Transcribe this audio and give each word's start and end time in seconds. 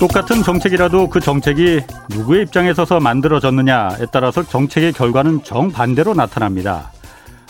똑같은 0.00 0.42
정책이라도 0.42 1.10
그 1.10 1.20
정책이 1.20 1.82
누구의 2.08 2.44
입장에 2.44 2.72
서서 2.72 3.00
만들어졌느냐에 3.00 4.06
따라서 4.10 4.42
정책의 4.42 4.94
결과는 4.94 5.44
정반대로 5.44 6.14
나타납니다. 6.14 6.90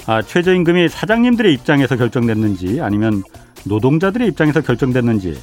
아, 0.07 0.21
최저임금이 0.21 0.89
사장님들의 0.89 1.55
입장에서 1.55 1.95
결정됐는지 1.95 2.81
아니면 2.81 3.23
노동자들의 3.67 4.27
입장에서 4.27 4.63
결정됐는지 4.63 5.41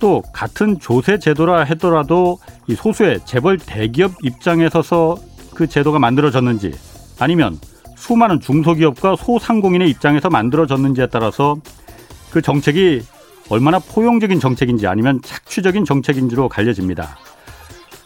또 0.00 0.20
같은 0.32 0.80
조세 0.80 1.20
제도라 1.20 1.62
하더라도 1.62 2.40
이 2.66 2.74
소수의 2.74 3.20
재벌 3.24 3.56
대기업 3.56 4.10
입장에 4.24 4.68
서서 4.68 5.18
그 5.54 5.68
제도가 5.68 6.00
만들어졌는지 6.00 6.72
아니면 7.20 7.56
수많은 7.94 8.40
중소기업과 8.40 9.14
소상공인의 9.14 9.88
입장에서 9.90 10.28
만들어졌는지에 10.28 11.06
따라서 11.06 11.54
그 12.32 12.42
정책이 12.42 13.02
얼마나 13.48 13.78
포용적인 13.78 14.40
정책인지 14.40 14.86
아니면 14.86 15.20
착취적인 15.22 15.84
정책인지로 15.84 16.48
갈려집니다. 16.48 17.16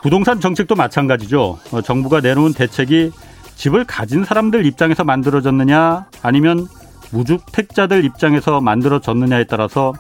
부동산 0.03 0.41
정책도 0.41 0.75
마찬가지죠. 0.75 1.59
어, 1.73 1.83
정부가 1.83 2.21
내놓은 2.21 2.55
대책이 2.55 3.13
집을 3.57 3.85
가진 3.85 4.25
사람들 4.25 4.65
입장에서 4.65 5.05
만들어졌느냐 5.05 6.07
아니면 6.23 6.67
무주택자들 7.11 8.05
입장에서 8.05 8.61
만들어졌느냐에 8.61 9.45
따라서 9.45 9.93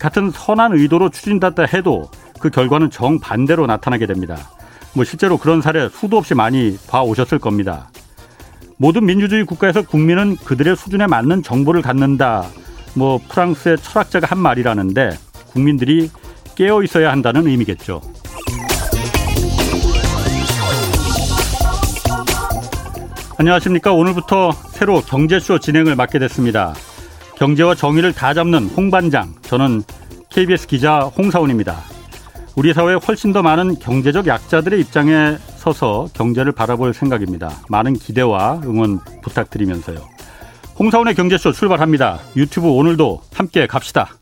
같은 0.00 0.30
선한 0.30 0.72
의도로 0.74 1.10
추진됐다 1.10 1.64
해도 1.64 2.10
그 2.38 2.50
결과는 2.50 2.90
정반대로 2.90 3.66
나타나게 3.66 4.06
됩니다. 4.06 4.36
뭐 4.94 5.04
실제로 5.04 5.36
그런 5.36 5.60
사례 5.60 5.88
수도 5.88 6.16
없이 6.16 6.34
많이 6.34 6.78
봐오셨을 6.88 7.38
겁니다. 7.38 7.90
모든 8.76 9.06
민주주의 9.06 9.44
국가에서 9.44 9.82
국민은 9.82 10.36
그들의 10.36 10.76
수준에 10.76 11.06
맞는 11.06 11.42
정보를 11.42 11.82
갖는다. 11.82 12.46
뭐 12.94 13.20
프랑스의 13.28 13.78
철학자가 13.78 14.26
한 14.28 14.38
말이라는데 14.38 15.10
국민들이 15.52 16.10
깨어 16.54 16.82
있어야 16.82 17.12
한다는 17.12 17.46
의미겠죠. 17.46 18.00
안녕하십니까. 23.38 23.92
오늘부터 23.92 24.50
새로 24.50 25.00
경제쇼 25.00 25.60
진행을 25.60 25.94
맡게 25.94 26.18
됐습니다. 26.18 26.74
경제와 27.36 27.76
정의를 27.76 28.12
다 28.12 28.34
잡는 28.34 28.66
홍반장. 28.70 29.36
저는 29.42 29.84
KBS 30.28 30.66
기자 30.66 31.02
홍사원입니다. 31.02 31.76
우리 32.56 32.74
사회에 32.74 32.96
훨씬 32.96 33.32
더 33.32 33.40
많은 33.40 33.78
경제적 33.78 34.26
약자들의 34.26 34.80
입장에 34.80 35.36
서서 35.56 36.08
경제를 36.14 36.50
바라볼 36.50 36.92
생각입니다. 36.92 37.52
많은 37.68 37.92
기대와 37.92 38.62
응원 38.64 38.98
부탁드리면서요. 39.22 40.17
홍사원의 40.78 41.16
경제쇼 41.16 41.52
출발합니다. 41.52 42.20
유튜브 42.36 42.68
오늘도 42.68 43.22
함께 43.34 43.66
갑시다. 43.66 44.14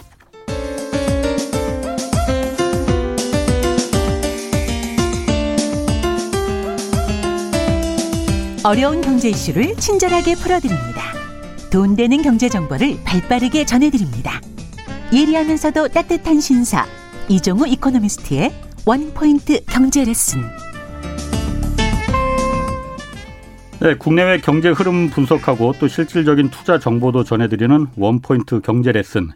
어려운 8.64 9.00
경제 9.02 9.28
이슈를 9.28 9.76
친절하게 9.76 10.34
풀어드립니다. 10.34 11.12
돈 11.70 11.94
되는 11.94 12.22
경제 12.22 12.48
정보를 12.48 12.96
발빠르게 13.04 13.66
전해드립니다. 13.66 14.40
예리하면서도 15.12 15.88
따뜻한 15.88 16.40
신사 16.40 16.86
이종우 17.28 17.68
이코노미스트의 17.68 18.52
원포인트 18.86 19.64
경제 19.66 20.04
레슨. 20.04 20.65
네, 23.80 23.94
국내외 23.94 24.38
경제 24.38 24.70
흐름 24.70 25.10
분석하고 25.10 25.74
또 25.78 25.86
실질적인 25.86 26.48
투자 26.48 26.78
정보도 26.78 27.24
전해드리는 27.24 27.88
원포인트 27.96 28.60
경제 28.62 28.90
레슨. 28.90 29.28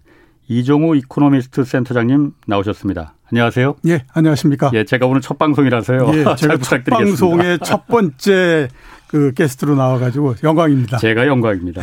이종우 0.48 0.97
이코노미스트 0.97 1.64
센터장님 1.64 2.32
나오셨습니다. 2.47 3.14
안녕하세요. 3.31 3.76
예, 3.87 4.04
안녕하십니까. 4.12 4.70
예, 4.75 4.84
제가 4.84 5.06
오늘 5.06 5.20
첫 5.20 5.38
방송이라서요. 5.38 6.10
예, 6.14 6.25
제가 6.37 6.56
첫 6.56 6.82
방송의 6.84 7.59
첫 7.62 7.87
번째 7.87 8.69
그 9.09 9.32
게스트로 9.34 9.76
나와가지고 9.76 10.37
영광입니다. 10.43 10.97
제가 10.98 11.26
영광입니다. 11.26 11.82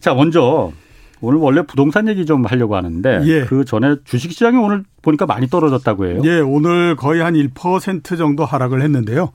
자, 0.00 0.14
먼저 0.14 0.72
오늘 1.20 1.38
원래 1.40 1.62
부동산 1.62 2.08
얘기 2.08 2.26
좀 2.26 2.44
하려고 2.44 2.76
하는데 2.76 3.20
예. 3.24 3.44
그 3.44 3.64
전에 3.64 3.96
주식 4.04 4.32
시장이 4.32 4.56
오늘 4.56 4.84
보니까 5.02 5.26
많이 5.26 5.48
떨어졌다고 5.48 6.06
해요. 6.06 6.22
예, 6.24 6.40
오늘 6.40 6.96
거의 6.96 7.20
한 7.20 7.34
1% 7.34 8.16
정도 8.16 8.44
하락을 8.44 8.82
했는데요. 8.82 9.32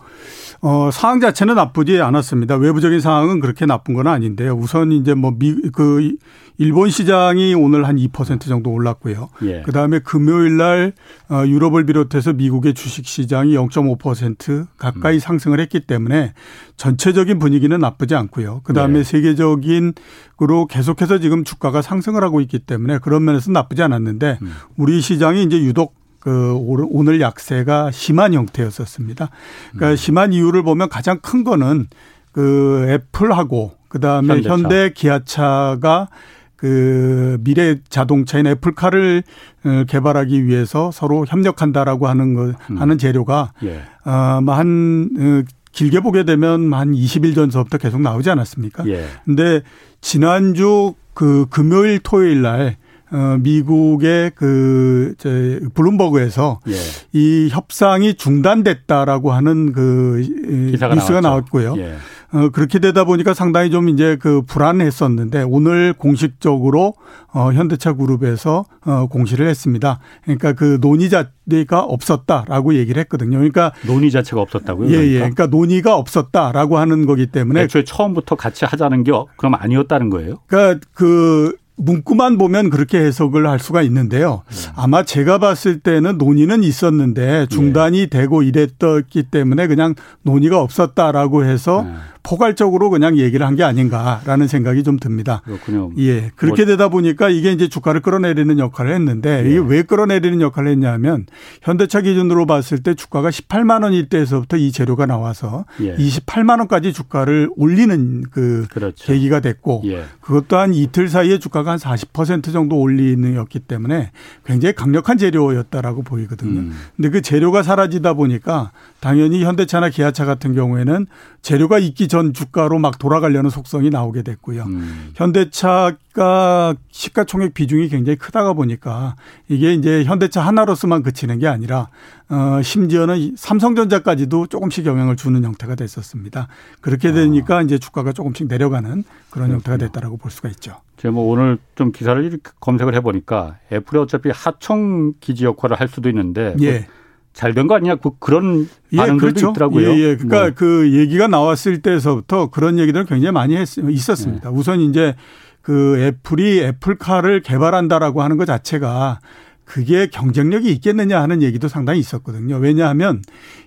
어, 0.65 0.91
상황 0.91 1.19
자체는 1.19 1.55
나쁘지 1.55 1.99
않았습니다. 1.99 2.55
외부적인 2.55 3.01
상황은 3.01 3.41
그렇게 3.41 3.65
나쁜 3.65 3.93
건 3.93 4.07
아닌데요. 4.07 4.53
우선 4.53 4.93
이제 4.93 5.13
뭐 5.13 5.35
미, 5.37 5.53
그, 5.73 6.15
일본 6.57 6.89
시장이 6.89 7.53
오늘 7.53 7.85
한 7.85 7.97
2% 7.97 8.47
정도 8.47 8.71
올랐고요. 8.71 9.29
예. 9.43 9.63
그 9.65 9.73
다음에 9.73 9.99
금요일 9.99 10.55
날 10.55 10.93
어, 11.29 11.43
유럽을 11.45 11.85
비롯해서 11.85 12.31
미국의 12.31 12.75
주식 12.75 13.05
시장이 13.05 13.55
0.5% 13.55 14.67
가까이 14.77 15.15
음. 15.15 15.19
상승을 15.19 15.59
했기 15.59 15.81
때문에 15.81 16.33
전체적인 16.77 17.39
분위기는 17.39 17.77
나쁘지 17.77 18.15
않고요. 18.15 18.61
그 18.63 18.71
다음에 18.71 18.99
예. 18.99 19.03
세계적인 19.03 19.93
으로 20.41 20.65
계속해서 20.65 21.19
지금 21.19 21.43
주가가 21.43 21.81
상승을 21.81 22.23
하고 22.23 22.41
있기 22.41 22.59
때문에 22.59 22.99
그런 22.99 23.23
면에서 23.23 23.51
나쁘지 23.51 23.81
않았는데 23.83 24.39
음. 24.41 24.53
우리 24.77 24.99
시장이 24.99 25.43
이제 25.43 25.57
유독 25.61 25.95
그 26.23 26.55
오늘 26.57 27.19
약세가 27.19 27.91
심한 27.91 28.33
형태였었습니다. 28.33 29.29
그러니까 29.71 29.89
음. 29.91 29.95
심한 29.97 30.31
이유를 30.31 30.63
보면 30.63 30.87
가장 30.87 31.19
큰 31.21 31.43
거는 31.43 31.87
그 32.31 32.85
애플하고 32.87 33.73
그다음에 33.89 34.35
현대차. 34.35 34.53
현대 34.53 34.89
기아차가 34.93 36.07
그 36.55 37.37
미래 37.41 37.75
자동차인 37.89 38.47
애플카를 38.47 39.23
어, 39.65 39.83
개발하기 39.85 40.45
위해서 40.45 40.91
서로 40.91 41.25
협력한다라고 41.27 42.07
하는 42.07 42.35
거 42.35 42.53
음. 42.69 42.77
하는 42.77 42.97
재료가 42.97 43.51
예. 43.65 43.81
어한 44.05 45.09
어, 45.19 45.51
길게 45.73 45.99
보게 45.99 46.23
되면 46.23 46.71
한 46.73 46.93
20일 46.93 47.35
전서부터 47.35 47.77
계속 47.79 47.99
나오지 47.99 48.29
않았습니까? 48.29 48.87
예. 48.87 49.07
근데 49.25 49.61
지난주 49.99 50.93
그 51.13 51.47
금요일 51.49 51.99
토요일 51.99 52.43
날 52.43 52.77
어, 53.13 53.37
미국의 53.39 54.31
그, 54.33 55.13
저, 55.19 55.29
블룸버그에서 55.73 56.59
예. 56.67 56.73
이 57.13 57.47
협상이 57.51 58.15
중단됐다라고 58.15 59.31
하는 59.31 59.71
그 59.71 60.25
뉴스가 60.71 60.95
나왔죠. 60.95 61.21
나왔고요. 61.21 61.75
예. 61.77 61.95
어, 62.33 62.49
그렇게 62.49 62.79
되다 62.79 63.03
보니까 63.03 63.35
상당히 63.35 63.69
좀 63.69 63.89
이제 63.89 64.17
그 64.19 64.41
불안했었는데 64.41 65.43
오늘 65.43 65.93
공식적으로 65.93 66.95
어, 67.31 67.51
현대차 67.53 67.93
그룹에서 67.93 68.65
어, 68.85 69.05
공시를 69.05 69.47
했습니다. 69.47 69.99
그러니까 70.23 70.53
그 70.53 70.79
논의 70.81 71.11
자체가 71.11 71.81
없었다라고 71.81 72.73
얘기를 72.73 72.99
했거든요. 73.01 73.37
그러니까 73.37 73.71
논의 73.85 74.09
자체가 74.09 74.41
없었다고요? 74.41 74.89
예, 74.89 75.07
예. 75.09 75.19
그러니까 75.19 75.45
논의가 75.45 75.95
없었다라고 75.95 76.79
하는 76.79 77.05
거기 77.05 77.27
때문에 77.27 77.61
애초에 77.61 77.83
처음부터 77.83 78.35
같이 78.35 78.65
하자는 78.65 79.03
게 79.03 79.11
그럼 79.37 79.53
아니었다는 79.53 80.09
거예요? 80.09 80.39
그러니까 80.47 80.83
그 80.93 81.55
문구만 81.75 82.37
보면 82.37 82.69
그렇게 82.69 82.99
해석을 82.99 83.47
할 83.47 83.59
수가 83.59 83.81
있는데요. 83.83 84.43
네. 84.49 84.71
아마 84.75 85.03
제가 85.03 85.39
봤을 85.39 85.79
때는 85.79 86.17
논의는 86.17 86.63
있었는데 86.63 87.47
중단이 87.47 88.01
네. 88.01 88.05
되고 88.07 88.43
이랬기 88.43 89.23
때문에 89.31 89.67
그냥 89.67 89.95
논의가 90.21 90.61
없었다라고 90.61 91.45
해서 91.45 91.83
네. 91.87 91.93
포괄적으로 92.23 92.89
그냥 92.89 93.17
얘기를 93.17 93.45
한 93.45 93.53
게 93.53 93.63
아닌가라는 93.63 94.47
생각이 94.47 94.81
좀 94.81 94.97
듭니다. 94.97 95.41
그렇군요. 95.45 95.91
예. 95.99 96.31
그렇게 96.35 96.63
뭐 96.63 96.71
되다 96.71 96.87
보니까 96.89 97.29
이게 97.29 97.51
이제 97.51 97.67
주가를 97.67 98.01
끌어내리는 98.01 98.57
역할을 98.57 98.93
했는데 98.95 99.43
이게 99.47 99.59
왜 99.59 99.83
끌어내리는 99.83 100.41
역할을 100.41 100.71
했냐면 100.71 101.27
현대차 101.61 102.01
기준으로 102.01 102.45
봤을 102.47 102.81
때 102.81 102.95
주가가 102.95 103.29
18만 103.29 103.83
원일 103.83 104.09
때에서부터 104.09 104.57
이 104.57 104.71
재료가 104.71 105.05
나와서 105.05 105.65
예. 105.81 105.95
28만 105.95 106.57
원까지 106.59 106.93
주가를 106.93 107.49
올리는 107.55 108.23
그 108.31 108.65
그렇죠. 108.71 109.05
계기가 109.05 109.39
됐고 109.39 109.83
예. 109.85 110.05
그것 110.19 110.47
또한 110.47 110.73
이틀 110.73 111.09
사이에 111.09 111.37
주가가 111.37 111.71
한 111.71 111.77
40% 111.77 112.51
정도 112.51 112.79
올리는였기 112.79 113.59
때문에 113.59 114.11
굉장히 114.45 114.73
강력한 114.73 115.17
재료였다라고 115.17 116.01
보이거든요. 116.03 116.61
음. 116.61 116.73
근데 116.95 117.09
그 117.09 117.21
재료가 117.21 117.61
사라지다 117.61 118.13
보니까 118.13 118.71
당연히 119.03 119.43
현대차나 119.43 119.89
기아차 119.89 120.23
같은 120.23 120.55
경우에는 120.55 121.07
재료가 121.41 121.77
있기 121.77 122.07
전 122.07 122.31
주가로 122.31 122.79
막 122.79 122.97
돌아가려는 122.97 123.49
속성이 123.49 123.89
나오게 123.89 124.21
됐고요. 124.21 124.63
음. 124.63 125.11
현대차가 125.15 126.73
시가총액 126.89 127.53
비중이 127.53 127.89
굉장히 127.89 128.15
크다가 128.15 128.53
보니까 128.53 129.17
이게 129.49 129.73
이제 129.73 130.05
현대차 130.05 130.39
하나로서만 130.39 131.03
그치는 131.03 131.39
게 131.39 131.49
아니라 131.49 131.89
어 132.29 132.61
심지어는 132.63 133.35
삼성전자까지도 133.35 134.47
조금씩 134.47 134.85
영향을 134.85 135.17
주는 135.17 135.43
형태가 135.43 135.75
됐었습니다. 135.75 136.47
그렇게 136.79 137.09
아. 137.09 137.11
되니까 137.11 137.57
아. 137.57 137.61
이제 137.61 137.77
주가가 137.77 138.13
조금씩 138.13 138.47
내려가는 138.47 139.03
그런 139.29 139.49
그렇군요. 139.49 139.53
형태가 139.55 139.77
됐다라고 139.79 140.15
볼 140.15 140.31
수가 140.31 140.47
있죠. 140.47 140.77
제가 140.95 141.11
뭐 141.11 141.29
오늘 141.29 141.57
좀 141.75 141.91
기사를 141.91 142.23
이렇게 142.23 142.51
검색을 142.61 142.95
해보니까 142.95 143.57
애플이 143.69 143.99
어차피 143.99 144.29
하청 144.33 145.15
기지 145.19 145.43
역할을 145.43 145.77
할 145.77 145.89
수도 145.89 146.07
있는데 146.07 146.55
예. 146.61 146.71
뭐 146.71 147.02
잘 147.33 147.53
된 147.53 147.67
거 147.67 147.75
아니냐 147.75 147.95
그 147.95 148.11
그런 148.19 148.67
예, 148.91 148.97
반응들도 148.97 149.33
그렇죠. 149.33 149.49
있더라고요. 149.51 149.89
예, 149.89 149.97
예. 149.97 150.15
그러니까 150.15 150.41
뭐. 150.41 150.51
그 150.55 150.91
얘기가 150.93 151.27
나왔을 151.27 151.81
때서부터 151.81 152.49
그런 152.51 152.77
얘기들은 152.79 153.05
굉장히 153.07 153.31
많이 153.33 153.55
했, 153.55 153.67
있었습니다. 153.77 154.49
네. 154.49 154.55
우선 154.55 154.79
이제 154.81 155.15
그 155.61 155.97
애플이 155.99 156.59
애플카를 156.61 157.41
개발한다라고 157.41 158.21
하는 158.21 158.37
것 158.37 158.45
자체가 158.45 159.19
그게 159.65 160.07
경쟁력이 160.07 160.71
있겠느냐 160.73 161.21
하는 161.21 161.41
얘기도 161.41 161.67
상당히 161.67 161.99
있었거든요. 161.99 162.57
왜냐하면 162.57 163.21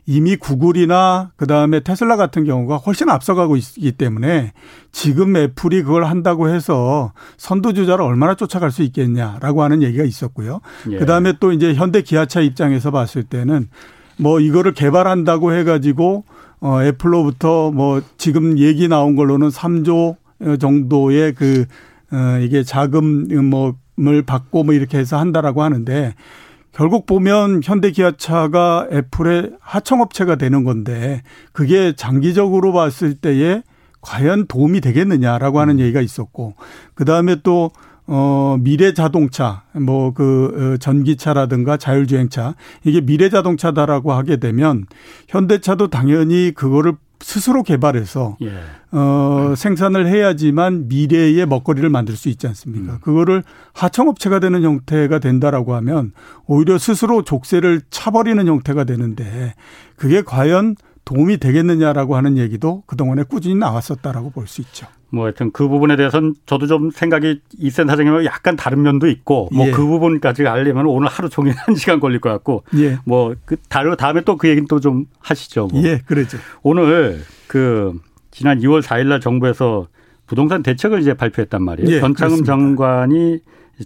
이미 0.05 0.37
구글이나 0.37 1.33
그다음에 1.37 1.81
테슬라 1.81 2.17
같은 2.17 2.45
경우가 2.45 2.77
훨씬 2.77 3.09
앞서가고 3.09 3.57
있기 3.57 3.93
때문에 3.93 4.53
지금 4.93 5.37
애플이 5.37 5.83
그걸 5.83 6.05
한다고 6.05 6.49
해서 6.49 7.13
선두주자를 7.39 8.05
얼마나 8.05 8.35
쫓아갈 8.35 8.71
수 8.71 8.83
있겠냐라고 8.83 9.63
하는 9.63 9.83
얘기가 9.83 10.05
있었고요. 10.05 10.61
예. 10.91 10.99
그다음에 10.99 11.35
또 11.41 11.53
이제 11.53 11.75
현대 11.75 12.03
기아차 12.03 12.41
입장에서 12.41 12.91
봤을 12.91 13.23
때는 13.23 13.69
뭐 14.19 14.41
이거를 14.41 14.75
개발한다고 14.75 15.53
해 15.53 15.65
가지고 15.65 16.25
어 16.61 16.83
애플로부터 16.83 17.71
뭐 17.71 18.01
지금 18.17 18.59
얘기 18.59 18.89
나온 18.89 19.17
걸로는 19.17 19.49
3조 19.49 20.17
정도의 20.59 21.35
그 21.35 21.67
어, 22.13 22.39
이게 22.41 22.63
자금 22.63 23.27
뭐 23.51 23.75
을 23.99 24.23
받고 24.23 24.65
뭐 24.65 24.75
이렇게 24.75 24.99
해서 24.99 25.19
한다라고 25.19 25.63
하는데 25.63 26.15
결국 26.73 27.07
보면 27.07 27.63
현대 27.65 27.91
기아차가 27.91 28.87
애플의 28.93 29.53
하청업체가 29.61 30.37
되는 30.37 30.65
건데 30.65 31.23
그게 31.53 31.95
장기적으로 31.97 32.75
봤을 32.75 33.15
때에 33.15 33.63
과연 34.03 34.47
도움이 34.47 34.83
되겠느냐라고 34.83 35.61
하는 35.61 35.77
음. 35.77 35.81
얘기가 35.81 36.03
있었고 36.03 36.55
그다음에 36.95 37.37
또 37.43 37.71
어, 38.09 38.57
미래 38.61 38.95
자동차, 38.95 39.65
뭐, 39.73 40.13
그, 40.15 40.75
어, 40.75 40.77
전기차라든가 40.79 41.77
자율주행차, 41.77 42.55
이게 42.85 43.01
미래 43.01 43.29
자동차다라고 43.29 44.13
하게 44.13 44.37
되면, 44.37 44.85
현대차도 45.27 45.89
당연히 45.89 46.53
그거를 46.55 46.93
스스로 47.27 47.65
개발해서 47.65 48.37
예. 48.43 48.53
어, 48.97 49.55
생산을 49.57 50.07
해야지만 50.07 50.87
미래의 50.87 51.45
먹거리를 51.47 51.89
만들 51.91 52.15
수 52.15 52.29
있지 52.29 52.47
않습니까? 52.47 52.93
음. 52.95 52.99
그거를 53.01 53.43
하청업체가 53.73 54.39
되는 54.39 54.63
형태가 54.63 55.19
된다라고 55.19 55.75
하면 55.75 56.13
오히려 56.47 56.79
스스로 56.79 57.25
족쇄를 57.25 57.83
차버리는 57.91 58.47
형태가 58.47 58.85
되는데 58.85 59.55
그게 59.97 60.23
과연 60.23 60.77
도움이 61.05 61.39
되겠느냐라고 61.39 62.15
하는 62.15 62.39
얘기도 62.39 62.85
그동안에 62.87 63.25
꾸준히 63.25 63.57
나왔었다라고 63.57 64.31
볼 64.31 64.47
수 64.47 64.61
있죠. 64.61 64.87
뭐 65.11 65.25
하여튼 65.25 65.51
그 65.53 65.69
부분에 65.69 65.97
대해서는 65.97 66.35
저도 66.47 66.67
좀 66.67 66.91
생각이 66.91 67.41
이센 67.59 67.87
사장님은 67.87 68.25
약간 68.25 68.57
다른 68.57 68.83
면도 68.83 69.07
있고 69.09 69.49
뭐그 69.53 69.71
예. 69.71 69.73
부분까지 69.73 70.47
알려면 70.47 70.87
오늘 70.87 71.09
하루 71.09 71.29
종일 71.29 71.55
한 71.59 71.75
시간 71.77 72.01
걸릴 72.01 72.21
것 72.21 72.29
같고 72.31 72.65
예. 72.77 72.99
뭐그 73.05 73.57
다음에 73.69 74.21
또 74.23 74.37
그 74.37 74.49
얘기는 74.49 74.67
또 74.69 74.81
좀 74.81 75.07
하시죠. 75.21 75.69
뭐. 75.73 75.83
예, 75.85 76.01
그렇죠. 76.07 76.39
오늘 76.63 77.23
그 77.47 77.93
지난 78.31 78.59
2월 78.61 78.83
4일 78.83 79.07
날 79.07 79.21
정부에서 79.21 79.87
부동산 80.27 80.63
대책을 80.63 81.01
이제 81.01 81.15
발표했단 81.15 81.63
말이에요. 81.63 81.89
예, 81.97 82.01
그렇습니다. 82.01 82.45
장관이 82.45 83.39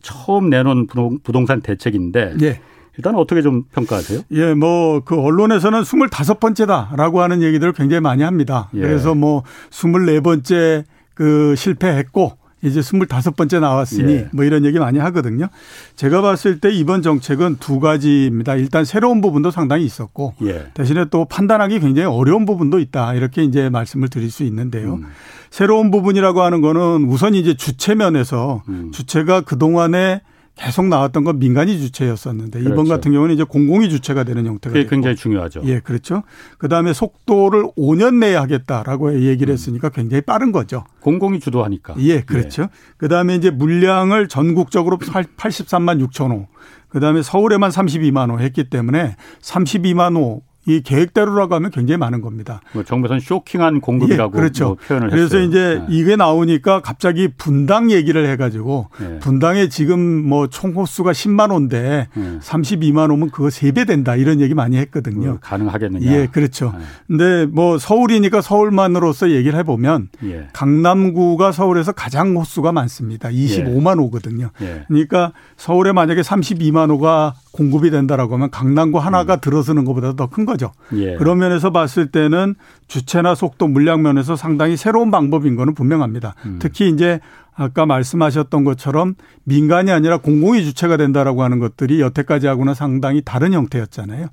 처음 0.02 0.49
내놓은 0.50 0.87
부동산 1.23 1.61
대책인데 1.61 2.37
예. 2.43 2.61
일단 2.96 3.14
어떻게 3.14 3.40
좀 3.43 3.64
평가하세요? 3.73 4.23
예, 4.32 4.55
뭐 4.55 5.00
그 5.05 5.19
언론에서는 5.20 5.82
25번째다라고 5.82 7.16
하는 7.19 7.43
얘기들을 7.43 7.73
굉장히 7.73 8.00
많이 8.00 8.23
합니다. 8.23 8.69
예. 8.75 8.81
그래서 8.81 9.14
뭐 9.14 9.43
24번째 9.70 10.84
그 11.20 11.55
실패했고 11.55 12.38
이제 12.62 12.81
스물다섯 12.81 13.37
번째 13.37 13.61
나왔으니 13.61 14.12
예. 14.12 14.28
뭐 14.32 14.43
이런 14.43 14.64
얘기 14.64 14.78
많이 14.78 14.99
하거든요. 14.99 15.49
제가 15.96 16.22
봤을 16.22 16.61
때 16.61 16.70
이번 16.72 17.02
정책은 17.02 17.58
두 17.61 17.78
가지입니다. 17.78 18.55
일단 18.55 18.87
새로운 18.87 19.20
부분도 19.20 19.50
상당히 19.50 19.84
있었고 19.84 20.32
예. 20.44 20.69
대신에 20.72 21.05
또 21.11 21.26
판단하기 21.26 21.78
굉장히 21.81 22.08
어려운 22.08 22.46
부분도 22.46 22.78
있다. 22.78 23.12
이렇게 23.12 23.44
이제 23.44 23.69
말씀을 23.69 24.08
드릴 24.08 24.31
수 24.31 24.44
있는데요. 24.44 24.94
음. 24.94 25.08
새로운 25.50 25.90
부분이라고 25.90 26.40
하는 26.40 26.62
거는 26.62 27.05
우선 27.05 27.34
이제 27.34 27.52
주체 27.52 27.94
면에서 27.94 28.62
음. 28.70 28.90
주체가 28.93 29.43
그동안에 29.43 30.23
계속 30.61 30.87
나왔던 30.89 31.25
건 31.25 31.39
민간이 31.39 31.79
주체였었는데 31.79 32.59
그렇죠. 32.59 32.75
이번 32.75 32.87
같은 32.87 33.12
경우는 33.12 33.35
이제 33.35 33.45
공공이 33.45 33.89
주체가 33.89 34.25
되는 34.25 34.45
형태가 34.45 34.75
그게 34.75 34.87
굉장히 34.87 35.17
중요하죠. 35.17 35.62
예, 35.65 35.81
그렇죠. 35.81 36.23
그다음에 36.59 36.93
속도를 36.93 37.65
5년 37.79 38.17
내에 38.17 38.35
하겠다라고 38.35 39.23
얘기를 39.23 39.53
음. 39.53 39.55
했으니까 39.55 39.89
굉장히 39.89 40.21
빠른 40.21 40.53
거죠. 40.53 40.85
공공이 41.01 41.41
주도하니까. 41.41 41.95
예, 41.99 42.21
그렇죠. 42.21 42.65
예. 42.65 42.69
그다음에 42.99 43.37
이제 43.37 43.51
물량을 43.51 44.29
전국적으로 44.29 44.99
83만 44.99 46.07
6천 46.07 46.31
호. 46.31 46.47
그다음에 46.91 47.23
서울에만 47.23 47.71
32만 47.71 48.31
호 48.31 48.41
했기 48.41 48.69
때문에 48.69 49.17
32만 49.41 50.17
호 50.17 50.43
이 50.70 50.82
계획대로라고 50.82 51.55
하면 51.56 51.70
굉장히 51.70 51.99
많은 51.99 52.20
겁니다. 52.20 52.61
뭐 52.72 52.84
정부에서는 52.84 53.20
쇼킹한 53.20 53.81
공급이라고 53.81 54.37
예, 54.37 54.40
그렇죠. 54.40 54.64
뭐 54.67 54.75
표현을 54.76 55.11
그래서 55.11 55.38
했어요. 55.38 55.49
이제 55.49 55.81
네. 55.81 55.87
이게 55.88 56.17
나오니까 56.17 56.81
갑자기 56.81 57.28
분당 57.28 57.90
얘기를 57.90 58.28
해가지고 58.28 58.88
네. 59.00 59.19
분당에 59.20 59.69
지금 59.69 59.99
뭐 60.28 60.46
총 60.50 60.72
호수가 60.72 61.12
10만 61.12 61.50
호인데 61.52 62.08
네. 62.14 62.38
32만 62.40 63.11
호면 63.11 63.31
그거 63.31 63.49
3배 63.49 63.87
된다 63.87 64.17
이런 64.17 64.40
얘기 64.40 64.52
많이 64.55 64.76
했거든요. 64.76 65.38
가능하겠느냐. 65.40 66.11
예, 66.12 66.26
그렇죠. 66.26 66.75
네. 66.76 66.84
근데 67.06 67.46
뭐 67.46 67.78
서울이니까 67.78 68.40
서울만으로서 68.43 69.31
얘기를 69.31 69.58
해보면 69.61 70.08
예. 70.25 70.49
강남구가 70.52 71.52
서울에서 71.52 71.93
가장 71.93 72.37
호수가 72.37 72.73
많습니다. 72.73 73.28
25만 73.31 73.96
예. 73.99 74.02
호거든요. 74.02 74.50
예. 74.61 74.84
그러니까 74.88 75.32
서울에 75.56 75.93
만약에 75.93 76.20
32만 76.20 76.90
호가 76.90 77.34
공급이 77.52 77.91
된다라고 77.91 78.35
하면 78.35 78.50
강남구 78.50 78.99
하나가 78.99 79.35
음. 79.35 79.41
들어서는 79.41 79.85
것보다 79.85 80.14
더 80.14 80.29
큰 80.31 80.44
거죠. 80.44 80.73
예. 80.94 81.17
그런 81.17 81.38
면에서 81.38 81.70
봤을 81.73 82.11
때는 82.12 82.55
주체나 82.87 83.35
속도 83.35 83.67
물량 83.67 84.02
면에서 84.02 84.37
상당히 84.37 84.76
새로운 84.76 85.11
방법인 85.11 85.56
거는 85.56 85.75
분명합니다. 85.75 86.35
음. 86.47 86.58
특히 86.61 86.88
이제 86.88 87.19
아까 87.55 87.85
말씀하셨던 87.85 88.64
것처럼 88.64 89.17
민간이 89.44 89.91
아니라 89.91 90.19
공공이 90.19 90.64
주체가 90.64 90.97
된다라고 90.97 91.43
하는 91.43 91.58
것들이 91.58 92.00
여태까지 92.00 92.47
하고는 92.47 92.75
상당히 92.75 93.23
다른 93.25 93.52
형태였잖아요. 93.52 94.29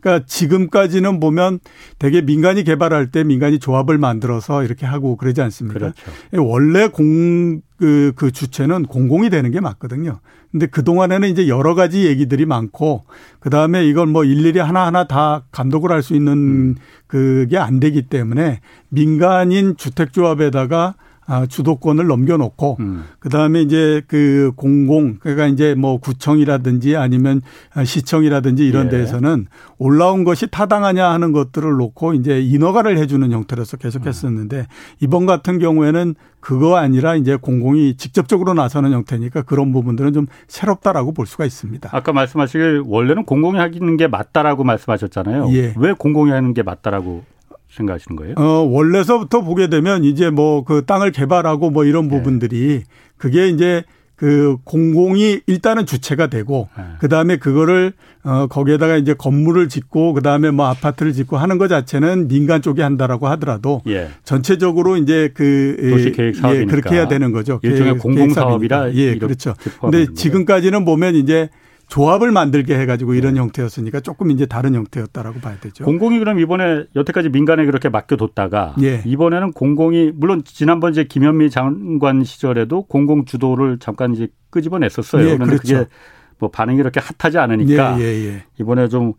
그러니까 0.00 0.24
지금까지는 0.26 1.20
보면 1.20 1.58
되게 1.98 2.22
민간이 2.22 2.64
개발할 2.64 3.10
때 3.10 3.22
민간이 3.22 3.58
조합을 3.58 3.98
만들어서 3.98 4.64
이렇게 4.64 4.86
하고 4.86 5.16
그러지 5.16 5.42
않습니까? 5.42 5.78
그렇죠. 5.78 6.10
원래 6.38 6.88
공, 6.88 7.60
그, 7.76 8.12
그 8.16 8.30
주체는 8.30 8.84
공공이 8.84 9.28
되는 9.28 9.50
게 9.50 9.60
맞거든요. 9.60 10.20
근데 10.50 10.66
그동안에는 10.66 11.28
이제 11.28 11.46
여러 11.48 11.74
가지 11.74 12.06
얘기들이 12.06 12.44
많고 12.44 13.04
그다음에 13.38 13.86
이걸 13.86 14.06
뭐 14.06 14.24
일일이 14.24 14.58
하나하나 14.58 15.04
다 15.04 15.44
감독을 15.52 15.92
할 15.92 16.02
수 16.02 16.14
있는 16.14 16.32
음. 16.32 16.74
그게 17.06 17.58
안 17.58 17.78
되기 17.78 18.02
때문에 18.02 18.60
민간인 18.88 19.76
주택 19.76 20.12
조합에다가 20.12 20.94
아, 20.96 21.09
주도권을 21.48 22.06
넘겨놓고 22.06 22.76
음. 22.80 23.04
그다음에 23.18 23.62
이제 23.62 24.02
그 24.06 24.52
공공 24.56 25.18
그러니까 25.20 25.46
이제 25.46 25.74
뭐 25.74 25.98
구청이라든지 25.98 26.96
아니면 26.96 27.42
시청이라든지 27.84 28.66
이런 28.66 28.86
예. 28.86 28.90
데에서는 28.90 29.46
올라온 29.78 30.24
것이 30.24 30.46
타당하냐 30.48 31.08
하는 31.10 31.32
것들을 31.32 31.70
놓고 31.70 32.14
이제 32.14 32.40
인허가를 32.40 32.98
해주는 32.98 33.30
형태로서 33.30 33.76
계속했었는데 33.76 34.58
음. 34.58 34.64
이번 35.00 35.26
같은 35.26 35.58
경우에는 35.58 36.14
그거 36.40 36.76
아니라 36.76 37.14
이제 37.16 37.36
공공이 37.36 37.96
직접적으로 37.96 38.54
나서는 38.54 38.92
형태니까 38.92 39.42
그런 39.42 39.72
부분들은 39.72 40.12
좀 40.12 40.26
새롭다라고 40.48 41.12
볼 41.12 41.26
수가 41.26 41.44
있습니다. 41.44 41.90
아까 41.92 42.12
말씀하시길 42.12 42.84
원래는 42.86 43.24
공공이 43.24 43.58
하는 43.58 43.96
게 43.96 44.08
맞다라고 44.08 44.64
말씀하셨잖아요. 44.64 45.50
예. 45.52 45.74
왜 45.76 45.92
공공이 45.92 46.30
하는 46.30 46.54
게 46.54 46.62
맞다라고 46.62 47.24
생각하시는 47.70 48.16
거예요? 48.16 48.34
어, 48.36 48.62
원래서부터 48.68 49.42
보게 49.42 49.68
되면 49.68 50.04
이제 50.04 50.30
뭐 50.30 50.62
그 50.64 50.84
땅을 50.84 51.12
개발하고 51.12 51.70
뭐 51.70 51.84
이런 51.84 52.08
네. 52.08 52.16
부분들이 52.16 52.82
그게 53.16 53.48
이제 53.48 53.84
그 54.16 54.58
공공이 54.64 55.40
일단은 55.46 55.86
주체가 55.86 56.26
되고 56.26 56.68
네. 56.76 56.84
그다음에 57.00 57.38
그거를 57.38 57.92
어 58.22 58.46
거기에다가 58.48 58.98
이제 58.98 59.14
건물을 59.14 59.68
짓고 59.70 60.12
그다음에 60.12 60.50
뭐 60.50 60.66
아파트를 60.66 61.14
짓고 61.14 61.38
하는 61.38 61.56
것 61.56 61.68
자체는 61.68 62.28
민간 62.28 62.60
쪽이 62.60 62.82
한다라고 62.82 63.28
하더라도 63.28 63.80
예. 63.88 64.10
전체적으로 64.24 64.98
이제 64.98 65.30
그 65.32 65.76
도시 65.90 66.12
계획 66.12 66.36
사업이니까 66.36 66.62
예, 66.62 66.66
그렇게 66.66 66.96
해야 66.96 67.08
되는 67.08 67.32
거죠. 67.32 67.60
일종의 67.62 67.96
공공 67.96 68.28
사업이라 68.30 68.92
예, 68.94 69.16
그렇죠. 69.16 69.54
근데 69.80 70.12
지금까지는 70.12 70.84
보면 70.84 71.14
이제 71.14 71.48
조합을 71.90 72.30
만들게 72.30 72.78
해가지고 72.78 73.14
이런 73.14 73.34
네. 73.34 73.40
형태였으니까 73.40 74.00
조금 74.00 74.30
이제 74.30 74.46
다른 74.46 74.74
형태였다라고 74.74 75.40
봐야 75.40 75.58
되죠. 75.58 75.84
공공이 75.84 76.20
그럼 76.20 76.38
이번에 76.38 76.84
여태까지 76.94 77.30
민간에 77.30 77.66
그렇게 77.66 77.88
맡겨뒀다가 77.88 78.76
예. 78.82 79.02
이번에는 79.04 79.52
공공이 79.52 80.12
물론 80.14 80.42
지난번 80.44 80.92
이제 80.92 81.04
김현미 81.04 81.50
장관 81.50 82.22
시절에도 82.22 82.84
공공 82.84 83.24
주도를 83.24 83.78
잠깐 83.80 84.14
이제 84.14 84.28
끄집어냈었어요. 84.50 85.22
예, 85.22 85.34
그런데 85.34 85.56
그렇죠. 85.56 85.78
그게 85.78 85.90
뭐 86.38 86.50
반응이 86.50 86.78
그렇게 86.78 87.00
핫하지 87.00 87.38
않으니까 87.38 88.00
예. 88.00 88.44
이번에 88.58 88.88
좀 88.88 89.14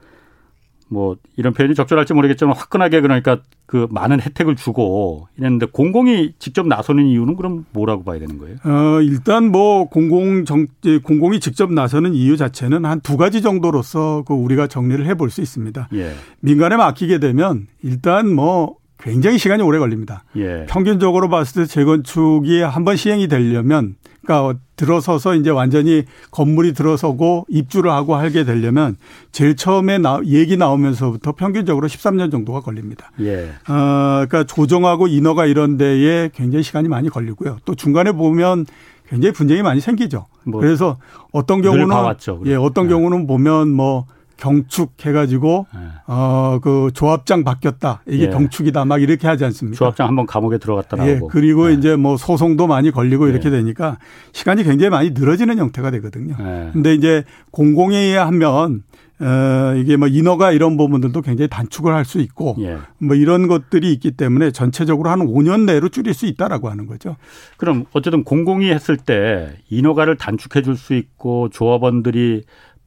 뭐 0.92 1.16
이런 1.38 1.54
표현이 1.54 1.74
적절할지 1.74 2.14
모르겠지만 2.14 2.54
화끈하게 2.56 3.00
그러니까 3.00 3.38
그 3.66 3.88
많은 3.92 4.20
혜택을 4.20 4.58
주고 4.58 5.28
이랬는데 5.38 5.68
공공이 5.72 6.34
직접 6.38 6.68
나서는 6.68 7.06
이유는 7.06 7.38
그럼 7.38 7.66
뭐라고 7.72 8.04
봐야 8.04 8.20
되는 8.20 8.38
거예요? 8.38 8.58
어 8.66 9.02
일단 9.02 9.50
뭐 9.52 9.86
공공 9.88 10.44
정 10.44 10.68
공공이 11.04 11.40
직접 11.40 11.72
나서는 11.72 12.14
이유 12.14 12.36
자체는 12.36 12.84
한 12.86 13.00
두 13.02 13.16
가지 13.18 13.42
정도로서 13.42 14.24
그 14.28 14.34
우리가 14.34 14.68
정리를 14.68 15.06
해볼 15.08 15.30
수 15.32 15.42
있습니다. 15.42 15.88
예. 15.94 16.12
민간에 16.42 16.76
맡기게 16.76 17.20
되면 17.20 17.68
일단 17.82 18.34
뭐 18.36 18.76
굉장히 19.00 19.38
시간이 19.40 19.64
오래 19.64 19.80
걸립니다. 19.80 20.24
예. 20.36 20.66
평균적으로 20.70 21.30
봤을 21.30 21.64
때 21.64 21.68
재건축이 21.68 22.62
한 22.62 22.84
번 22.86 22.96
시행이 22.98 23.28
되려면 23.30 23.96
그러니까 24.24 24.60
들어서서 24.82 25.36
이제 25.36 25.52
완전히 25.52 26.06
건물이 26.32 26.74
들어서고 26.74 27.46
입주를 27.50 27.92
하고 27.92 28.16
하게 28.16 28.44
되려면 28.44 28.98
제일 29.32 29.56
처음에 29.56 30.00
나, 30.00 30.20
얘기 30.26 30.58
나오면서부터 30.58 31.34
평균적으로 31.34 31.88
13년 31.88 32.32
정도가 32.32 32.62
걸립니다. 32.62 33.12
예. 33.20 33.52
어, 33.70 34.26
그러니까 34.28 34.44
조정하고 34.44 35.08
인허가 35.08 35.46
이런 35.46 35.78
데에 35.78 36.32
굉장히 36.34 36.64
시간이 36.64 36.88
많이 36.88 37.10
걸리고요. 37.10 37.60
또 37.64 37.76
중간에 37.76 38.12
보면 38.12 38.66
굉장히 39.08 39.34
분쟁이 39.34 39.62
많이 39.62 39.82
생기죠. 39.82 40.26
뭐 40.46 40.62
그래서 40.62 40.98
어떤 41.32 41.62
경우는 41.62 41.88
봐왔죠, 41.88 42.42
예, 42.46 42.56
어떤 42.56 42.88
네. 42.88 42.94
경우는 42.94 43.28
보면 43.28 43.70
뭐 43.70 44.08
경축해가지고 44.42 45.68
네. 45.74 45.80
어그 46.08 46.92
조합장 46.94 47.44
바뀌었다 47.44 48.02
이게 48.08 48.26
예. 48.26 48.30
경축이다 48.30 48.86
막 48.86 49.02
이렇게 49.02 49.28
하지 49.28 49.46
않습니까? 49.46 49.78
조합장 49.78 50.08
한번 50.08 50.26
감옥에 50.26 50.58
들어갔다 50.58 50.98
예. 51.06 51.12
예. 51.12 51.20
그리고 51.30 51.68
네. 51.68 51.74
이제 51.74 51.96
뭐 51.96 52.18
소송도 52.18 52.68
많이 52.68 52.92
걸리고 52.92 53.28
이렇게 53.28 53.50
네. 53.50 53.58
되니까 53.58 53.98
시간이 54.34 54.64
굉장히 54.64 54.90
많이 54.90 55.12
늘어지는 55.12 55.58
형태가 55.58 55.92
되거든요. 55.92 56.36
네. 56.38 56.70
근데 56.74 56.94
이제 56.94 57.24
공공회의 57.52 58.18
하면 58.18 58.84
어, 59.20 59.76
이게 59.76 59.98
뭐 59.98 60.08
인허가 60.08 60.52
이런 60.52 60.78
부분들도 60.78 61.22
굉장히 61.22 61.48
단축을 61.48 61.94
할 61.94 62.06
수 62.06 62.20
있고 62.20 62.56
예. 62.60 62.78
뭐 62.98 63.16
이런 63.16 63.48
것들이 63.48 63.94
있기 63.94 64.12
때문에 64.14 64.50
전체적으로 64.50 65.12
한 65.12 65.20
5년 65.20 65.66
내로 65.66 65.90
줄일 65.90 66.16
수 66.16 66.26
있다라고 66.26 66.70
하는 66.72 66.88
거죠. 66.88 67.16
그럼 67.58 67.86
어쨌든 67.94 68.24
공공이 68.24 68.72
했을 68.72 68.98
때 68.98 69.54
인허가를 69.70 70.18
단축해 70.18 70.64
줄 70.64 70.76
수 70.76 70.96
있고 70.96 71.50
조합원들이 71.50 72.42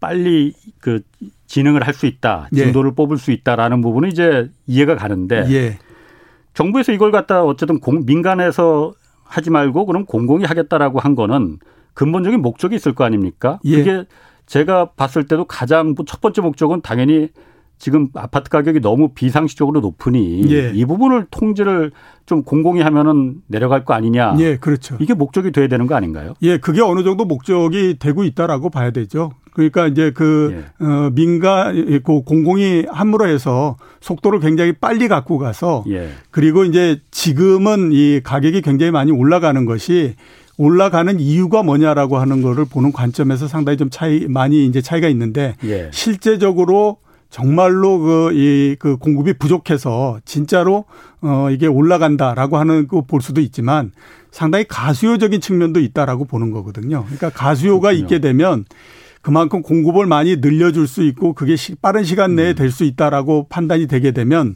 빨리 0.04 0.52
그 0.80 1.00
진행을 1.46 1.86
할 1.86 1.94
수 1.94 2.04
있다, 2.04 2.48
예. 2.52 2.64
진도를 2.64 2.90
예. 2.90 2.94
뽑을 2.94 3.16
수 3.16 3.30
있다라는 3.30 3.80
부분은 3.80 4.10
이제 4.10 4.50
이해가 4.66 4.96
가는데 4.96 5.46
예. 5.50 5.78
정부에서 6.52 6.92
이걸 6.92 7.10
갖다 7.10 7.42
어쨌든 7.42 7.80
공, 7.80 8.04
민간에서 8.04 8.92
하지 9.24 9.48
말고 9.50 9.86
그럼 9.86 10.04
공공이 10.04 10.44
하겠다라고 10.44 10.98
한 10.98 11.14
거는 11.14 11.58
근본적인 11.94 12.42
목적이 12.42 12.76
있을 12.76 12.94
거 12.94 13.04
아닙니까? 13.04 13.60
예. 13.64 13.78
그게 13.78 14.04
제가 14.46 14.90
봤을 14.90 15.26
때도 15.26 15.46
가장 15.46 15.94
첫 16.06 16.20
번째 16.20 16.42
목적은 16.42 16.82
당연히 16.82 17.28
지금 17.78 18.08
아파트 18.14 18.50
가격이 18.50 18.80
너무 18.80 19.08
비상시적으로 19.14 19.80
높으니 19.80 20.44
예. 20.52 20.70
이 20.74 20.84
부분을 20.84 21.26
통제를 21.30 21.92
좀 22.26 22.42
공공이 22.42 22.82
하면은 22.82 23.36
내려갈 23.46 23.84
거 23.84 23.94
아니냐. 23.94 24.36
예, 24.38 24.56
그렇죠. 24.56 24.96
이게 25.00 25.14
목적이 25.14 25.50
돼야 25.50 25.66
되는 25.66 25.86
거 25.86 25.94
아닌가요? 25.94 26.34
예, 26.42 26.58
그게 26.58 26.82
어느 26.82 27.02
정도 27.04 27.24
목적이 27.24 27.96
되고 27.98 28.22
있다라고 28.22 28.70
봐야 28.70 28.90
되죠. 28.90 29.32
그러니까 29.54 29.86
이제 29.86 30.10
그 30.12 30.64
예. 30.80 30.84
어, 30.84 31.10
민간 31.14 32.02
그 32.04 32.22
공공이 32.22 32.86
함으로 32.90 33.26
해서 33.26 33.76
속도를 34.00 34.40
굉장히 34.40 34.72
빨리 34.72 35.08
갖고 35.08 35.38
가서 35.38 35.84
예. 35.88 36.10
그리고 36.30 36.64
이제 36.64 37.00
지금은 37.10 37.90
이 37.92 38.20
가격이 38.22 38.60
굉장히 38.60 38.90
많이 38.92 39.10
올라가는 39.12 39.64
것이 39.64 40.14
올라가는 40.56 41.18
이유가 41.18 41.62
뭐냐라고 41.62 42.18
하는 42.18 42.42
거를 42.42 42.64
보는 42.64 42.92
관점에서 42.92 43.48
상당히 43.48 43.78
좀 43.78 43.88
차이 43.90 44.26
많이 44.28 44.66
이제 44.66 44.80
차이가 44.82 45.08
있는데 45.08 45.56
예. 45.64 45.88
실제적으로 45.92 46.98
정말로 47.30 47.98
그, 47.98 48.30
이, 48.32 48.76
그 48.78 48.96
공급이 48.96 49.32
부족해서 49.32 50.20
진짜로 50.24 50.84
어, 51.20 51.48
이게 51.50 51.66
올라간다라고 51.66 52.58
하는 52.58 52.86
거 52.86 53.00
볼 53.02 53.20
수도 53.22 53.40
있지만 53.40 53.90
상당히 54.30 54.64
가수요적인 54.68 55.40
측면도 55.40 55.80
있다라고 55.80 56.24
보는 56.26 56.50
거거든요. 56.52 57.02
그러니까 57.04 57.30
가수요가 57.30 57.88
그렇군요. 57.88 58.04
있게 58.04 58.18
되면 58.20 58.64
그만큼 59.24 59.62
공급을 59.62 60.04
많이 60.04 60.36
늘려줄 60.36 60.86
수 60.86 61.02
있고 61.02 61.32
그게 61.32 61.56
빠른 61.80 62.04
시간 62.04 62.36
내에 62.36 62.50
음. 62.50 62.54
될수 62.54 62.84
있다라고 62.84 63.48
판단이 63.48 63.86
되게 63.86 64.10
되면 64.10 64.54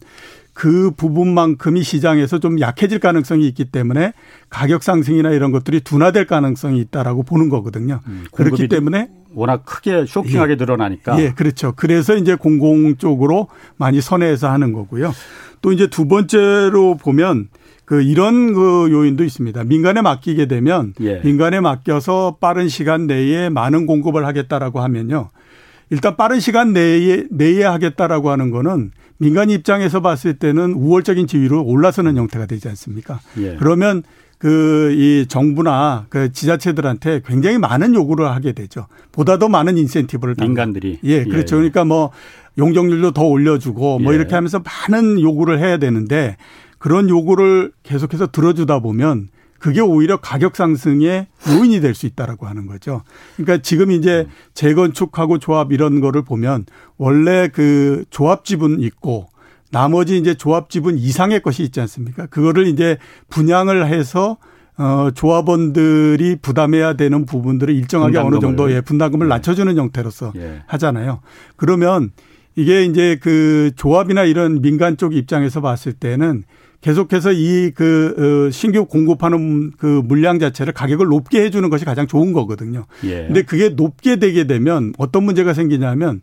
그 0.59 0.91
부분만큼이 0.91 1.85
시장에서 1.85 2.41
좀 2.41 2.59
약해질 2.59 2.99
가능성이 2.99 3.47
있기 3.47 3.67
때문에 3.67 4.13
가격 4.51 4.83
상승이나 4.83 5.31
이런 5.31 5.53
것들이 5.53 5.83
둔화될 5.83 6.27
가능성이 6.27 6.81
있다라고 6.81 7.23
보는 7.23 7.49
거거든요. 7.49 8.01
음, 8.09 8.25
그렇기 8.33 8.67
때문에 8.67 9.09
워낙 9.35 9.65
크게 9.65 10.05
쇼킹하게 10.07 10.55
예. 10.55 10.57
늘어나니까. 10.57 11.21
예, 11.21 11.31
그렇죠. 11.31 11.75
그래서 11.77 12.17
이제 12.17 12.35
공공 12.35 12.97
쪽으로 12.97 13.47
많이 13.77 14.01
선회해서 14.01 14.51
하는 14.51 14.73
거고요. 14.73 15.15
또 15.63 15.71
이제 15.71 15.87
두 15.87 16.09
번째로 16.09 16.97
보면 16.97 17.51
그 17.85 18.03
이런 18.03 18.53
그 18.53 18.89
요인도 18.91 19.23
있습니다. 19.23 19.63
민간에 19.63 20.03
맡기게 20.03 20.47
되면 20.47 20.93
예. 21.01 21.21
민간에 21.23 21.61
맡겨서 21.61 22.39
빠른 22.41 22.69
시간 22.69 23.07
내에 23.07 23.49
많은 23.49 23.87
공급을 23.87 24.27
하겠다라고 24.27 24.81
하면요. 24.81 25.31
일단 25.91 26.17
빠른 26.17 26.41
시간 26.41 26.73
내에 26.73 27.25
내에 27.31 27.65
하겠다라고 27.65 28.31
하는 28.31 28.51
거는 28.51 28.91
민간 29.19 29.51
입장에서 29.51 30.01
봤을 30.01 30.35
때는 30.35 30.73
우월적인 30.73 31.27
지위로 31.27 31.65
올라서는 31.65 32.17
형태가 32.17 32.47
되지 32.47 32.69
않습니까? 32.69 33.21
예. 33.39 33.57
그러면 33.59 34.03
그 34.39 34.95
이 34.97 35.27
정부나 35.29 36.07
그 36.09 36.33
지자체들한테 36.33 37.23
굉장히 37.27 37.59
많은 37.59 37.95
요구를 37.95 38.31
하게 38.31 38.53
되죠. 38.53 38.87
보다 39.13 39.39
더 39.39 39.49
많은 39.49 39.77
인센티브를 39.77 40.37
민간들이 40.41 40.99
예, 41.05 41.25
그렇죠. 41.25 41.57
예. 41.57 41.59
그러니까 41.59 41.85
뭐 41.85 42.11
용적률도 42.57 43.13
더 43.13 43.23
올려주고 43.25 43.99
뭐 43.99 44.13
예. 44.13 44.17
이렇게 44.17 44.35
하면서 44.35 44.63
많은 44.89 45.21
요구를 45.21 45.59
해야 45.59 45.77
되는데 45.79 46.37
그런 46.79 47.09
요구를 47.09 47.73
계속해서 47.83 48.29
들어주다 48.29 48.79
보면 48.79 49.29
그게 49.59 49.81
오히려 49.81 50.17
가격 50.19 50.57
상승의 50.57 51.27
요인이 51.49 51.81
될 51.81 51.95
수 51.95 52.07
있다라고 52.07 52.47
하는 52.47 52.67
거죠. 52.67 53.03
그러니까 53.37 53.59
지금 53.63 53.91
이제 53.91 54.27
재건축하고 54.55 55.39
조합 55.39 55.73
이런 55.73 56.01
거를 56.01 56.23
보면 56.23 56.65
원래 56.97 57.49
그 57.49 58.05
조합 58.11 58.45
지분 58.45 58.81
있고 58.81 59.29
나머지 59.71 60.17
이제 60.17 60.35
조합 60.35 60.71
지분 60.71 60.97
이상의 60.97 61.43
것이 61.43 61.63
있지 61.63 61.81
않습니까? 61.81 62.27
그거를 62.27 62.67
이제 62.69 62.99
분양을 63.31 63.87
해서 63.89 64.37
어 64.77 65.11
조합원들이 65.13 66.37
부담해야 66.41 66.93
되는 66.95 67.27
부분들을 67.27 67.75
일정하게 67.75 68.13
분담금을. 68.13 68.37
어느 68.37 68.41
정도의 68.41 68.83
분담금을 68.83 69.27
네. 69.27 69.35
낮춰주는 69.35 69.77
형태로서 69.77 70.33
예. 70.37 70.63
하잖아요. 70.69 71.21
그러면 71.57 72.13
이게 72.55 72.85
이제 72.85 73.19
그 73.21 73.73
조합이나 73.77 74.23
이런 74.25 74.63
민간 74.63 74.97
쪽 74.97 75.15
입장에서 75.17 75.61
봤을 75.61 75.93
때는 75.93 76.45
계속해서 76.81 77.33
이그 77.33 78.47
어, 78.49 78.51
신규 78.51 78.87
공급하는 78.87 79.73
그 79.73 80.01
물량 80.05 80.39
자체를 80.39 80.73
가격을 80.73 81.07
높게 81.07 81.43
해주는 81.43 81.69
것이 81.71 81.85
가장 81.85 82.07
좋은 82.07 82.33
거거든요. 82.33 82.87
예. 83.05 83.27
근데 83.27 83.43
그게 83.43 83.71
높게 83.71 84.17
되게 84.17 84.47
되면 84.47 84.93
어떤 84.97 85.25
문제가 85.25 85.55
생기냐면 85.55 86.21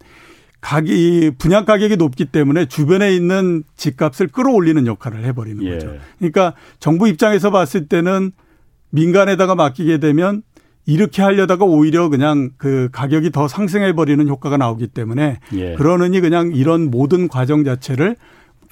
가격이 0.62 1.32
분양 1.38 1.66
가격이 1.66 1.98
높기 1.98 2.26
때문에 2.26 2.66
주변에 2.66 3.14
있는 3.14 3.64
집값을 3.76 4.28
끌어올리는 4.28 4.88
역할을 4.88 5.26
해버리는 5.26 5.62
예. 5.64 5.72
거죠. 5.72 5.94
그러니까 6.20 6.54
정부 6.80 7.08
입장에서 7.08 7.52
봤을 7.52 7.88
때는 7.88 8.32
민간에다가 8.90 9.56
맡기게 9.56 10.00
되면 10.00 10.42
이렇게 10.86 11.22
하려다가 11.22 11.66
오히려 11.66 12.10
그냥 12.10 12.52
그 12.58 12.90
가격이 12.92 13.32
더 13.32 13.48
상승해 13.48 13.94
버리는 13.94 14.26
효과가 14.28 14.58
나오기 14.58 14.88
때문에 14.88 15.40
예. 15.54 15.76
그러느니 15.76 16.22
그냥 16.22 16.52
이런 16.54 16.90
모든 16.92 17.28
과정 17.28 17.64
자체를 17.64 18.16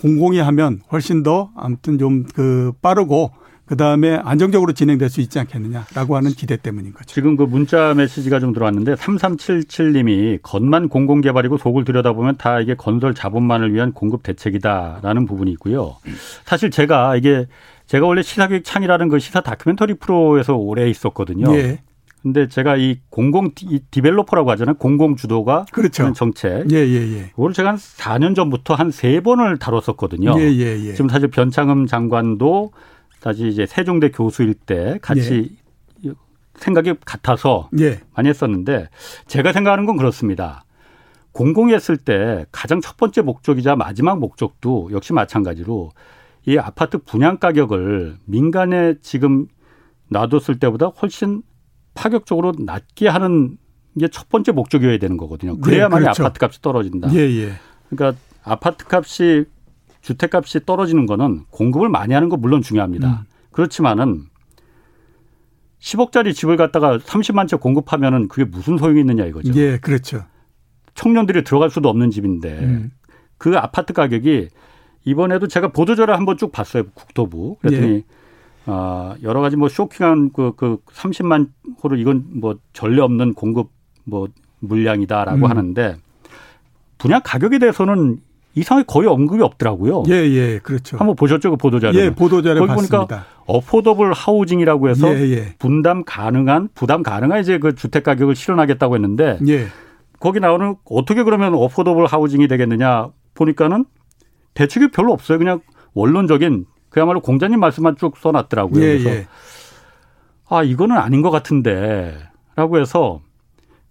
공공이 0.04 0.40
하면 0.40 0.82
훨씬 0.92 1.24
더 1.24 1.52
아무튼 1.56 1.98
좀 1.98 2.26
그 2.36 2.74
빠르고 2.82 3.32
그 3.66 3.78
다음에 3.78 4.16
안정적으로 4.16 4.74
진행될 4.74 5.10
수 5.10 5.22
있지 5.22 5.40
않겠느냐라고 5.40 6.18
하는 6.18 6.32
기대 6.32 6.58
때문인 6.58 6.92
거죠. 6.92 7.06
지금 7.06 7.38
그 7.38 7.44
문자 7.44 7.94
메시지가 7.94 8.42
좀 8.42 8.52
들어왔는데 8.54 8.96
3377님이 8.96 10.40
건만 10.42 10.90
공공개발이고 10.90 11.58
속을 11.58 11.86
들여다보면 11.86 12.38
다 12.38 12.60
이게 12.60 12.76
건설 12.76 13.14
자본만을 13.16 13.74
위한 13.74 13.94
공급 13.94 14.24
대책이다라는 14.24 15.26
부분이 15.26 15.50
있고요. 15.54 15.96
사실 16.46 16.72
제가 16.72 17.16
이게 17.16 17.48
제가 17.88 18.06
원래 18.06 18.22
시사교육 18.22 18.66
창이라는 18.66 19.08
그 19.08 19.20
시사 19.20 19.42
다큐멘터리 19.42 19.94
프로에서 19.96 20.56
오래 20.56 20.90
있었거든요. 20.90 21.56
예. 21.56 21.80
근데 22.24 22.48
제가 22.48 22.78
이 22.78 23.00
공공 23.10 23.52
디벨로퍼라고 23.92 24.50
하잖아요. 24.52 24.76
공공 24.76 25.18
주도가 25.18 25.66
그렇죠. 25.74 26.14
정책. 26.14 26.72
예, 26.72 26.78
예, 26.78 27.18
예. 27.18 27.30
그걸 27.36 27.52
제가 27.54 27.70
한 27.70 27.76
4년 27.76 28.34
전부터 28.34 28.76
한 28.76 28.92
세 28.92 29.20
번을 29.20 29.58
다뤘었거든요. 29.60 30.34
예, 30.40 30.44
예, 30.44 30.86
예. 30.86 30.94
지금 30.94 31.10
사실 31.10 31.30
변창흠 31.30 31.86
장관도 31.88 32.72
다시 33.20 33.48
이제 33.50 33.66
세종대 33.66 34.10
교수일 34.12 34.54
때 34.54 34.98
같이 35.02 35.58
예. 36.06 36.12
생각이 36.56 36.94
같아서 37.06 37.70
예. 37.80 38.00
많이 38.16 38.30
했었는데 38.30 38.88
제가 39.28 39.52
생각하는 39.52 39.86
건 39.86 39.98
그렇습니다. 39.98 40.64
공공이 41.34 41.74
했을 41.74 41.98
때 41.98 42.46
가장 42.52 42.80
첫 42.80 42.96
번째 42.96 43.22
목적이자 43.22 43.76
마지막 43.76 44.20
목적도 44.20 44.90
역시 44.94 45.12
마찬가지로 45.14 45.92
이 46.46 46.58
아파트 46.58 47.00
분양 47.00 47.38
가격을 47.38 48.18
민간에 48.26 48.94
지금 49.02 49.48
놔뒀을 50.10 50.60
때보다 50.60 50.88
훨씬 50.88 51.42
파격적으로 51.94 52.54
낮게 52.60 53.08
하는 53.08 53.58
게 54.00 54.08
첫 54.12 54.30
번째 54.30 54.52
목적이어야 54.54 54.98
되는 54.98 55.18
거거든요. 55.18 55.58
그래야만이 55.60 56.02
네, 56.02 56.06
그렇죠. 56.06 56.26
아파트 56.26 56.44
값이 56.44 56.62
떨어진다. 56.62 57.14
예, 57.14 57.20
예. 57.20 57.54
그러니까 57.90 58.20
아파트 58.44 58.86
값이 58.90 59.46
주택 60.02 60.34
값이 60.36 60.66
떨어지는 60.66 61.06
거는 61.06 61.44
공급을 61.52 61.90
많이 61.90 62.14
하는 62.14 62.30
거 62.30 62.36
물론 62.38 62.62
중요합니다. 62.62 63.08
음. 63.08 63.18
그렇지만은 63.52 64.24
10억짜리 65.80 66.34
집을 66.34 66.58
갖다가 66.58 66.98
30만 66.98 67.48
채 67.48 67.56
공급하면은 67.58 68.28
그게 68.30 68.46
무슨 68.46 68.78
소용이 68.78 69.02
있느냐 69.02 69.26
이거죠. 69.26 69.54
예, 69.56 69.78
그렇죠. 69.78 70.26
청년들이 70.96 71.44
들어갈 71.44 71.70
수도 71.70 71.90
없는 71.90 72.10
집인데 72.10 72.60
음. 72.60 72.92
그 73.38 73.58
아파트 73.58 73.94
가격이 73.94 74.50
이번에도 75.06 75.48
제가 75.48 75.68
보도자료 75.70 76.14
한번 76.14 76.38
쭉 76.38 76.52
봤어요. 76.52 76.84
국토부. 76.94 77.58
그랬더니 77.62 77.96
예. 77.98 78.04
어, 78.66 79.16
여러 79.24 79.42
가지 79.42 79.56
뭐 79.56 79.70
쇼킹한 79.70 80.32
그, 80.34 80.54
그 80.56 80.78
30만 80.94 81.50
호를 81.84 82.00
이건 82.00 82.26
뭐 82.34 82.56
전례 82.74 83.02
없는 83.02 83.34
공급 83.34 83.70
뭐 84.06 84.28
물량이다라고 84.60 85.46
음. 85.46 85.50
하는데 85.50 85.98
분양 86.98 87.22
가격에 87.24 87.60
대해서는 87.60 88.20
이상하게 88.56 88.86
거의 88.88 89.08
언급이 89.08 89.42
없더라고요. 89.42 90.04
예, 90.10 90.14
예, 90.14 90.60
그렇죠. 90.60 90.98
한번 90.98 91.16
보셨죠, 91.16 91.50
그 91.50 91.58
보도자료? 91.58 91.98
예, 92.00 92.12
보도자료 92.12 92.60
거기 92.60 92.68
봤습니다. 92.68 92.98
보니까 92.98 93.26
어포더블 93.46 94.14
하우징이라고 94.14 94.90
해서 94.90 95.14
예, 95.14 95.22
예. 95.32 95.56
분담 95.58 96.04
가능한 96.06 96.70
부담 96.76 97.04
가능한 97.04 97.42
이제 97.42 97.58
그 97.58 97.76
주택 97.76 98.04
가격을 98.04 98.36
실현하겠다고 98.36 98.96
했는데 98.96 99.40
예. 99.48 99.68
거기 100.20 100.40
나오는 100.40 100.76
어떻게 100.86 101.24
그러면 101.24 101.56
어포더블 101.56 102.06
하우징이 102.06 102.48
되겠느냐 102.48 103.10
보니까는 103.34 103.86
대책이 104.54 104.92
별로 104.92 105.12
없어요. 105.12 105.40
그냥 105.40 105.60
원론적인 105.96 106.66
그야말로 106.94 107.20
공자님 107.20 107.60
말씀만 107.60 107.98
쭉 107.98 108.16
써놨더라고요. 108.18 108.82
예, 108.82 108.88
그래서 109.00 109.10
예. 109.10 109.28
아 110.48 110.64
이거는 110.64 110.96
아닌 110.96 111.22
것 111.22 111.32
같은데라고 111.32 112.80
해서 112.80 113.22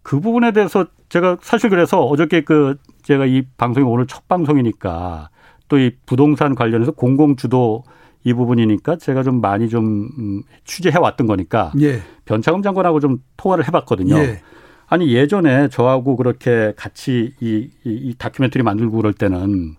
그 0.03 0.21
부분에 0.21 0.53
대해서 0.53 0.87
제가 1.09 1.39
사실 1.43 1.69
그래서 1.69 2.03
어저께 2.05 2.43
그 2.43 2.77
제가 3.03 3.27
이 3.27 3.43
방송이 3.57 3.85
오늘 3.87 4.07
첫 4.07 4.27
방송이니까 4.29 5.29
또 5.69 5.79
이 5.79 5.91
부동산 6.07 6.55
관련해서 6.55 6.93
공공 6.93 7.37
주도 7.37 7.83
이 8.25 8.35
부분이니까 8.35 8.97
제가 8.97 9.23
좀 9.23 9.41
많이 9.41 9.69
좀 9.69 10.09
음, 10.19 10.43
취재해 10.65 10.97
왔던 10.99 11.27
거니까 11.27 11.73
예. 11.81 12.03
변창흠 12.27 12.63
장관하고 12.63 13.01
좀 13.01 13.19
통화를 13.37 13.67
해봤거든요. 13.67 14.17
예. 14.19 14.43
아니 14.87 15.13
예전에 15.13 15.69
저하고 15.69 16.17
그렇게 16.17 16.75
같이 16.77 17.35
이, 17.41 17.71
이, 17.85 17.91
이 17.91 18.15
다큐멘터리 18.19 18.63
만들고 18.63 18.99
그럴 18.99 19.15
때는 19.15 19.77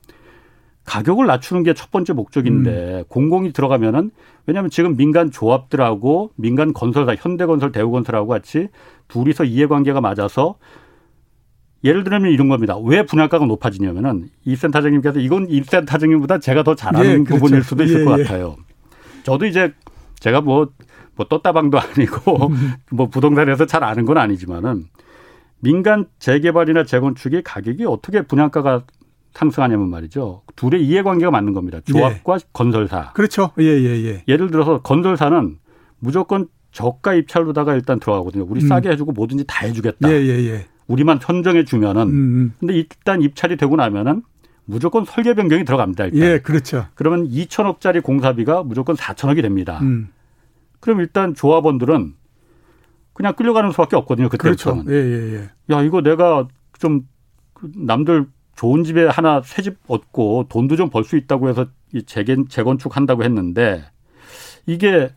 가격을 0.86 1.26
낮추는 1.28 1.64
게 1.64 1.74
첫 1.74 1.92
번째 1.92 2.14
목적인데 2.14 3.00
음. 3.00 3.04
공공이 3.08 3.54
들어가면은 3.54 4.12
왜냐하면 4.46 4.70
지금 4.70 4.96
민간 4.98 5.32
조합들하고 5.32 6.32
민간 6.36 6.74
건설사 6.74 7.16
현대건설 7.18 7.72
대우건설하고 7.72 8.28
같이 8.28 8.68
둘이서 9.08 9.46
이해관계가 9.46 10.02
맞아서 10.02 10.56
예를 11.84 12.04
들면 12.04 12.32
이런 12.32 12.48
겁니다. 12.48 12.78
왜 12.78 13.06
분양가가 13.06 13.46
높아지냐면은 13.46 14.30
이 14.46 14.56
센터장님께서 14.56 15.20
이건 15.20 15.48
이 15.50 15.62
센터장님보다 15.64 16.40
제가 16.40 16.64
더 16.64 16.76
잘하는 16.76 17.10
예, 17.10 17.18
그렇죠. 17.24 17.36
부분일 17.36 17.64
수도 17.64 17.84
있을 17.84 18.02
예, 18.02 18.06
것 18.06 18.20
예. 18.20 18.24
같아요. 18.24 18.56
저도 19.24 19.46
이제 19.46 19.74
제가 20.20 20.42
뭐, 20.42 20.70
뭐 21.16 21.26
떴다방도 21.28 21.78
아니고 21.80 22.52
뭐 22.92 23.08
부동산에서 23.10 23.66
잘 23.66 23.84
아는 23.84 24.06
건 24.06 24.18
아니지만은 24.18 24.86
민간 25.60 26.06
재개발이나 26.20 26.84
재건축의 26.86 27.44
가격이 27.44 27.86
어떻게 27.86 28.22
분양가가 28.22 28.84
상승하냐면 29.34 29.90
말이죠. 29.90 30.44
둘의 30.56 30.86
이해관계가 30.86 31.32
맞는 31.32 31.54
겁니다. 31.54 31.80
조합과 31.86 32.36
예. 32.36 32.40
건설사. 32.54 33.12
그렇죠. 33.14 33.52
예, 33.60 33.64
예, 33.64 34.06
예. 34.06 34.24
예를 34.28 34.52
들어서 34.52 34.82
건설사는 34.82 35.58
무조건 36.00 36.48
저가 36.72 37.14
입찰로다가 37.14 37.76
일단 37.76 38.00
들어가거든요. 38.00 38.46
우리 38.48 38.64
음. 38.64 38.68
싸게 38.68 38.90
해주고 38.90 39.12
뭐든지 39.14 39.46
다 39.48 39.66
해주겠다. 39.66 40.10
예, 40.10 40.14
예, 40.14 40.50
예. 40.50 40.66
우리만 40.88 41.20
선정해 41.22 41.66
주면은. 41.66 42.04
음, 42.04 42.10
음. 42.10 42.54
근데 42.60 42.74
일단 42.76 43.22
입찰이 43.22 43.58
되고 43.58 43.76
나면은 43.76 44.22
무조건 44.66 45.06
설계 45.06 45.34
변경이 45.34 45.66
들어갑니다. 45.66 46.06
일단. 46.06 46.22
예, 46.22 46.40
그렇죠. 46.40 46.86
그러면 46.96 47.28
2천억짜리 47.28 48.02
공사비가 48.02 48.64
무조건 48.64 48.96
4천억이 48.96 49.42
됩니다. 49.42 49.80
음. 49.82 50.10
그럼 50.80 51.00
일단 51.00 51.34
조합원들은 51.34 52.14
그냥 53.14 53.34
끌려가는 53.36 53.72
수밖에 53.72 53.96
없거든요. 53.96 54.30
그때부터는. 54.30 54.86
그렇죠. 54.86 54.92
예, 54.92 55.36
예, 55.36 55.36
예. 55.36 55.76
야, 55.76 55.82
이거 55.82 56.02
내가 56.02 56.48
좀 56.80 57.08
남들 57.76 58.28
좋은 58.56 58.84
집에 58.84 59.08
하나 59.08 59.42
새 59.44 59.62
집 59.62 59.78
얻고 59.88 60.46
돈도 60.50 60.76
좀 60.76 60.90
벌 60.90 61.04
수 61.04 61.18
있다고 61.18 61.50
해서 61.50 61.66
이 61.94 62.04
재건 62.04 62.48
재건축 62.48 62.96
한다고 62.96 63.24
했는데 63.24 63.84
이게 64.66 65.12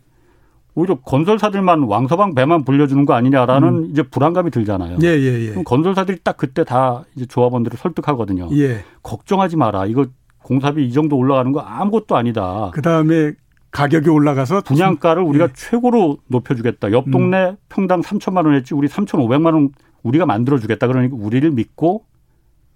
오히려 0.75 0.99
건설사들만 0.99 1.83
왕서방 1.83 2.35
배만 2.35 2.63
불려주는 2.63 3.05
거 3.05 3.13
아니냐라는 3.13 3.67
음. 3.69 3.85
이제 3.91 4.03
불안감이 4.03 4.51
들잖아요. 4.51 4.97
예, 5.01 5.07
예, 5.07 5.45
예. 5.45 5.49
그럼 5.49 5.63
건설사들이 5.63 6.19
딱 6.23 6.37
그때 6.37 6.63
다 6.63 7.03
이제 7.15 7.25
조합원들을 7.25 7.77
설득하거든요. 7.77 8.49
예. 8.57 8.83
걱정하지 9.01 9.57
마라. 9.57 9.87
이거 9.87 10.05
공사비 10.43 10.85
이 10.85 10.93
정도 10.93 11.17
올라가는 11.17 11.51
거 11.51 11.61
아무것도 11.61 12.15
아니다. 12.15 12.69
그 12.73 12.81
다음에 12.83 13.33
가격이 13.71 14.09
올라가서 14.09 14.61
분양가를 14.61 15.23
우리가 15.23 15.45
예. 15.45 15.49
최고로 15.55 16.19
높여주겠다. 16.27 16.91
옆 16.91 17.09
동네 17.09 17.49
음. 17.49 17.57
평당 17.69 18.01
3천만 18.01 18.45
원 18.45 18.53
했지 18.53 18.75
우리 18.75 18.87
3천5백만 18.87 19.53
원 19.55 19.69
우리가 20.03 20.25
만들어주겠다. 20.27 20.85
그러니까 20.87 21.17
우리를 21.19 21.49
믿고 21.51 22.05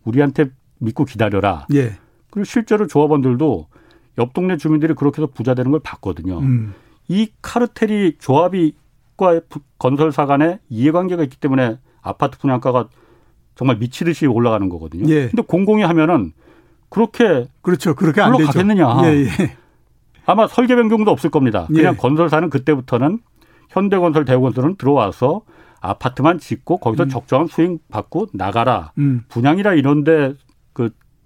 우리한테 0.05 0.49
믿고 0.81 1.05
기다려라. 1.05 1.67
예. 1.73 1.97
그리고 2.29 2.43
실제로 2.43 2.87
조합원들도 2.87 3.67
옆 4.17 4.33
동네 4.33 4.57
주민들이 4.57 4.93
그렇게 4.93 5.21
해서 5.21 5.31
부자 5.33 5.53
되는 5.53 5.71
걸 5.71 5.79
봤거든요. 5.83 6.39
음. 6.39 6.73
이 7.07 7.29
카르텔이 7.41 8.17
조합이과 8.19 9.41
건설사 9.77 10.25
간에 10.25 10.59
이해관계가 10.69 11.23
있기 11.23 11.37
때문에 11.37 11.77
아파트 12.01 12.37
분양가가 12.39 12.89
정말 13.55 13.77
미치듯이 13.77 14.25
올라가는 14.25 14.67
거거든요. 14.69 15.07
예. 15.13 15.27
근데 15.27 15.43
공공이 15.43 15.83
하면은 15.83 16.33
그렇게 16.89 17.47
그렇죠. 17.61 17.95
그렇게 17.95 18.21
안 18.21 18.33
가겠느냐. 18.37 19.01
예, 19.05 19.25
예. 19.25 19.27
아마 20.25 20.47
설계 20.47 20.75
변경도 20.75 21.11
없을 21.11 21.29
겁니다. 21.29 21.67
그냥 21.67 21.93
예. 21.93 21.97
건설사는 21.97 22.49
그때부터는 22.49 23.19
현대건설, 23.69 24.25
대우건설은 24.25 24.75
들어와서 24.75 25.41
아파트만 25.79 26.39
짓고 26.39 26.77
거기서 26.77 27.03
음. 27.03 27.09
적정한 27.09 27.47
수익 27.47 27.79
받고 27.89 28.27
나가라. 28.33 28.91
음. 28.97 29.23
분양이라 29.29 29.73
이런데 29.73 30.33
그 30.33 30.37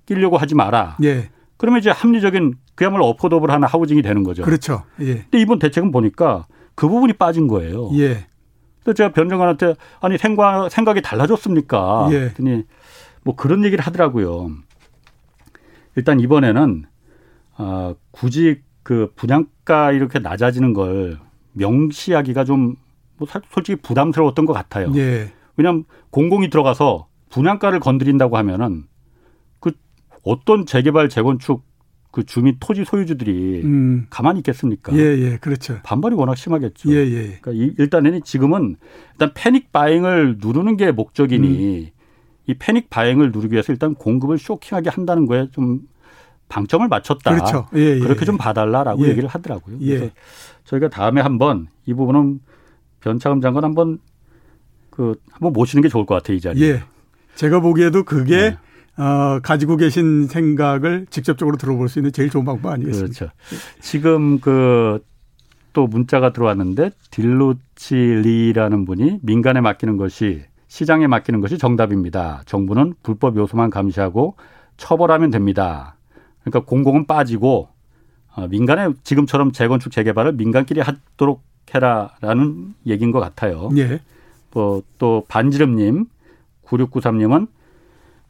끼려고 0.05 0.37
하지 0.37 0.55
마라. 0.55 0.97
예. 1.03 1.29
그러면 1.57 1.79
이제 1.79 1.89
합리적인 1.89 2.55
그야말로 2.75 3.05
어포더블 3.07 3.49
하나 3.51 3.67
하우징이 3.67 4.01
되는 4.01 4.23
거죠. 4.23 4.43
그렇죠. 4.43 4.83
예. 4.99 5.15
근데 5.23 5.39
이번 5.39 5.59
대책은 5.59 5.91
보니까 5.91 6.47
그 6.75 6.87
부분이 6.87 7.13
빠진 7.13 7.47
거예요. 7.47 7.89
예. 7.93 8.27
그래서 8.83 8.93
제가 8.95 9.11
변정관한테 9.13 9.75
아니 10.01 10.17
생각 10.17 10.69
생각이 10.69 11.01
달라졌습니까? 11.01 12.09
예. 12.11 12.19
그랬더니 12.19 12.63
뭐 13.23 13.35
그런 13.35 13.63
얘기를 13.63 13.83
하더라고요. 13.83 14.51
일단 15.95 16.19
이번에는 16.19 16.85
어, 17.57 17.95
굳이 18.11 18.61
그 18.83 19.11
분양가 19.15 19.91
이렇게 19.93 20.19
낮아지는 20.19 20.73
걸 20.73 21.17
명시하기가 21.53 22.43
좀 22.43 22.75
뭐 23.17 23.27
솔직히 23.51 23.81
부담스러웠던 23.81 24.45
것 24.45 24.53
같아요. 24.53 24.91
예. 24.95 25.31
왜냐하면 25.55 25.85
공공이 26.09 26.49
들어가서 26.49 27.07
분양가를 27.29 27.79
건드린다고 27.79 28.37
하면은 28.37 28.83
그 28.83 28.94
어떤 30.25 30.65
재개발 30.65 31.07
재건축 31.07 31.63
그 32.11 32.25
주민 32.25 32.55
토지 32.59 32.85
소유주들이 32.85 33.61
음. 33.63 34.07
가만히 34.09 34.39
있겠습니까? 34.39 34.95
예, 34.95 34.99
예, 34.99 35.37
그렇죠. 35.37 35.79
반발이 35.83 36.15
워낙 36.15 36.35
심하겠죠. 36.35 36.89
예, 36.91 36.95
예. 36.95 37.37
그러니까 37.41 37.73
일단은 37.77 38.23
지금은 38.23 38.77
일단 39.13 39.31
패닉 39.33 39.71
바잉을 39.71 40.37
누르는 40.39 40.77
게 40.77 40.91
목적이니 40.91 41.47
음. 41.47 41.87
이 42.47 42.53
패닉 42.53 42.89
바잉을 42.89 43.31
누르기 43.31 43.53
위해서 43.53 43.73
일단 43.73 43.95
공급을 43.95 44.37
쇼킹하게 44.37 44.89
한다는 44.89 45.25
거에 45.25 45.49
좀 45.51 45.81
방점을 46.47 46.87
맞췄다. 46.87 47.33
그렇죠. 47.33 47.67
예, 47.75 47.95
예, 47.95 47.99
그렇게 47.99 48.23
좀 48.23 48.37
봐달라라고 48.37 49.05
예. 49.05 49.09
얘기를 49.09 49.27
하더라고요. 49.27 49.77
예. 49.81 49.97
그래서 49.97 50.13
저희가 50.63 50.89
다음에 50.89 51.21
한번 51.21 51.67
이 51.85 51.93
부분은 51.93 52.39
변창흠 53.01 53.41
장관 53.41 53.65
한번 53.65 53.99
그 54.89 55.15
한번 55.31 55.53
모시는 55.53 55.81
게 55.81 55.89
좋을 55.89 56.05
것 56.05 56.15
같아요 56.15 56.37
이 56.37 56.39
자리에. 56.39 56.69
예. 56.69 56.83
제가 57.35 57.59
보기에도 57.59 58.03
그게 58.03 58.51
네. 58.51 58.57
어, 58.97 59.39
가지고 59.41 59.77
계신 59.77 60.27
생각을 60.27 61.07
직접적으로 61.09 61.57
들어볼 61.57 61.89
수 61.89 61.99
있는 61.99 62.11
제일 62.11 62.29
좋은 62.29 62.45
방법 62.45 62.71
아니겠습니까? 62.71 63.13
그렇죠. 63.13 63.31
지금 63.81 64.39
그 64.39 64.99
또 65.75 65.87
문자가 65.87 66.31
들어왔는데 66.31 66.91
딜루치 67.11 67.95
리라는 67.95 68.85
분이 68.85 69.19
민간에 69.21 69.59
맡기는 69.59 69.97
것이 69.97 70.45
시장에 70.69 71.05
맡기는 71.05 71.41
것이 71.41 71.57
정답입니다. 71.57 72.41
정부는 72.45 72.95
불법 73.03 73.35
요소만 73.35 73.69
감시하고 73.69 74.35
처벌하면 74.77 75.31
됩니다. 75.31 75.97
그러니까 76.41 76.61
공공은 76.61 77.07
빠지고 77.07 77.67
어, 78.33 78.47
민간에 78.47 78.87
지금처럼 79.03 79.51
재건축 79.51 79.91
재개발을 79.91 80.33
민간끼리 80.33 80.79
하도록 80.79 81.43
해라라는 81.73 82.73
얘기인 82.87 83.11
것 83.11 83.19
같아요. 83.19 83.69
예. 83.75 83.99
뭐, 84.51 84.81
또 84.97 85.25
반지름님 85.27 86.05
9693님은 86.65 87.47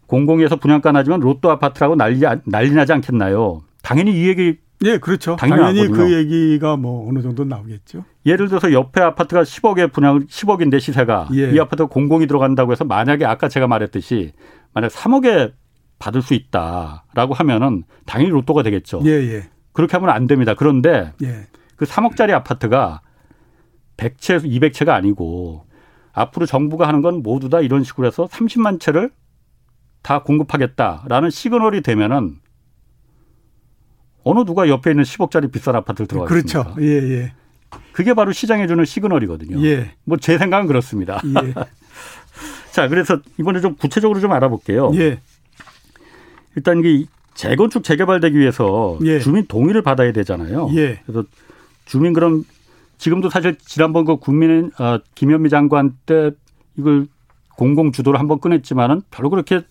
공공에서 0.07 0.57
분양가 0.57 0.91
나지만 0.91 1.19
로또 1.19 1.51
아파트라고 1.51 1.95
난리 1.95 2.19
난리 2.45 2.71
나지 2.71 2.93
않겠나요? 2.93 3.61
당연히 3.81 4.19
이 4.19 4.27
얘기 4.27 4.57
예, 4.83 4.97
그렇죠. 4.97 5.35
당연히, 5.37 5.61
당연히 5.61 5.87
그 5.89 6.13
얘기가 6.13 6.75
뭐 6.75 7.07
어느 7.09 7.21
정도 7.21 7.45
나오겠죠. 7.45 8.03
예를 8.25 8.47
들어서 8.47 8.73
옆에 8.73 9.01
아파트가 9.01 9.43
10억에 9.43 9.91
분양 9.91 10.25
10억인데 10.27 10.79
시세가 10.79 11.29
예. 11.33 11.51
이 11.51 11.59
아파트가 11.59 11.87
공공이 11.87 12.27
들어간다고 12.27 12.71
해서 12.71 12.83
만약에 12.83 13.25
아까 13.25 13.47
제가 13.47 13.67
말했듯이 13.67 14.33
만약 14.73 14.91
3억에 14.91 15.53
받을 15.97 16.21
수 16.21 16.33
있다라고 16.33 17.33
하면은 17.33 17.83
당연히 18.05 18.31
로또가 18.31 18.63
되겠죠. 18.63 19.01
예, 19.05 19.11
예. 19.11 19.49
그렇게 19.71 19.95
하면 19.97 20.09
안 20.09 20.27
됩니다. 20.27 20.53
그런데 20.55 21.13
예. 21.23 21.47
그 21.77 21.85
3억짜리 21.85 22.31
아파트가 22.31 23.01
100채, 23.97 24.43
200채가 24.43 24.89
아니고 24.89 25.65
앞으로 26.11 26.45
정부가 26.45 26.87
하는 26.87 27.01
건 27.01 27.23
모두 27.23 27.49
다 27.49 27.61
이런 27.61 27.83
식으로 27.83 28.07
해서 28.07 28.27
30만 28.27 28.79
채를 28.79 29.11
다 30.05 30.21
공급하겠다라는 30.21 31.31
시그널이 31.31 31.81
되면은 31.81 32.35
어느 34.23 34.45
누가 34.45 34.69
옆에 34.69 34.91
있는 34.91 35.03
10억짜리 35.03 35.51
비싼 35.51 35.75
아파트를 35.75 36.07
들어가겠습니까? 36.07 36.63
그렇죠. 36.75 36.81
예, 36.81 37.21
예. 37.21 37.33
그게 37.91 38.13
바로 38.13 38.31
시장에 38.31 38.67
주는 38.67 38.85
시그널이거든요. 38.85 39.65
예. 39.65 39.93
뭐 40.03 40.19
제 40.19 40.37
생각은 40.37 40.67
그렇습니다. 40.67 41.19
예. 41.25 41.53
자, 42.71 42.87
그래서 42.87 43.19
이번에 43.39 43.61
좀 43.61 43.73
구체적으로 43.75 44.19
좀 44.19 44.31
알아볼게요. 44.31 44.91
예. 44.93 45.19
일단 46.55 46.79
이게 46.83 47.05
재건축 47.33 47.83
재개발되기 47.83 48.37
위해서 48.37 48.99
예. 49.05 49.19
주민 49.19 49.47
동의를 49.47 49.81
받아야 49.81 50.11
되잖아요. 50.11 50.69
예. 50.75 51.01
그래서 51.07 51.23
주민 51.85 52.13
그럼 52.13 52.43
지금도 52.99 53.31
사실 53.31 53.57
지난번 53.57 54.05
그 54.05 54.17
국민 54.17 54.69
어, 54.79 54.99
김현미 55.15 55.49
장관 55.49 55.97
때 56.05 56.29
이걸 56.77 57.07
공공 57.55 57.91
주도를 57.91 58.19
한번 58.19 58.39
꺼냈지만은 58.39 59.01
별로 59.09 59.31
그렇게 59.31 59.61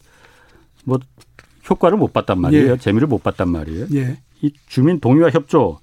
뭐 0.84 0.98
효과를 1.68 1.98
못 1.98 2.12
봤단 2.12 2.40
말이에요. 2.40 2.72
예. 2.72 2.76
재미를 2.76 3.08
못 3.08 3.22
봤단 3.22 3.48
말이에요. 3.48 3.86
예. 3.94 4.18
이 4.42 4.52
주민 4.66 5.00
동의와 5.00 5.30
협조 5.30 5.78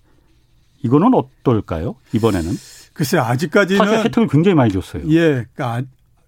이거는 0.84 1.14
어떨까요? 1.14 1.96
이번에는 2.14 2.52
글쎄 2.94 3.18
사실 3.18 3.20
아직까지는 3.20 4.04
혜택을 4.06 4.28
굉장히 4.28 4.56
많이 4.56 4.72
줬어요. 4.72 5.04
예. 5.10 5.46
그러니까 5.54 5.84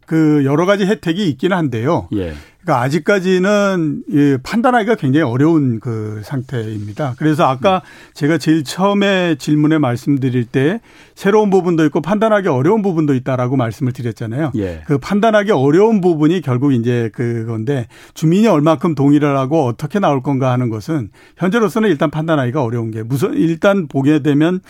그 0.06 0.44
여러 0.46 0.66
가지 0.66 0.86
혜택이 0.86 1.30
있기는 1.30 1.56
한데요. 1.56 2.08
예. 2.14 2.34
그러니까 2.64 2.82
아직까지는 2.82 4.04
예, 4.14 4.38
판단하기가 4.42 4.96
굉장히 4.96 5.30
어려운 5.30 5.80
그 5.82 6.22
상태입니다. 6.24 7.16
그래서 7.18 7.46
아까 7.46 7.82
제가 8.14 8.38
제일 8.38 8.64
처음에 8.64 9.36
질문에 9.36 9.78
말씀드릴 9.78 10.46
때 10.46 10.80
새로운 11.14 11.50
부분도 11.50 11.86
있고 11.86 12.02
판단하기 12.02 12.48
어려운 12.48 12.82
부분도 12.82 13.14
있다라고 13.16 13.58
말씀을 13.58 13.92
드렸잖아요. 13.92 14.54
예. 14.56 14.82
그 14.88 14.98
판단하기 14.98 15.52
어려운 15.52 16.00
부분이 16.00 16.42
결국 16.42 16.74
이제 16.74 17.10
그건데 17.14 17.88
주민이 18.14 18.48
얼마큼 18.48 18.96
동의를 18.96 19.38
하고 19.38 19.66
어떻게 19.66 20.00
나올 20.00 20.24
건가 20.24 20.52
하는 20.52 20.70
것은 20.70 21.10
현재로서는 21.38 21.90
일단 21.90 22.10
판단하기가 22.10 22.64
어려운 22.64 22.92
게 22.92 23.04
무슨 23.04 23.34
일단 23.34 23.88
보게 23.88 24.20
되면 24.20 24.62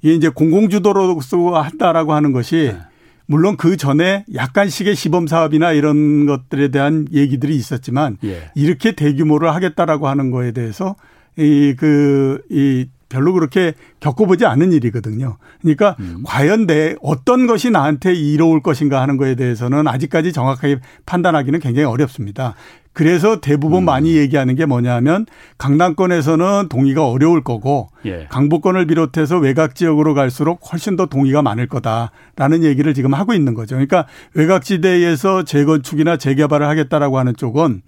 이게 0.00 0.14
이제 0.14 0.28
공공주도로서 0.30 1.60
한다라고 1.60 2.14
하는 2.14 2.32
것이 2.32 2.72
네. 2.72 2.78
물론 3.26 3.56
그 3.56 3.76
전에 3.76 4.24
약간씩의 4.34 4.94
시범 4.96 5.26
사업이나 5.26 5.72
이런 5.72 6.26
것들에 6.26 6.68
대한 6.68 7.06
얘기들이 7.12 7.54
있었지만 7.56 8.18
예. 8.24 8.50
이렇게 8.54 8.92
대규모를 8.92 9.54
하겠다라고 9.54 10.08
하는 10.08 10.30
거에 10.30 10.52
대해서 10.52 10.96
이 11.36 11.74
그 11.78 12.38
이 12.50 12.86
별로 13.12 13.34
그렇게 13.34 13.74
겪어보지 14.00 14.46
않은 14.46 14.72
일이거든요. 14.72 15.36
그러니까 15.60 15.96
음. 16.00 16.22
과연 16.24 16.66
내 16.66 16.96
어떤 17.02 17.46
것이 17.46 17.70
나한테 17.70 18.14
이로울 18.14 18.62
것인가 18.62 19.02
하는 19.02 19.18
거에 19.18 19.34
대해서는 19.34 19.86
아직까지 19.86 20.32
정확하게 20.32 20.78
판단하기는 21.04 21.60
굉장히 21.60 21.84
어렵습니다. 21.86 22.54
그래서 22.92 23.40
대부분 23.40 23.82
음. 23.82 23.84
많이 23.86 24.16
얘기하는 24.16 24.54
게 24.54 24.66
뭐냐면 24.66 25.26
강남권에서는 25.58 26.68
동의가 26.68 27.06
어려울 27.08 27.42
거고 27.42 27.88
예. 28.04 28.26
강북권을 28.30 28.86
비롯해서 28.86 29.38
외곽 29.38 29.74
지역으로 29.74 30.14
갈수록 30.14 30.60
훨씬 30.70 30.96
더 30.96 31.06
동의가 31.06 31.42
많을 31.42 31.66
거다라는 31.68 32.64
얘기를 32.64 32.92
지금 32.92 33.14
하고 33.14 33.32
있는 33.32 33.54
거죠. 33.54 33.76
그러니까 33.76 34.06
외곽 34.34 34.64
지대에서 34.64 35.44
재건축이나 35.44 36.18
재개발을 36.18 36.66
하겠다라고 36.66 37.18
하는 37.18 37.34
쪽은 37.34 37.82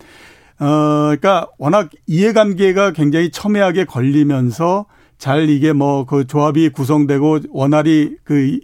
어 0.60 0.66
그러니까 1.06 1.48
워낙 1.58 1.90
이해관계가 2.06 2.92
굉장히 2.92 3.30
첨예하게 3.30 3.84
걸리면서 3.84 4.86
잘 5.18 5.48
이게 5.48 5.72
뭐 5.72 6.04
그 6.06 6.26
조합이 6.26 6.68
구성되고 6.70 7.40
원활히 7.50 8.16
그 8.24 8.58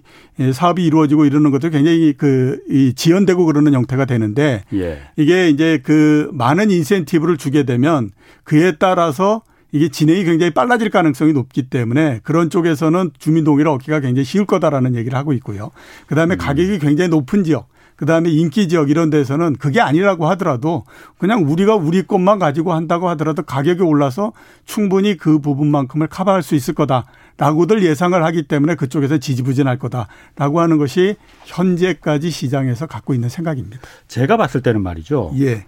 사업이 0.52 0.84
이루어지고 0.84 1.24
이러는 1.24 1.50
것도 1.50 1.70
굉장히 1.70 2.12
그이 2.12 2.94
지연되고 2.94 3.44
그러는 3.44 3.74
형태가 3.74 4.04
되는데 4.04 4.64
예. 4.72 5.00
이게 5.16 5.48
이제 5.48 5.80
그 5.82 6.30
많은 6.32 6.70
인센티브를 6.70 7.36
주게 7.36 7.64
되면 7.64 8.10
그에 8.44 8.72
따라서 8.78 9.42
이게 9.72 9.88
진행이 9.88 10.24
굉장히 10.24 10.52
빨라질 10.52 10.90
가능성이 10.90 11.32
높기 11.32 11.64
때문에 11.70 12.20
그런 12.24 12.50
쪽에서는 12.50 13.10
주민 13.18 13.44
동의를 13.44 13.70
얻기가 13.70 14.00
굉장히 14.00 14.24
쉬울 14.24 14.44
거다라는 14.44 14.96
얘기를 14.96 15.16
하고 15.16 15.32
있고요. 15.34 15.70
그다음에 16.06 16.36
가격이 16.36 16.78
굉장히 16.80 17.08
높은 17.08 17.44
지역 17.44 17.68
그다음에 18.00 18.30
인기 18.30 18.66
지역 18.66 18.88
이런 18.88 19.10
데서는 19.10 19.56
그게 19.56 19.78
아니라고 19.78 20.26
하더라도 20.30 20.84
그냥 21.18 21.44
우리가 21.46 21.74
우리 21.74 22.02
것만 22.02 22.38
가지고 22.38 22.72
한다고 22.72 23.10
하더라도 23.10 23.42
가격이 23.42 23.82
올라서 23.82 24.32
충분히 24.64 25.18
그 25.18 25.38
부분만큼을 25.38 26.06
커버할 26.06 26.42
수 26.42 26.54
있을 26.54 26.72
거다라고들 26.72 27.82
예상을 27.82 28.24
하기 28.24 28.44
때문에 28.44 28.74
그쪽에서 28.76 29.18
지지부진할 29.18 29.78
거다라고 29.78 30.60
하는 30.60 30.78
것이 30.78 31.16
현재까지 31.44 32.30
시장에서 32.30 32.86
갖고 32.86 33.12
있는 33.12 33.28
생각입니다. 33.28 33.78
제가 34.08 34.38
봤을 34.38 34.62
때는 34.62 34.82
말이죠. 34.82 35.32
예. 35.38 35.66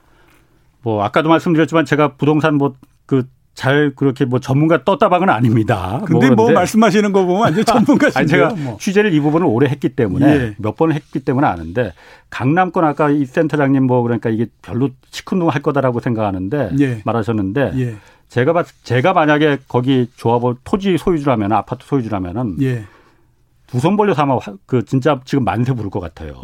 뭐 0.80 1.04
아까도 1.04 1.28
말씀드렸지만 1.28 1.84
제가 1.84 2.16
부동산 2.16 2.54
뭐그 2.54 3.28
잘 3.54 3.92
그렇게 3.94 4.24
뭐 4.24 4.40
전문가 4.40 4.82
떴다방은 4.82 5.28
아닙니다. 5.28 6.00
근데 6.06 6.28
뭐, 6.30 6.46
그런데 6.46 6.54
말씀하시는 6.54 7.12
거 7.12 7.24
보면 7.26 7.42
완전 7.42 7.64
전문가신데요. 7.66 8.18
아니 8.18 8.26
제가 8.28 8.54
뭐. 8.54 8.76
취재를 8.80 9.12
이 9.12 9.20
부분을 9.20 9.46
오래 9.46 9.68
했기 9.68 9.90
때문에 9.90 10.26
예. 10.26 10.54
몇 10.58 10.74
번을 10.76 10.94
했기 10.94 11.20
때문에 11.20 11.46
아는데 11.46 11.92
강남권 12.30 12.84
아까 12.84 13.10
이 13.10 13.26
센터장님 13.26 13.84
뭐 13.86 14.02
그러니까 14.02 14.30
이게 14.30 14.46
별로 14.62 14.88
시큰둥할 15.10 15.60
거다라고 15.60 16.00
생각하는데 16.00 16.70
예. 16.80 17.02
말하셨는데 17.04 17.72
예. 17.76 17.96
제가 18.28 18.54
봤 18.54 18.66
제가 18.84 19.12
만약에 19.12 19.58
거기 19.68 20.08
조합을 20.16 20.54
토지 20.64 20.96
소유주라면 20.96 21.52
아파트 21.52 21.84
소유주라면은 21.86 22.56
예. 22.62 22.84
두손 23.66 23.96
벌려서 23.98 24.22
아마 24.22 24.36
화- 24.36 24.54
그 24.66 24.84
진짜 24.86 25.20
지금 25.26 25.44
만세 25.44 25.74
부를 25.74 25.90
것 25.90 26.00
같아요. 26.00 26.40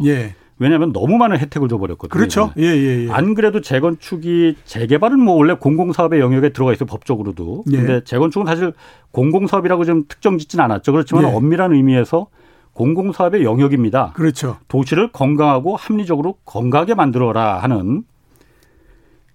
예. 0.59 0.63
왜냐하면 0.63 0.91
너무 0.93 1.17
많은 1.17 1.37
혜택을 1.37 1.67
줘버렸거든요. 1.69 2.09
그렇죠. 2.09 2.53
예, 2.57 2.63
예, 2.63 3.05
예. 3.05 3.11
안 3.11 3.33
그래도 3.33 3.61
재건축이 3.61 4.57
재개발은 4.65 5.19
뭐 5.19 5.35
원래 5.35 5.53
공공사업의 5.53 6.19
영역에 6.19 6.49
들어가 6.49 6.73
있어요 6.73 6.87
법적으로도. 6.87 7.63
예. 7.71 7.77
근데 7.77 8.03
재건축은 8.03 8.45
사실 8.45 8.73
공공사업이라고 9.11 9.85
좀 9.85 10.03
특정 10.07 10.37
짓진 10.37 10.59
않았죠. 10.59 10.91
그렇지만 10.91 11.23
예. 11.23 11.27
엄밀한 11.27 11.73
의미에서 11.73 12.27
공공사업의 12.73 13.43
영역입니다. 13.43 14.13
그렇죠. 14.13 14.57
도시를 14.67 15.11
건강하고 15.11 15.75
합리적으로 15.75 16.37
건강하게 16.45 16.95
만들어라 16.95 17.59
하는 17.59 18.03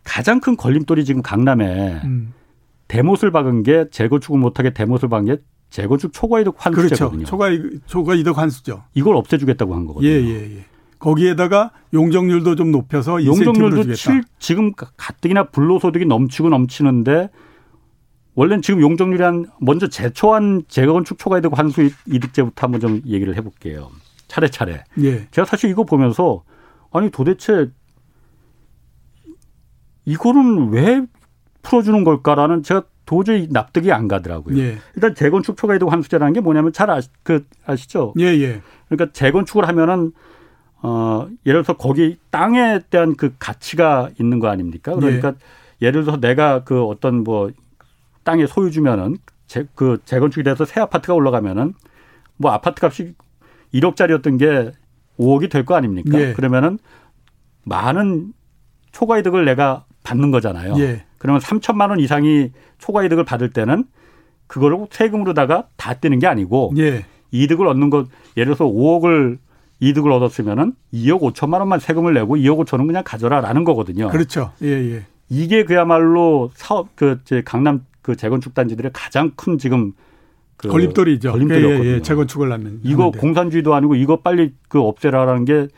가장 0.03 0.41
큰 0.41 0.57
걸림돌이 0.57 1.05
지금 1.05 1.23
강남에 1.23 2.01
음. 2.05 2.35
대못을 2.89 3.31
박은 3.31 3.63
게 3.63 3.87
재건축을 3.91 4.39
못하게 4.39 4.73
대못을 4.75 5.09
박은 5.09 5.25
게 5.27 5.37
재건축 5.71 6.13
초과이득 6.13 6.57
그렇죠. 6.57 6.81
환수제거든요. 6.83 7.25
초과 7.25 7.49
초과 7.87 8.15
이득 8.15 8.39
환수죠. 8.39 8.85
이걸 8.95 9.17
없애주겠다고 9.17 9.75
한 9.75 9.87
거거든요. 9.87 10.09
예, 10.09 10.23
예, 10.23 10.59
예. 10.59 10.65
거기에다가 11.05 11.71
용적률도 11.93 12.57
좀 12.57 12.73
높여서 12.73 13.25
용적률도 13.27 13.83
주겠다. 13.83 13.95
칠, 13.95 14.23
지금 14.38 14.73
가뜩이나 14.75 15.45
불로소득이 15.51 16.07
넘치고 16.07 16.49
넘치는데 16.49 17.29
원래는 18.35 18.62
지금 18.62 18.81
용적률이 18.81 19.23
한 19.23 19.47
먼저 19.61 19.88
제초한 19.88 20.62
재건축 20.67 21.19
초과이득 21.19 21.57
환수 21.57 21.90
이득제부터 22.07 22.64
한번 22.64 22.81
좀 22.81 23.03
얘기를 23.07 23.37
해볼게요. 23.37 23.90
차례차례. 24.29 24.85
예. 25.03 25.29
제가 25.31 25.45
사실 25.45 25.71
이거 25.71 25.85
보면서 25.85 26.43
아니 26.90 27.11
도대체 27.11 27.71
이거는 30.07 30.71
왜 30.71 31.03
풀어주는 31.62 32.03
걸까라는 32.03 32.62
제가 32.62 32.85
도저히 33.05 33.49
납득이 33.51 33.93
안 33.93 34.09
가더라고요. 34.09 34.59
예. 34.59 34.79
일단 34.97 35.14
재건축 35.14 35.57
초과이득 35.57 35.93
환수제라는 35.93 36.33
게 36.33 36.40
뭐냐면 36.40 36.73
잘 36.73 36.90
아시, 36.90 37.09
그 37.23 37.47
아시죠? 37.67 38.14
예, 38.19 38.25
예. 38.25 38.62
그러니까 38.88 39.12
재건축을 39.12 39.69
하면은 39.69 40.12
어 40.87 41.27
예를 41.47 41.62
들어서 41.62 41.79
거기 41.79 42.18
땅에 42.31 42.81
대한 42.90 43.16
그 43.16 43.35
가치가 43.38 44.11
있는 44.20 44.38
거 44.38 44.49
아닙니까? 44.49 44.94
그러니까 44.94 45.35
예. 45.81 45.90
를 45.90 46.05
들어서 46.05 46.20
내가 46.20 46.62
그 46.62 46.85
어떤 46.85 47.25
뭐 47.25 47.51
땅의 48.25 48.49
소유주면은 48.49 49.16
재, 49.47 49.64
그 49.75 49.99
재건축이 50.05 50.44
돼서 50.44 50.64
새 50.66 50.81
아파트가 50.81 51.14
올라가면은 51.14 51.73
뭐 52.37 52.51
아파트 52.51 52.85
값이 52.85 53.14
1억짜리였던 53.73 54.38
게 54.38 54.73
5억이 55.18 55.51
될 55.51 55.64
거 55.64 55.75
아닙니까? 55.75 56.20
예. 56.20 56.33
그러면은 56.35 56.79
많은 57.64 58.33
초과이득을 58.92 59.44
내가 59.47 59.85
받는 60.03 60.31
거잖아요. 60.31 60.75
예. 60.79 61.05
그러면 61.18 61.40
3천만 61.40 61.88
원 61.88 61.99
이상이 61.99 62.53
초과이득을 62.79 63.25
받을 63.25 63.51
때는 63.51 63.85
그걸 64.47 64.87
세금으로다가 64.90 65.68
다 65.77 65.94
떼는 65.94 66.18
게 66.18 66.27
아니고 66.27 66.75
예. 66.77 67.07
이득을 67.31 67.66
얻는 67.68 67.88
것 67.90 68.07
예를 68.37 68.55
들어서 68.55 68.66
5억을 68.70 69.38
이득을 69.81 70.11
얻었으면은 70.13 70.73
2억 70.93 71.21
5천만 71.21 71.59
원만 71.61 71.79
세금을 71.81 72.15
내고 72.15 72.37
2억 72.37 72.65
5천은 72.65 72.87
그냥 72.87 73.03
가져라라는 73.05 73.65
거거든요. 73.65 74.09
그렇죠. 74.09 74.53
예, 74.63 74.69
예. 74.69 75.03
이게 75.29 75.65
그야말로 75.65 76.51
사업 76.55 76.95
그 76.97 77.19
이제 77.23 77.43
강남 77.45 77.85
그 78.03 78.15
재건축 78.17 78.55
단지들의 78.55 78.93
가장 78.95 79.33
큰 79.37 79.59
지금 79.59 79.93
그 80.57 80.69
걸림돌이죠. 80.69 81.33
걸림돌이었거든요. 81.33 81.85
예, 81.85 81.95
예. 81.97 82.03
재건축을 82.03 82.53
하면 82.53 82.81
이거 82.85 83.05
하는데. 83.05 83.19
공산주의도 83.19 83.75
아니고 83.75 83.95
이거 83.97 84.17
빨리 84.21 84.55
그 84.69 84.81
없애라라는 84.81 85.45
게 85.45 85.69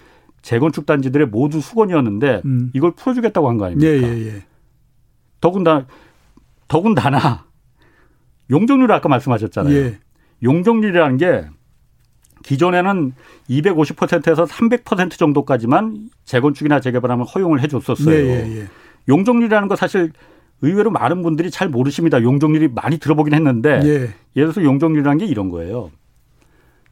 재건축 0.42 0.84
단지들의 0.86 1.28
모두 1.28 1.60
수건이었는데 1.60 2.42
음. 2.44 2.70
이걸 2.74 2.92
풀어주겠다고 2.92 3.48
한 3.48 3.56
거 3.58 3.64
아닙니까? 3.66 3.90
예, 3.90 4.00
예, 4.02 4.26
예. 4.26 4.42
더군다나 5.40 5.86
더군다나 6.68 7.46
용적률 8.50 8.90
아까 8.92 9.08
말씀하셨잖아요. 9.08 9.74
예. 9.74 9.98
용적률이라는 10.42 11.16
게 11.16 11.46
기존에는 12.46 13.12
250%에서 13.50 14.44
300% 14.44 15.18
정도까지만 15.18 16.10
재건축이나 16.24 16.80
재개발하면 16.80 17.26
허용을 17.26 17.60
해줬었어요. 17.60 18.14
예, 18.14 18.46
예, 18.46 18.58
예. 18.60 18.66
용적률이라는 19.08 19.66
거 19.66 19.74
사실 19.74 20.12
의외로 20.62 20.90
많은 20.92 21.22
분들이 21.22 21.50
잘 21.50 21.68
모르십니다. 21.68 22.22
용적률이 22.22 22.68
많이 22.68 22.98
들어보긴 22.98 23.34
했는데 23.34 23.80
예. 23.82 23.90
예를 24.36 24.52
들어서 24.52 24.62
용적률이라는 24.62 25.18
게 25.18 25.26
이런 25.26 25.50
거예요. 25.50 25.90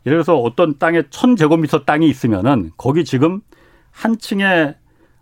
예를 0.06 0.16
들어서 0.18 0.36
어떤 0.36 0.78
땅에 0.78 1.04
천 1.10 1.36
제곱미터 1.36 1.84
땅이 1.84 2.08
있으면은 2.08 2.72
거기 2.76 3.04
지금 3.04 3.40
한 3.92 4.18
층에 4.18 4.74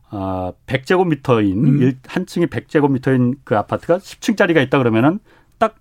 아, 0.09 0.53
100제곱미터인 0.67 1.53
음. 1.65 1.93
한 2.07 2.27
층이 2.27 2.47
100제곱미터인 2.47 3.37
그 3.45 3.57
아파트가 3.57 3.99
10층짜리가 3.99 4.63
있다 4.67 4.79
그러면은 4.79 5.19
딱 5.59 5.77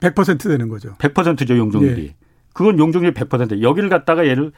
100% 0.00 0.48
되는 0.48 0.68
거죠. 0.68 0.94
100%죠, 0.98 1.56
용적률이. 1.56 2.04
예. 2.04 2.27
그건 2.58 2.76
용적률이 2.80 3.14
100%. 3.14 3.62
여기를 3.62 3.88
갖다가 3.88 4.26
예를 4.26 4.50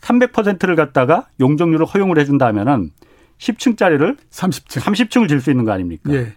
300%를 0.00 0.74
갖다가 0.74 1.26
용적률을 1.38 1.84
허용을 1.84 2.18
해 2.18 2.24
준다면은 2.24 2.92
10층짜리를 3.36 4.16
30층 4.30 4.80
30층을 4.80 5.28
질 5.28 5.38
수 5.42 5.50
있는 5.50 5.66
거 5.66 5.72
아닙니까? 5.72 6.14
예. 6.14 6.32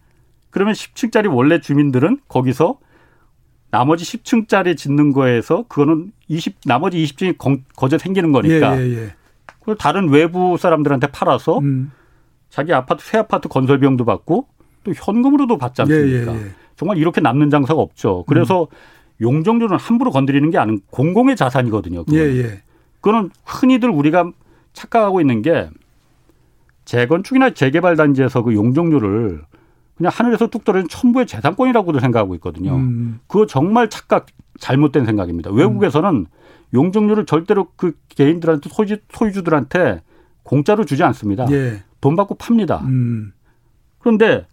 그러면 0.49 0.73
10층짜리 0.73 1.33
원래 1.33 1.61
주민들은 1.61 2.19
거기서 2.27 2.79
나머지 3.71 4.03
10층짜리 4.03 4.75
짓는 4.75 5.13
거에서 5.13 5.63
그거는 5.69 6.11
20 6.27 6.57
나머지 6.65 6.97
20층이 6.97 7.37
거저 7.77 7.97
생기는 7.97 8.33
거니까. 8.33 8.77
예, 8.77 8.85
예, 8.85 9.03
예. 9.03 9.13
그걸 9.61 9.77
다른 9.77 10.09
외부 10.09 10.57
사람들한테 10.57 11.07
팔아서 11.07 11.59
음. 11.59 11.93
자기 12.49 12.73
아파트 12.73 13.05
새 13.05 13.19
아파트 13.19 13.47
건설 13.47 13.79
비용도 13.79 14.03
받고 14.03 14.49
또 14.83 14.91
현금으로도 14.93 15.57
받지 15.59 15.81
않습니까? 15.81 16.33
예, 16.33 16.37
예, 16.37 16.45
예. 16.47 16.51
정말 16.75 16.97
이렇게 16.97 17.21
남는 17.21 17.51
장사가 17.51 17.79
없죠. 17.79 18.25
그래서 18.27 18.63
음. 18.63 18.94
용적률은 19.21 19.77
함부로 19.77 20.11
건드리는 20.11 20.49
게 20.49 20.57
아닌 20.57 20.81
공공의 20.89 21.35
자산이거든요. 21.35 22.03
그건. 22.05 22.19
예, 22.19 22.23
예. 22.37 22.61
그거는 23.01 23.29
흔히들 23.45 23.89
우리가 23.89 24.31
착각하고 24.73 25.21
있는 25.21 25.41
게 25.41 25.69
재건축이나 26.85 27.51
재개발 27.51 27.95
단지에서 27.95 28.41
그 28.43 28.53
용적률을 28.53 29.41
그냥 29.95 30.11
하늘에서 30.13 30.47
뚝 30.47 30.65
떨어진 30.65 30.89
천부의 30.89 31.25
재산권이라고도 31.25 31.99
생각하고 31.99 32.35
있거든요. 32.35 32.75
음. 32.75 33.19
그거 33.27 33.45
정말 33.45 33.89
착각 33.89 34.27
잘못된 34.59 35.05
생각입니다. 35.05 35.51
외국에서는 35.51 36.27
용적률을 36.73 37.25
절대로 37.25 37.69
그 37.75 37.93
개인들한테 38.09 38.69
소유, 38.69 38.97
소유주들한테 39.11 40.01
공짜로 40.43 40.85
주지 40.85 41.03
않습니다. 41.03 41.47
예. 41.51 41.83
돈 42.01 42.15
받고 42.15 42.35
팝니다. 42.35 42.81
음. 42.85 43.33
그런데 43.99 44.45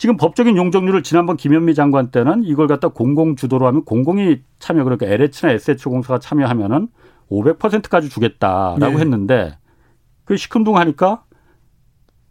지금 0.00 0.16
법적인 0.16 0.56
용적률을 0.56 1.02
지난번 1.02 1.36
김현미 1.36 1.74
장관 1.74 2.10
때는 2.10 2.42
이걸 2.44 2.66
갖다 2.66 2.88
공공 2.88 3.36
주도로 3.36 3.66
하면 3.66 3.84
공공이 3.84 4.40
참여 4.58 4.82
그러니까 4.82 5.04
LH나 5.04 5.52
SH공사가 5.52 6.18
참여하면은 6.18 6.88
500%까지 7.30 8.08
주겠다라고 8.08 8.94
예. 8.94 8.98
했는데 8.98 9.58
그 10.24 10.38
시큰둥하니까 10.38 11.24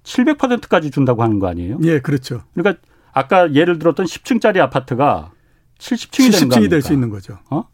700%까지 0.02 0.90
준다고 0.90 1.22
하는 1.22 1.38
거 1.38 1.46
아니에요? 1.46 1.78
예, 1.84 2.00
그렇죠. 2.00 2.42
그러니까 2.56 2.82
아까 3.12 3.54
예를 3.54 3.78
들었던 3.78 4.08
10층짜리 4.08 4.58
아파트가 4.58 5.32
70층이 5.78 6.30
70층이 6.30 6.54
되는 6.54 6.70
될수 6.70 6.92
있는 6.92 7.12
거죠. 7.12 7.38
어? 7.52 7.68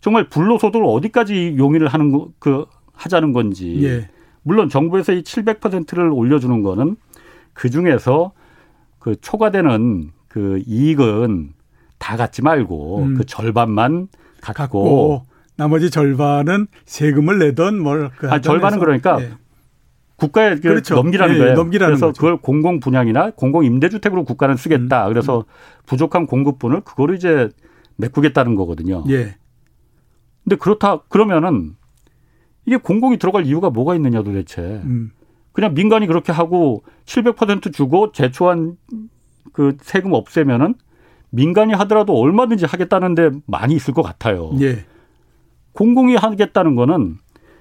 정말 0.00 0.28
불로소득을 0.28 0.86
어디까지 0.86 1.56
용인을 1.58 1.88
하는 1.88 2.12
거, 2.12 2.30
그 2.38 2.66
하자는 2.92 3.32
건지. 3.32 3.80
예. 3.82 4.10
물론 4.44 4.68
정부에서 4.68 5.12
이 5.12 5.24
700%를 5.24 6.08
올려주는 6.08 6.62
거는 6.62 6.94
그 7.52 7.68
중에서 7.68 8.32
그 9.02 9.20
초과되는 9.20 10.12
그 10.28 10.62
이익은 10.64 11.54
다 11.98 12.16
갖지 12.16 12.40
말고 12.40 12.98
음. 13.02 13.14
그 13.16 13.24
절반만 13.26 14.06
갖고, 14.40 14.54
갖고, 14.54 15.26
나머지 15.56 15.90
절반은 15.90 16.68
세금을 16.86 17.40
내던 17.40 17.80
뭘. 17.80 18.10
그 18.16 18.30
아, 18.30 18.40
절반은 18.40 18.78
그러니까 18.78 19.20
예. 19.20 19.32
국가에 20.14 20.54
그렇죠. 20.54 20.94
넘기라는 20.94 21.34
예, 21.34 21.38
거예요. 21.38 21.54
넘기라는 21.54 21.94
그래서 21.94 22.06
거죠. 22.06 22.20
그걸 22.20 22.36
공공 22.36 22.78
분양이나 22.78 23.30
공공 23.30 23.64
임대주택으로 23.64 24.22
국가는 24.24 24.56
쓰겠다. 24.56 25.08
음. 25.08 25.12
그래서 25.12 25.38
음. 25.38 25.44
부족한 25.86 26.26
공급분을 26.26 26.82
그거를 26.82 27.16
이제 27.16 27.48
메꾸겠다는 27.96 28.54
거거든요. 28.54 29.02
예. 29.08 29.34
근데 30.44 30.54
그렇다 30.56 30.98
그러면은 31.08 31.74
이게 32.66 32.76
공공이 32.76 33.18
들어갈 33.18 33.46
이유가 33.46 33.68
뭐가 33.70 33.96
있느냐 33.96 34.22
도대체. 34.22 34.62
음. 34.62 35.10
그냥 35.52 35.74
민간이 35.74 36.06
그렇게 36.06 36.32
하고 36.32 36.82
700% 37.04 37.72
주고 37.72 38.12
제초한 38.12 38.76
그 39.52 39.76
세금 39.82 40.12
없애면은 40.12 40.74
민간이 41.30 41.72
하더라도 41.74 42.18
얼마든지 42.18 42.66
하겠다는데 42.66 43.30
많이 43.46 43.74
있을 43.74 43.94
것 43.94 44.02
같아요. 44.02 44.52
예. 44.60 44.84
공공이 45.72 46.16
하겠다는 46.16 46.74
거는 46.74 47.18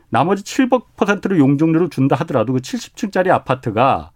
나머지 0.10 0.44
700%를 0.44 1.40
용적률을 1.40 1.90
준다 1.90 2.16
하더라도 2.18 2.54
그 2.54 2.60
70층짜리 2.60 3.30
아파트가 3.30 4.12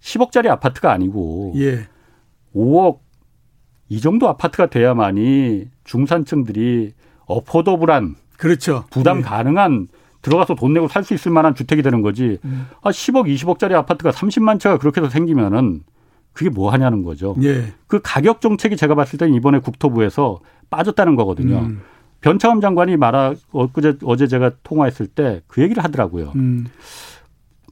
10억짜리 0.00 0.48
아파트가 0.48 0.92
아니고 0.92 1.54
예. 1.56 1.88
5억 2.54 2.98
이 3.88 4.00
정도 4.00 4.28
아파트가 4.28 4.66
돼야만이 4.66 5.68
중산층들이 5.82 6.92
어포더블한 7.26 8.14
그렇죠. 8.36 8.84
부담 8.90 9.18
예. 9.18 9.22
가능한 9.22 9.88
들어가서 10.24 10.54
돈 10.54 10.72
내고 10.72 10.88
살 10.88 11.04
수 11.04 11.12
있을 11.14 11.30
만한 11.30 11.54
주택이 11.54 11.82
되는 11.82 12.00
거지. 12.02 12.38
음. 12.44 12.66
아 12.82 12.90
10억, 12.90 13.28
20억짜리 13.32 13.72
아파트가 13.74 14.10
30만 14.10 14.58
채가 14.58 14.78
그렇게 14.78 15.00
해서 15.00 15.10
생기면은 15.10 15.82
그게 16.32 16.48
뭐 16.50 16.72
하냐는 16.72 17.02
거죠. 17.02 17.36
예. 17.42 17.72
그 17.86 18.00
가격 18.02 18.40
정책이 18.40 18.76
제가 18.76 18.94
봤을 18.94 19.18
때는 19.18 19.34
이번에 19.34 19.58
국토부에서 19.60 20.40
빠졌다는 20.70 21.14
거거든요. 21.16 21.58
음. 21.58 21.82
변창흠 22.22 22.60
장관이 22.62 22.96
말하 22.96 23.34
엊그제 23.52 23.98
어제 24.04 24.26
제가 24.26 24.52
통화했을 24.62 25.06
때 25.08 25.42
그 25.46 25.62
얘기를 25.62 25.84
하더라고요. 25.84 26.32
음. 26.36 26.66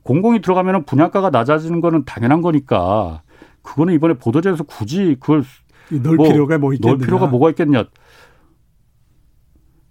공공이 0.02 0.42
들어가면 0.42 0.84
분양가가 0.84 1.30
낮아지는 1.30 1.80
거는 1.80 2.04
당연한 2.04 2.42
거니까 2.42 3.22
그거는 3.62 3.94
이번에 3.94 4.14
보도자에서 4.14 4.64
굳이 4.64 5.16
그걸 5.18 5.42
넣을 5.90 6.16
뭐 6.16 6.28
필요가 6.28 6.58
뭐 6.58 6.74
있겠냐. 6.74 6.92
넣을 6.96 7.04
필요가 7.04 7.26
뭐가 7.28 7.48
있겠냐. 7.50 7.84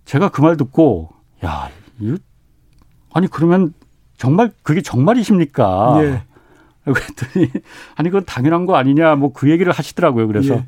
제가 0.05 0.29
그 0.29 0.41
말 0.43 0.57
듣고 0.57 1.09
야, 1.45 1.69
이 1.99 2.17
아니 3.13 3.27
그러면 3.27 3.73
정말 4.17 4.51
그게 4.63 4.81
정말이십니까? 4.81 5.99
예. 6.03 6.23
그랬더니 6.83 7.49
아니 7.95 8.09
그건 8.09 8.25
당연한 8.25 8.65
거 8.65 8.75
아니냐 8.75 9.15
뭐 9.15 9.33
그 9.33 9.49
얘기를 9.49 9.71
하시더라고요. 9.71 10.27
그래서 10.27 10.55
예. 10.55 10.65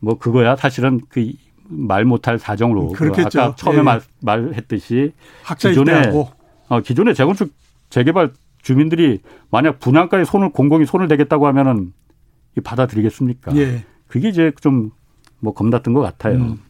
뭐 0.00 0.18
그거야 0.18 0.56
사실은 0.56 1.00
그 1.08 1.32
말 1.74 2.04
못할 2.04 2.38
사정으로 2.38 2.88
그 2.88 2.98
그렇겠죠. 2.98 3.40
아까 3.40 3.54
처음에 3.56 3.78
예. 3.78 3.82
말, 3.82 4.02
말했듯이 4.20 5.12
기존에 5.58 6.10
어, 6.68 6.80
기존에 6.80 7.14
재건축 7.14 7.50
재개발 7.88 8.32
주민들이 8.60 9.20
만약 9.50 9.80
분양가에 9.80 10.24
손을 10.24 10.50
공공이 10.50 10.84
손을 10.84 11.08
대겠다고 11.08 11.46
하면은 11.46 11.94
받아들이겠습니까? 12.62 13.56
예. 13.56 13.84
그게 14.06 14.28
이제 14.28 14.52
좀 14.60 14.90
뭐 15.42 15.52
겁났던 15.52 15.92
것 15.92 16.00
같아요. 16.00 16.36
음. 16.36 16.60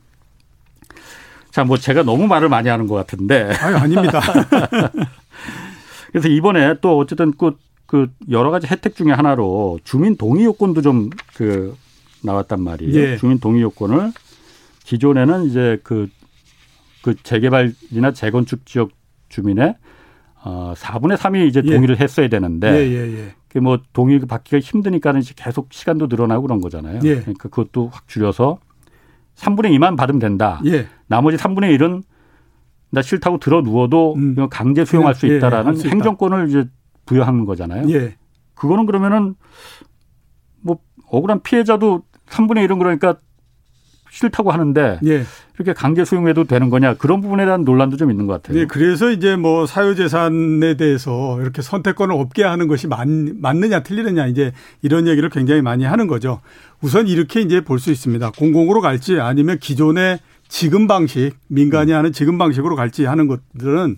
자, 1.53 1.63
뭐 1.63 1.77
제가 1.77 2.03
너무 2.03 2.27
말을 2.27 2.49
많이 2.49 2.69
하는 2.69 2.89
것 2.89 2.97
같은데. 2.97 3.53
아유, 3.61 3.77
아닙니다. 3.77 4.21
그래서 6.11 6.29
이번에 6.29 6.75
또 6.81 6.99
어쨌든 6.99 7.33
그, 7.39 7.57
그 7.87 8.11
여러 8.31 8.51
가지 8.51 8.67
혜택 8.67 8.97
중에 8.97 9.13
하나로 9.13 9.79
주민 9.85 10.17
동의 10.17 10.45
요건도 10.47 10.83
좀 10.83 11.11
그 11.35 11.77
나왔단 12.23 12.63
말이에요. 12.63 12.95
예. 12.95 13.17
주민 13.17 13.39
동의 13.39 13.63
요건을 13.63 14.13
기존에는 14.85 15.47
이제 15.47 15.79
그, 15.83 16.09
그 17.03 17.15
재개발이나 17.23 18.13
재건축 18.13 18.65
지역 18.67 18.91
주민의 19.29 19.77
어, 20.45 20.75
4분의 20.77 21.17
3이 21.17 21.49
이제 21.49 21.63
예. 21.65 21.73
동의를 21.73 21.97
예. 21.99 22.05
했어야 22.05 22.29
되는데 22.29 22.69
예, 22.69 22.91
예, 22.91 23.19
예. 23.19 23.35
그뭐 23.49 23.81
동의 23.93 24.19
받기가 24.21 24.61
힘드니까는 24.61 25.23
계속 25.37 25.69
시간도 25.73 26.07
늘어나고 26.07 26.43
그런 26.43 26.61
거잖아요. 26.61 27.01
예. 27.05 27.21
그러니까 27.21 27.49
그것도 27.49 27.91
확 27.93 28.09
줄여서 28.09 28.59
3분의 29.37 29.77
2만 29.77 29.97
받으면 29.97 30.19
된다. 30.19 30.61
예. 30.67 30.87
나머지 31.07 31.37
3분의 31.37 31.77
1은 31.79 32.03
나 32.91 33.03
싫다고 33.03 33.39
들어 33.39 33.63
누워도 33.63 34.15
음. 34.17 34.49
강제 34.51 34.85
수용할 34.85 35.15
수 35.15 35.27
있다라는 35.27 35.77
수 35.77 35.89
행정권을 35.89 36.49
이제 36.49 36.69
부여하는 37.07 37.47
거잖아요. 37.47 37.91
그거는 38.55 38.87
그러면은 38.87 39.35
뭐 40.61 40.79
억울한 41.09 41.43
피해자도 41.43 42.03
3분의 42.27 42.67
1은 42.69 42.79
그러니까 42.79 43.17
싫다고 44.13 44.51
하는데 44.51 45.01
예. 45.07 45.25
이렇게 45.57 45.73
강제 45.73 46.05
수용해도 46.05 46.45
되는 46.45 46.69
거냐 46.69 46.95
그런 46.95 47.23
부분에 47.23 47.47
대한 47.47 47.65
논란도 47.65 47.97
좀 47.97 48.11
있는 48.11 48.27
것 48.27 48.35
같아요. 48.35 48.59
네, 48.59 48.67
그래서 48.67 49.11
이제 49.11 49.37
뭐 49.37 49.65
사유재산에 49.67 50.75
대해서 50.77 51.41
이렇게 51.41 51.63
선택권을 51.63 52.15
없게 52.15 52.45
하는 52.45 52.69
것이 52.69 52.89
맞, 52.89 53.09
맞느냐 53.09 53.83
틀리느냐 53.83 54.27
이제 54.27 54.53
이런 54.83 55.09
얘기를 55.09 55.31
굉장히 55.31 55.63
많이 55.63 55.85
하는 55.85 56.07
거죠. 56.07 56.41
우선 56.83 57.09
이렇게 57.09 57.41
이제 57.41 57.63
볼 57.63 57.79
수 57.79 57.91
있습니다. 57.91 58.33
공공으로 58.33 58.81
갈지 58.83 59.19
아니면 59.19 59.59
기존의 59.59 60.19
지금 60.47 60.87
방식 60.87 61.33
민간이 61.49 61.93
하는 61.93 62.13
지금 62.13 62.37
방식으로 62.37 62.77
갈지 62.77 63.07
하는 63.07 63.27
것들은 63.27 63.97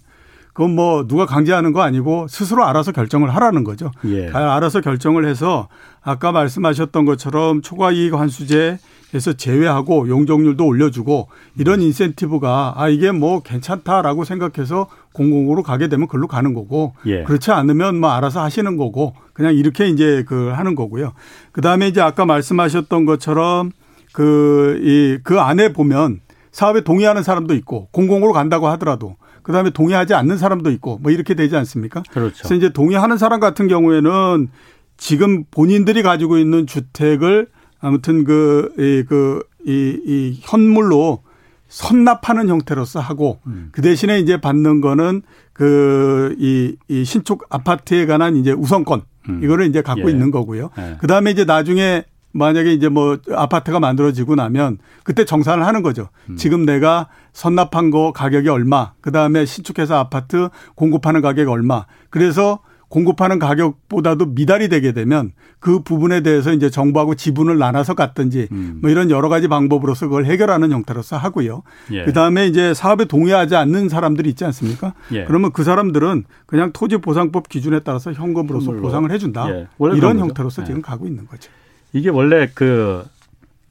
그건 0.52 0.76
뭐 0.76 1.08
누가 1.08 1.26
강제하는 1.26 1.72
거 1.72 1.82
아니고 1.82 2.28
스스로 2.28 2.64
알아서 2.64 2.92
결정을 2.92 3.34
하라는 3.34 3.64
거죠. 3.64 3.90
예. 4.06 4.28
알아서 4.30 4.80
결정을 4.80 5.26
해서 5.26 5.66
아까 6.00 6.30
말씀하셨던 6.30 7.04
것처럼 7.04 7.60
초과이익 7.62 8.14
환수제 8.14 8.78
해서 9.14 9.32
제외하고 9.32 10.08
용적률도 10.08 10.66
올려주고 10.66 11.28
이런 11.58 11.80
인센티브가 11.80 12.74
아 12.76 12.88
이게 12.88 13.12
뭐 13.12 13.42
괜찮다라고 13.42 14.24
생각해서 14.24 14.88
공공으로 15.12 15.62
가게 15.62 15.88
되면 15.88 16.06
그걸로 16.08 16.26
가는 16.26 16.54
거고 16.54 16.94
예. 17.06 17.22
그렇지 17.22 17.52
않으면 17.52 18.00
뭐 18.00 18.10
알아서 18.10 18.42
하시는 18.42 18.76
거고 18.76 19.14
그냥 19.32 19.54
이렇게 19.54 19.88
이제 19.88 20.24
그 20.26 20.48
하는 20.48 20.74
거고요. 20.74 21.12
그다음에 21.52 21.88
이제 21.88 22.00
아까 22.00 22.26
말씀하셨던 22.26 23.04
것처럼 23.04 23.70
그이그 24.12 25.40
안에 25.40 25.72
보면 25.72 26.20
사업에 26.52 26.82
동의하는 26.82 27.22
사람도 27.22 27.54
있고 27.54 27.88
공공으로 27.90 28.32
간다고 28.32 28.68
하더라도 28.68 29.16
그다음에 29.42 29.70
동의하지 29.70 30.14
않는 30.14 30.38
사람도 30.38 30.70
있고 30.72 30.98
뭐 30.98 31.12
이렇게 31.12 31.34
되지 31.34 31.56
않습니까? 31.56 32.02
그렇죠. 32.10 32.38
그래서 32.38 32.54
이제 32.54 32.70
동의하는 32.70 33.18
사람 33.18 33.40
같은 33.40 33.68
경우에는 33.68 34.48
지금 34.96 35.44
본인들이 35.50 36.02
가지고 36.02 36.38
있는 36.38 36.66
주택을 36.66 37.48
아무튼 37.84 38.24
그, 38.24 38.72
이, 38.78 39.04
그, 39.06 39.42
이, 39.66 40.00
이 40.06 40.38
현물로 40.40 41.22
선납하는 41.68 42.48
형태로서 42.48 42.98
하고 42.98 43.40
음. 43.46 43.68
그 43.72 43.82
대신에 43.82 44.20
이제 44.20 44.40
받는 44.40 44.80
거는 44.80 45.20
그, 45.52 46.34
이, 46.38 46.76
이 46.88 47.04
신축 47.04 47.44
아파트에 47.50 48.06
관한 48.06 48.36
이제 48.36 48.52
우선권 48.52 49.02
음. 49.28 49.44
이거를 49.44 49.66
이제 49.66 49.82
갖고 49.82 50.08
예. 50.08 50.12
있는 50.12 50.30
거고요. 50.30 50.70
예. 50.78 50.96
그 50.98 51.06
다음에 51.06 51.30
이제 51.30 51.44
나중에 51.44 52.04
만약에 52.32 52.72
이제 52.72 52.88
뭐 52.88 53.18
아파트가 53.30 53.80
만들어지고 53.80 54.34
나면 54.34 54.78
그때 55.02 55.26
정산을 55.26 55.66
하는 55.66 55.82
거죠. 55.82 56.08
음. 56.30 56.36
지금 56.36 56.64
내가 56.64 57.08
선납한 57.34 57.90
거 57.90 58.12
가격이 58.12 58.48
얼마, 58.48 58.92
그 59.02 59.12
다음에 59.12 59.44
신축해서 59.44 59.96
아파트 59.96 60.48
공급하는 60.74 61.20
가격이 61.20 61.50
얼마. 61.50 61.84
그래서 62.08 62.60
공급하는 62.88 63.38
가격보다도 63.38 64.26
미달이 64.26 64.68
되게 64.68 64.92
되면 64.92 65.32
그 65.58 65.80
부분에 65.80 66.22
대해서 66.22 66.52
이제 66.52 66.70
정부하고 66.70 67.14
지분을 67.14 67.58
나눠서 67.58 67.94
갔든지 67.94 68.48
음. 68.52 68.78
뭐 68.82 68.90
이런 68.90 69.10
여러 69.10 69.28
가지 69.28 69.48
방법으로서 69.48 70.06
그걸 70.06 70.26
해결하는 70.26 70.70
형태로서 70.70 71.16
하고요. 71.16 71.62
예. 71.92 72.04
그 72.04 72.12
다음에 72.12 72.46
이제 72.46 72.74
사업에 72.74 73.06
동의하지 73.06 73.56
않는 73.56 73.88
사람들이 73.88 74.28
있지 74.30 74.44
않습니까? 74.44 74.94
예. 75.12 75.24
그러면 75.24 75.52
그 75.52 75.64
사람들은 75.64 76.24
그냥 76.46 76.70
토지 76.72 76.98
보상법 76.98 77.48
기준에 77.48 77.80
따라서 77.80 78.12
현금으로서 78.12 78.72
보상을 78.72 79.10
해 79.10 79.18
준다. 79.18 79.48
예. 79.50 79.66
이런 79.94 80.18
형태로서 80.18 80.62
예. 80.62 80.66
지금 80.66 80.82
가고 80.82 81.06
있는 81.06 81.26
거죠. 81.26 81.50
이게 81.92 82.10
원래 82.10 82.48
그, 82.54 83.04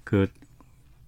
그 0.04 0.28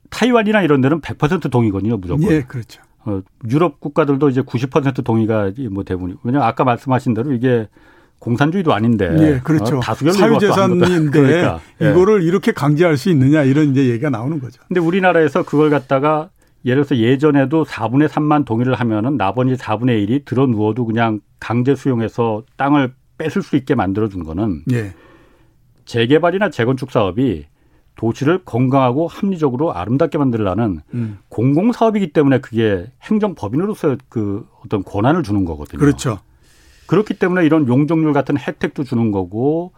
타이완이나 0.10 0.62
이런 0.62 0.82
데는 0.82 1.02
100% 1.02 1.50
동의거든요, 1.50 1.98
무조건. 1.98 2.32
예, 2.32 2.44
그렇죠. 2.44 2.82
어, 3.06 3.22
유럽 3.50 3.80
국가들도 3.80 4.30
이제 4.30 4.42
90% 4.42 5.04
동의가 5.04 5.52
뭐 5.72 5.84
대부분이. 5.84 6.16
왜냐면 6.24 6.48
아까 6.48 6.64
말씀하신 6.64 7.14
대로 7.14 7.34
이게 7.34 7.68
공산주의도 8.26 8.74
아닌데. 8.74 9.16
예, 9.20 9.40
그렇죠. 9.44 9.78
어, 9.78 9.80
다수결 9.80 10.14
사유재산인데 10.14 11.12
그러니까. 11.12 11.60
예. 11.82 11.92
이거를 11.92 12.24
이렇게 12.24 12.52
강제할 12.52 12.98
수 12.98 13.12
있느냐 13.12 13.44
이런 13.44 13.70
이제 13.70 13.86
얘기가 13.88 14.10
나오는 14.10 14.40
거죠. 14.40 14.64
근데 14.68 14.80
우리나라에서 14.80 15.44
그걸 15.44 15.70
갖다가 15.70 16.30
예를 16.66 16.84
들어서 16.84 17.00
예전에도 17.00 17.64
4분의 17.66 18.08
3만 18.08 18.44
동의를 18.44 18.74
하면은 18.74 19.18
나머지 19.18 19.54
4분의 19.54 20.08
1이 20.08 20.26
들어 20.26 20.48
누워도 20.48 20.86
그냥 20.86 21.20
강제 21.40 21.76
수용해서 21.76 22.42
땅을 22.58 22.94
뺏을 23.20 23.44
수 23.44 23.56
있게 23.58 23.76
만들어 23.76 24.10
준 24.10 24.24
거는 24.24 24.64
예. 24.72 24.94
재개발이나 25.86 26.50
재건축 26.50 26.90
사업이 26.90 27.46
도시를 27.96 28.44
건강하고 28.44 29.08
합리적으로 29.08 29.72
아름답게 29.74 30.18
만들라는 30.18 30.80
음. 30.96 31.20
공공 31.30 31.72
사업이기 31.72 32.12
때문에 32.12 32.40
그게 32.40 32.88
행정 33.04 33.36
법인으로서 33.36 33.98
그 34.10 34.48
어떤 34.66 34.84
권한을 34.84 35.22
주는 35.22 35.46
거거든요. 35.46 35.80
그렇죠. 35.80 36.20
그렇기 36.88 37.16
때문에 37.16 37.46
이런 37.46 37.68
용적률 37.68 38.14
같은 38.14 38.38
혜택도 38.38 38.84
주는 38.84 39.12
거고 39.12 39.74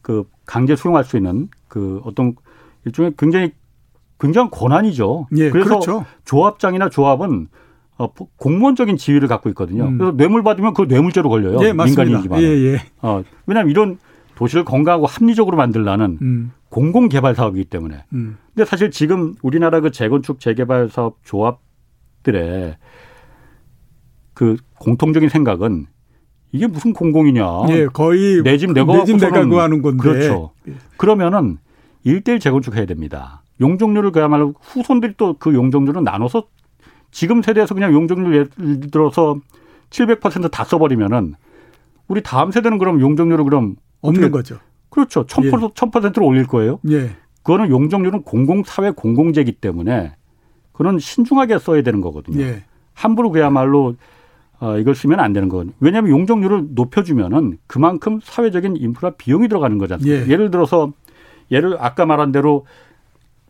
그 0.00 0.24
강제 0.46 0.76
수용할 0.76 1.04
수 1.04 1.16
있는 1.16 1.48
그 1.68 2.00
어떤 2.04 2.34
일종의 2.84 3.14
굉장히 3.16 3.52
굉장한 4.20 4.50
권한이죠. 4.50 5.28
예, 5.36 5.50
그래서 5.50 5.70
그렇죠. 5.70 6.04
조합장이나 6.24 6.88
조합은 6.90 7.48
어, 7.98 8.12
공무원적인 8.36 8.96
지위를 8.96 9.28
갖고 9.28 9.48
있거든요. 9.50 9.84
음. 9.84 9.98
그래서 9.98 10.16
뇌물 10.16 10.42
받으면 10.42 10.74
그 10.74 10.82
뇌물죄로 10.82 11.28
걸려요. 11.28 11.58
예, 11.64 11.72
민간인이지만. 11.72 12.40
예, 12.40 12.46
예. 12.46 12.78
어, 13.00 13.22
왜냐하면 13.46 13.70
이런 13.70 13.98
도시를 14.34 14.64
건강하고 14.64 15.06
합리적으로 15.06 15.56
만들라는 15.56 16.18
음. 16.22 16.52
공공 16.68 17.08
개발 17.08 17.34
사업이기 17.34 17.66
때문에. 17.66 18.04
음. 18.12 18.38
근데 18.54 18.64
사실 18.64 18.90
지금 18.90 19.34
우리나라 19.42 19.80
그 19.80 19.90
재건축 19.90 20.40
재개발 20.40 20.88
사업 20.88 21.18
조합들의 21.24 22.76
그 24.34 24.56
공통적인 24.78 25.28
생각은 25.28 25.86
이게 26.52 26.66
무슨 26.66 26.92
공공이냐. 26.92 27.44
예, 27.70 27.86
거의 27.86 28.42
내 28.42 28.58
집 28.58 28.72
내가 28.72 28.92
내집 28.98 29.16
내가 29.18 29.44
구하는 29.46 29.82
건데. 29.82 30.02
그렇죠. 30.02 30.50
그러면은 30.96 31.58
일대일 32.04 32.40
재건축해야 32.40 32.84
됩니다. 32.86 33.42
용적률을 33.60 34.12
그야말로 34.12 34.54
후손들이 34.60 35.14
또 35.16 35.34
그 35.38 35.54
용적률을 35.54 36.02
나눠서 36.04 36.44
지금 37.10 37.42
세대에서 37.42 37.74
그냥 37.74 37.92
용적률 37.92 38.34
예를 38.34 38.80
들어서 38.90 39.38
700%다 39.90 40.64
써버리면은 40.64 41.34
우리 42.08 42.22
다음 42.22 42.50
세대는 42.50 42.78
그럼 42.78 43.00
용적률을 43.00 43.44
그럼 43.44 43.76
없는 44.00 44.30
거죠. 44.30 44.58
그렇죠. 44.88 45.24
1000%, 45.26 45.44
예. 45.46 45.50
1000%로 45.50 46.26
올릴 46.26 46.46
거예요. 46.46 46.80
예. 46.90 47.10
그거는 47.42 47.70
용적률은 47.70 48.22
공공사회 48.22 48.90
공공재이기 48.92 49.52
때문에 49.52 50.14
그는 50.72 50.98
신중하게 50.98 51.58
써야 51.58 51.82
되는 51.82 52.00
거거든요. 52.00 52.42
예. 52.42 52.64
함부로 52.94 53.30
그야말로 53.30 53.94
어, 54.62 54.78
이걸 54.78 54.94
쓰면 54.94 55.18
안 55.18 55.32
되는 55.32 55.48
거거든요. 55.48 55.74
왜냐하면 55.80 56.12
용적률을 56.12 56.68
높여주면은 56.70 57.58
그만큼 57.66 58.20
사회적인 58.22 58.76
인프라 58.76 59.10
비용이 59.10 59.48
들어가는 59.48 59.76
거잖아요. 59.76 60.06
예. 60.06 60.36
를 60.36 60.52
들어서 60.52 60.92
예를 61.50 61.76
아까 61.80 62.06
말한 62.06 62.30
대로 62.30 62.64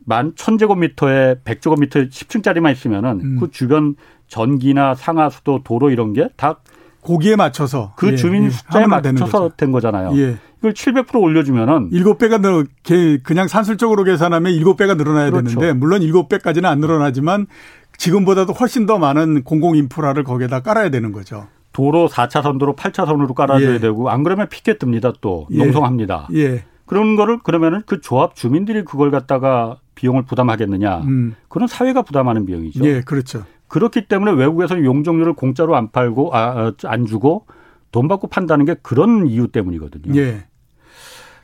만 0.07 0.33
천제곱미터에 0.35 1.41
백제곱미터 1.45 2.01
10층짜리만 2.01 2.73
있으면은 2.73 3.21
음. 3.21 3.37
그 3.39 3.51
주변 3.51 3.95
전기나 4.27 4.95
상하수도 4.95 5.63
도로 5.65 5.91
이런 5.91 6.15
게 6.15 6.29
다 6.37 6.61
거기에 7.03 7.37
맞춰서 7.37 7.93
그 7.97 8.13
예. 8.13 8.17
주민 8.17 8.45
예. 8.45 8.51
숫자에 8.51 8.87
맞춰서 8.87 9.51
된 9.57 9.73
거잖아요. 9.73 10.13
예. 10.17 10.37
이걸 10.61 10.73
700% 10.73 11.21
올려주면은 11.21 11.91
7배가 11.91 12.41
늘 12.41 13.21
그냥 13.23 13.49
산술적으로 13.49 14.05
계산하면 14.05 14.53
7배가 14.53 14.97
늘어나야 14.97 15.31
그렇죠. 15.31 15.59
되는데 15.59 15.73
물론 15.73 16.01
7배까지는 16.01 16.67
안 16.67 16.79
늘어나지만 16.79 17.47
지금보다도 17.99 18.53
훨씬 18.53 18.87
더 18.87 18.99
많은 18.99 19.43
공공 19.43 19.77
인프라를 19.77 20.23
거기에다 20.23 20.61
깔아야 20.61 20.91
되는 20.91 21.11
거죠. 21.13 21.49
도로 21.73 22.09
4차선 22.09 22.59
도로 22.59 22.77
8차선으로 22.77 23.35
깔아줘야 23.35 23.75
예. 23.75 23.79
되고 23.79 24.09
안 24.11 24.23
그러면 24.23 24.49
피켓 24.49 24.79
듭니다 24.79 25.13
또 25.21 25.49
예. 25.51 25.59
농성합니다. 25.59 26.29
예. 26.35 26.65
그런 26.87 27.17
거를 27.17 27.39
그러면은 27.43 27.83
그 27.87 28.01
조합 28.01 28.35
주민들이 28.37 28.85
그걸 28.85 29.11
갖다가 29.11 29.79
비용을 29.95 30.25
부담하겠느냐? 30.25 30.99
음. 31.01 31.35
그건 31.49 31.67
사회가 31.67 32.03
부담하는 32.03 32.45
비용이죠. 32.47 32.85
예, 32.85 33.01
그렇죠. 33.01 33.45
그렇기 33.73 34.07
때문에 34.07 34.33
외국에서 34.33 34.85
용적률을 34.85 35.33
공짜로 35.33 35.77
안 35.77 35.91
팔고 35.91 36.35
아, 36.35 36.39
아, 36.41 36.73
안 36.85 37.07
주고 37.07 37.47
돈 37.91 38.07
받고 38.07 38.27
판다는 38.27 38.67
게 38.67 38.75
그런 38.83 39.27
이유 39.27 39.49
때문이거든요. 39.49 40.15
예. 40.21 40.45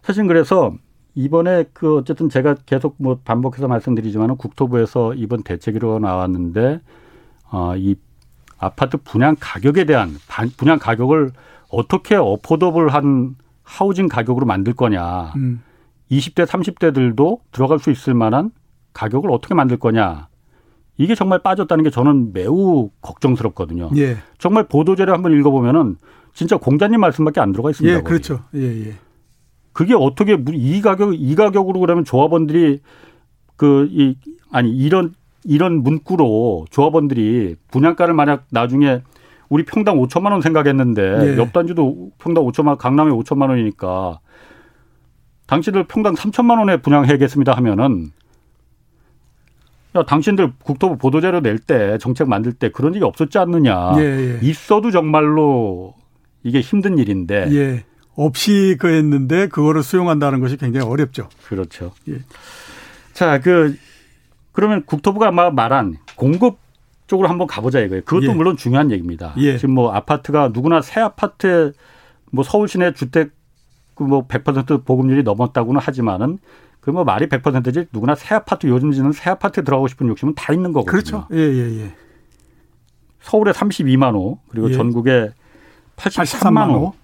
사실 0.03 0.27
그래서 0.27 0.75
이번에 1.15 1.65
그 1.73 1.97
어쨌든 1.97 2.29
제가 2.29 2.57
계속 2.67 2.97
뭐 2.99 3.19
반복해서 3.25 3.67
말씀드리지만은 3.67 4.37
국토부에서 4.37 5.15
이번 5.15 5.43
대책으로 5.43 6.01
나왔는데 6.01 6.83
어이 7.51 7.97
아파트 8.59 8.99
분양 8.99 9.35
가격에 9.41 9.85
대한 9.85 10.11
분양 10.59 10.79
가격을 10.79 11.33
어떻게 11.71 12.15
어포더블한 12.15 13.37
하우징 13.63 14.09
가격으로 14.09 14.45
만들 14.45 14.75
거냐. 14.75 15.33
음. 15.37 15.63
20대 16.11 16.45
30대들도 16.45 17.41
들어갈 17.53 17.79
수 17.79 17.91
있을 17.91 18.13
만한 18.13 18.51
가격을 18.93 19.31
어떻게 19.31 19.55
만들 19.55 19.79
거냐. 19.79 20.29
이게 20.99 21.15
정말 21.15 21.39
빠졌다는 21.39 21.85
게 21.85 21.91
저는 21.91 22.33
매우 22.33 22.91
걱정스럽거든요. 23.01 23.91
예. 23.97 24.17
정말 24.39 24.69
보도자료 24.69 25.13
한번 25.15 25.33
읽어보면은 25.33 25.97
진짜 26.35 26.57
공자님 26.57 27.01
말씀밖에 27.01 27.41
안 27.41 27.53
들어가 27.53 27.71
있습니다. 27.71 27.99
예, 27.99 28.03
그렇죠. 28.03 28.41
예, 28.55 28.89
예. 28.89 28.95
그게 29.73 29.95
어떻게 29.95 30.37
이 30.53 30.81
가격 30.83 31.15
이 31.15 31.35
가격으로 31.35 31.81
그러면 31.81 32.05
조합원들이 32.05 32.81
그 33.57 33.89
이 33.91 34.17
아니 34.51 34.71
이런 34.71 35.15
이런 35.45 35.83
문구로 35.83 36.67
조합원들이 36.71 37.57
분양가를 37.71 38.15
만약 38.15 38.47
나중에 38.51 39.03
우리 39.49 39.65
평당 39.65 39.99
5천만 39.99 40.33
원 40.33 40.41
생각했는데 40.43 41.19
네. 41.19 41.37
옆 41.39 41.53
단지도 41.53 42.11
평당 42.19 42.45
5천만 42.45 42.77
강남에 42.77 43.11
5천만 43.11 43.49
원이니까 43.49 44.21
당신들 45.47 45.85
평당 45.85 46.15
3천만 46.15 46.59
원에 46.59 46.79
분양해야겠습니다 46.79 47.53
하면은 47.53 48.11
야 49.97 50.03
당신들 50.05 50.53
국토부 50.63 50.99
보도자료 50.99 51.41
낼 51.41 51.59
때 51.59 51.99
정책 51.99 52.29
만들 52.29 52.53
때 52.53 52.71
그런 52.71 52.95
일이 52.95 53.05
없었지 53.05 53.39
않느냐 53.39 53.95
예, 53.99 54.03
예. 54.03 54.39
있어도 54.43 54.91
정말로 54.91 55.95
이게 56.43 56.61
힘든 56.61 56.99
일인데 56.99 57.49
예. 57.53 57.85
없이 58.15 58.77
그 58.79 58.89
했는데 58.89 59.47
그거를 59.49 59.83
수용한다는 59.83 60.41
것이 60.41 60.57
굉장히 60.57 60.87
어렵죠. 60.87 61.29
그렇죠. 61.47 61.93
예. 62.09 62.19
자, 63.13 63.41
그 63.41 63.77
그러면 64.53 64.85
국토부가 64.85 65.31
말한 65.31 65.97
공급 66.17 66.59
쪽으로 67.07 67.29
한번 67.29 67.47
가보자 67.47 67.81
이거예요. 67.81 68.03
그것도 68.05 68.27
예. 68.27 68.35
물론 68.35 68.57
중요한 68.57 68.91
얘기입니다. 68.91 69.35
예. 69.39 69.57
지금 69.57 69.75
뭐 69.75 69.93
아파트가 69.93 70.51
누구나 70.53 70.83
새 70.83 71.01
아파트에 71.01 71.73
뭐 72.31 72.45
서울 72.45 72.69
시내 72.69 72.93
주택 72.93 73.31
그뭐100% 73.95 74.85
보급률이 74.85 75.23
넘었다고는 75.23 75.81
하지만은 75.81 76.39
그 76.89 76.93
뭐 76.93 77.05
말이 77.05 77.27
100%지 77.29 77.85
누구나 77.93 78.15
새 78.15 78.35
아파트 78.35 78.67
요즘 78.67 78.93
지는 78.93 79.13
새 79.13 79.29
아파트에 79.29 79.63
들어가고 79.63 79.89
싶은 79.89 80.09
욕심은 80.09 80.35
다 80.35 80.55
있는 80.55 80.73
거거든요. 80.73 80.91
그렇죠. 80.91 81.27
예, 81.33 81.37
예, 81.37 81.83
예. 81.83 81.95
서울에 83.21 83.53
32만 83.53 84.15
호 84.15 84.39
그리고 84.49 84.71
예. 84.71 84.75
전국에 84.75 85.29
83만 85.97 86.71
호. 86.71 86.95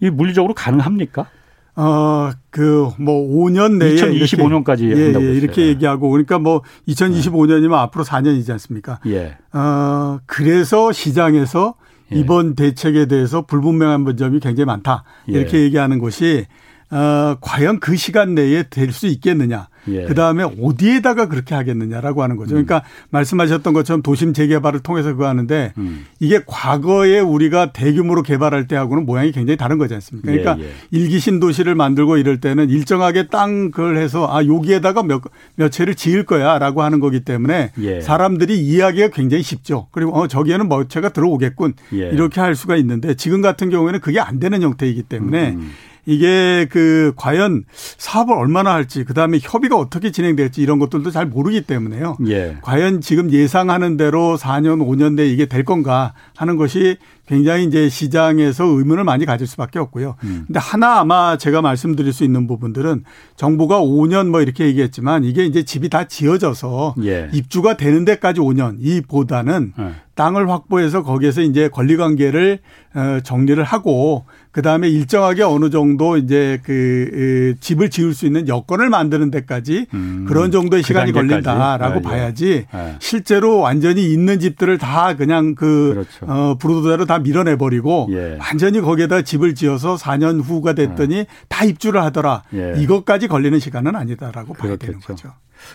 이 0.00 0.10
물리적으로 0.10 0.52
가능합니까? 0.54 1.28
어, 1.76 2.32
그, 2.50 2.90
뭐, 2.98 3.22
5년 3.22 3.76
내에. 3.76 3.94
2025년까지 3.94 4.80
이렇게, 4.80 5.14
예, 5.14 5.14
예. 5.14 5.32
이렇게 5.34 5.66
얘기하고, 5.68 6.10
그러니까 6.10 6.38
뭐, 6.38 6.62
2025년이면 6.88 7.74
앞으로 7.74 8.02
4년이지 8.04 8.50
않습니까? 8.50 8.98
예. 9.06 9.36
어, 9.52 10.18
그래서 10.26 10.90
시장에서 10.90 11.74
예. 12.12 12.18
이번 12.18 12.56
대책에 12.56 13.06
대해서 13.06 13.42
불분명한 13.46 14.16
점이 14.16 14.40
굉장히 14.40 14.66
많다. 14.66 15.04
이렇게 15.26 15.58
예. 15.58 15.62
얘기하는 15.62 16.00
것이, 16.00 16.46
어, 16.90 17.36
과연 17.40 17.78
그 17.80 17.96
시간 17.96 18.34
내에 18.34 18.64
될 18.64 18.90
수 18.92 19.06
있겠느냐. 19.06 19.68
예. 19.88 20.02
음. 20.02 20.06
그 20.08 20.14
다음에 20.14 20.44
어디에다가 20.44 21.28
그렇게 21.28 21.54
하겠느냐라고 21.54 22.22
하는 22.22 22.36
거죠. 22.36 22.50
그러니까 22.50 22.82
말씀하셨던 23.10 23.72
것처럼 23.72 24.02
도심 24.02 24.34
재개발을 24.34 24.80
통해서 24.80 25.12
그거 25.12 25.26
하는데 25.28 25.72
음. 25.78 26.04
이게 26.18 26.40
과거에 26.46 27.20
우리가 27.20 27.72
대규모로 27.72 28.22
개발할 28.22 28.66
때하고는 28.66 29.06
모양이 29.06 29.32
굉장히 29.32 29.56
다른 29.56 29.78
거지 29.78 29.94
않습니까? 29.94 30.26
그러니까 30.30 30.58
예, 30.58 30.64
예. 30.64 30.70
일기 30.90 31.18
신도시를 31.20 31.74
만들고 31.76 32.16
이럴 32.18 32.40
때는 32.40 32.68
일정하게 32.68 33.28
땅 33.28 33.70
그걸 33.70 33.96
해서 33.96 34.26
아 34.30 34.44
여기에다가 34.44 35.02
몇, 35.02 35.22
몇 35.54 35.70
채를 35.70 35.94
지을 35.94 36.24
거야 36.24 36.58
라고 36.58 36.82
하는 36.82 37.00
거기 37.00 37.20
때문에 37.20 37.72
예. 37.80 38.00
사람들이 38.00 38.58
이해하기가 38.58 39.08
굉장히 39.08 39.42
쉽죠. 39.42 39.86
그리고 39.92 40.12
어 40.18 40.26
저기에는 40.26 40.68
몇 40.68 40.90
채가 40.90 41.10
들어오겠군 41.10 41.74
예. 41.94 42.10
이렇게 42.10 42.40
할 42.40 42.54
수가 42.54 42.76
있는데 42.76 43.14
지금 43.14 43.40
같은 43.40 43.70
경우에는 43.70 44.00
그게 44.00 44.20
안 44.20 44.40
되는 44.40 44.60
형태이기 44.60 45.04
때문에 45.04 45.50
음. 45.52 45.70
이게 46.10 46.66
그 46.70 47.12
과연 47.16 47.64
사업을 47.70 48.34
얼마나 48.34 48.74
할지 48.74 49.04
그다음에 49.04 49.38
협의가 49.40 49.76
어떻게 49.76 50.10
진행될지 50.10 50.60
이런 50.60 50.78
것들도 50.78 51.10
잘 51.10 51.26
모르기 51.26 51.62
때문에요. 51.62 52.16
예. 52.26 52.56
과연 52.62 53.00
지금 53.00 53.30
예상하는 53.30 53.96
대로 53.96 54.36
4년, 54.36 54.84
5년 54.84 55.14
내에 55.14 55.28
이게 55.28 55.46
될 55.46 55.64
건가 55.64 56.12
하는 56.36 56.56
것이 56.56 56.96
굉장히 57.30 57.62
이제 57.62 57.88
시장에서 57.88 58.64
의문을 58.64 59.04
많이 59.04 59.24
가질 59.24 59.46
수밖에 59.46 59.78
없고요. 59.78 60.16
음. 60.24 60.42
근데 60.48 60.58
하나 60.58 60.98
아마 60.98 61.38
제가 61.38 61.62
말씀드릴 61.62 62.12
수 62.12 62.24
있는 62.24 62.48
부분들은 62.48 63.04
정부가 63.36 63.80
5년 63.80 64.30
뭐 64.30 64.42
이렇게 64.42 64.64
얘기했지만 64.64 65.22
이게 65.22 65.46
이제 65.46 65.62
집이 65.62 65.90
다 65.90 66.08
지어져서 66.08 66.96
예. 67.04 67.30
입주가 67.32 67.76
되는 67.76 68.04
데까지 68.04 68.40
5년 68.40 68.78
이보다는 68.80 69.74
예. 69.78 69.92
땅을 70.20 70.50
확보해서 70.50 71.02
거기에서 71.02 71.40
이제 71.40 71.68
권리 71.68 71.96
관계를 71.96 72.58
어, 72.94 73.20
정리를 73.22 73.62
하고 73.62 74.24
그 74.50 74.62
다음에 74.62 74.88
일정하게 74.88 75.44
어느 75.44 75.70
정도 75.70 76.16
이제 76.16 76.60
그 76.64 77.54
에, 77.54 77.60
집을 77.60 77.88
지을 77.88 78.12
수 78.12 78.26
있는 78.26 78.48
여건을 78.48 78.90
만드는 78.90 79.30
데까지 79.30 79.86
음. 79.94 80.26
그런 80.28 80.50
정도의 80.50 80.82
그 80.82 80.88
시간이 80.88 81.12
단계까지? 81.12 81.44
걸린다라고 81.44 81.94
아, 81.94 81.96
예. 81.96 82.02
봐야지 82.02 82.66
예. 82.74 82.96
실제로 82.98 83.60
완전히 83.60 84.12
있는 84.12 84.40
집들을 84.40 84.76
다 84.76 85.16
그냥 85.16 85.54
그 85.54 85.92
그렇죠. 85.94 86.26
어, 86.26 86.56
부르도대로 86.58 87.06
다 87.06 87.19
밀어내 87.20 87.56
버리고 87.56 88.08
예. 88.10 88.38
완전히 88.40 88.80
거기에다 88.80 89.22
집을 89.22 89.54
지어서 89.54 89.96
4년 89.96 90.42
후가 90.42 90.74
됐더니 90.74 91.26
다 91.48 91.64
입주를 91.64 92.02
하더라 92.02 92.42
예. 92.54 92.74
이것까지 92.78 93.28
걸리는 93.28 93.58
시간은 93.58 93.96
아니다라고 93.96 94.54
봐야 94.54 94.76
되는 94.76 94.98
그렇겠죠. 95.00 95.28
거죠. 95.28 95.32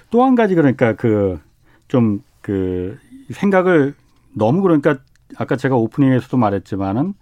또 0.09 0.23
한 0.25 0.35
가지 0.35 0.55
그러니까 0.55 0.93
그좀그 0.93 2.97
생각을 3.31 3.93
너무 4.33 4.61
그러니까 4.61 4.97
아까 5.37 5.55
제가 5.55 5.75
오프닝에서도 5.75 6.37
말했지만은 6.37 7.13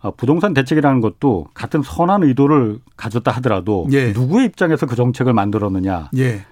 어, 0.00 0.10
부동산 0.14 0.52
대책이라는 0.52 1.00
것도 1.00 1.46
같은 1.54 1.82
선한 1.82 2.24
의도를 2.24 2.78
가졌다 2.96 3.30
하더라도 3.32 3.86
예. 3.92 4.12
누구의 4.12 4.46
입장에서 4.46 4.86
그 4.86 4.96
정책을 4.96 5.32
만들었느냐 5.32 6.10
예. 6.18 6.44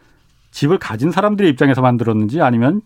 집을 0.52 0.78
가진 0.78 1.10
사람들의 1.10 1.50
입장에서 1.50 1.82
만들었는지 1.82 2.40
아니면 2.40 2.80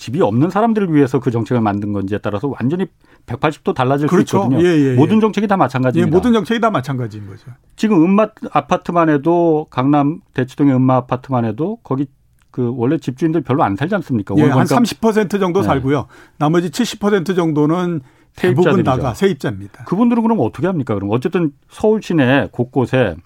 집이 0.00 0.22
없는 0.22 0.48
사람들을 0.48 0.94
위해서 0.94 1.20
그 1.20 1.30
정책을 1.30 1.60
만든 1.60 1.92
건지에 1.92 2.16
따라서 2.22 2.50
완전히 2.58 2.86
180도 3.26 3.74
달라질 3.74 4.08
그렇죠. 4.08 4.38
수 4.38 4.44
있거든요. 4.46 4.66
예, 4.66 4.72
예, 4.72 4.92
예. 4.92 4.94
모든 4.94 5.20
정책이 5.20 5.46
다 5.46 5.56
예, 5.56 5.58
마찬가지입니다. 5.58 6.16
모든 6.16 6.32
정책이 6.32 6.58
다 6.58 6.70
마찬가지인 6.70 7.26
거죠. 7.26 7.50
지금 7.76 8.02
음마 8.02 8.28
아파트만 8.50 9.10
해도 9.10 9.66
강남 9.68 10.22
대치동의 10.32 10.74
음마 10.74 10.96
아파트만 10.96 11.44
해도 11.44 11.76
거기 11.82 12.06
그 12.50 12.72
원래 12.76 12.96
집주인들 12.96 13.42
별로 13.42 13.62
안 13.62 13.76
살지 13.76 13.94
않습니까? 13.96 14.34
예, 14.38 14.44
한 14.44 14.52
보니까 14.66 14.74
30% 14.74 15.38
정도 15.38 15.60
네. 15.60 15.66
살고요. 15.66 16.06
나머지 16.38 16.70
70% 16.70 17.36
정도는 17.36 18.00
대부분. 18.36 18.82
다가 18.82 19.12
세입자입니다. 19.12 19.84
그분들은 19.84 20.22
그럼 20.22 20.38
어떻게 20.40 20.66
합니까? 20.66 20.94
그럼 20.94 21.10
어쨌든 21.10 21.52
서울 21.68 22.02
시내 22.02 22.48
곳곳에 22.52 23.16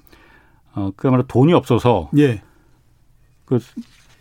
어 0.75 0.91
그야말로 0.97 1.22
돈이 1.29 1.53
없어서 1.53 2.11
예, 2.18 2.43
그 3.45 3.61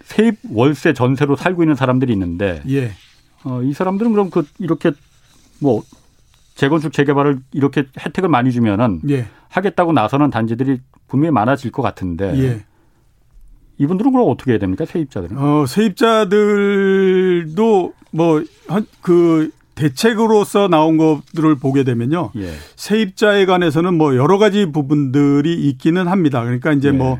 세입 0.05 0.37
월세 0.51 0.93
전세로 0.93 1.35
살고 1.35 1.63
있는 1.63 1.75
사람들이 1.75 2.11
있는데 2.13 2.61
예, 2.69 2.91
어 3.43 3.61
이 3.63 3.73
사람들은 3.73 4.11
그럼 4.11 4.29
그 4.29 4.45
이렇게 4.59 4.91
뭐 5.59 5.83
재건축 6.55 6.93
재개발을 6.93 7.39
이렇게 7.51 7.85
혜택을 7.99 8.29
많이 8.29 8.51
주면은 8.51 9.01
예, 9.09 9.27
하겠다고 9.49 9.91
나서는 9.93 10.29
단지들이 10.29 10.79
분명히 11.07 11.31
많아질 11.31 11.71
것 11.71 11.81
같은데 11.81 12.33
예. 12.37 12.63
이분들은 13.79 14.11
그럼 14.11 14.29
어떻게 14.29 14.51
해야 14.51 14.59
됩니까? 14.59 14.85
세입자들은? 14.85 15.37
어, 15.37 15.65
세입자들도 16.63 17.93
뭐그 18.11 19.49
대책으로서 19.75 20.67
나온 20.67 20.97
것들을 20.97 21.55
보게 21.55 21.83
되면요. 21.83 22.31
예. 22.35 22.51
세입자에 22.75 23.47
관해서는 23.47 23.95
뭐 23.95 24.15
여러 24.15 24.37
가지 24.37 24.67
부분들이 24.67 25.55
있기는 25.69 26.07
합니다. 26.07 26.43
그러니까 26.43 26.71
이제 26.73 26.89
예. 26.89 26.91
뭐 26.91 27.19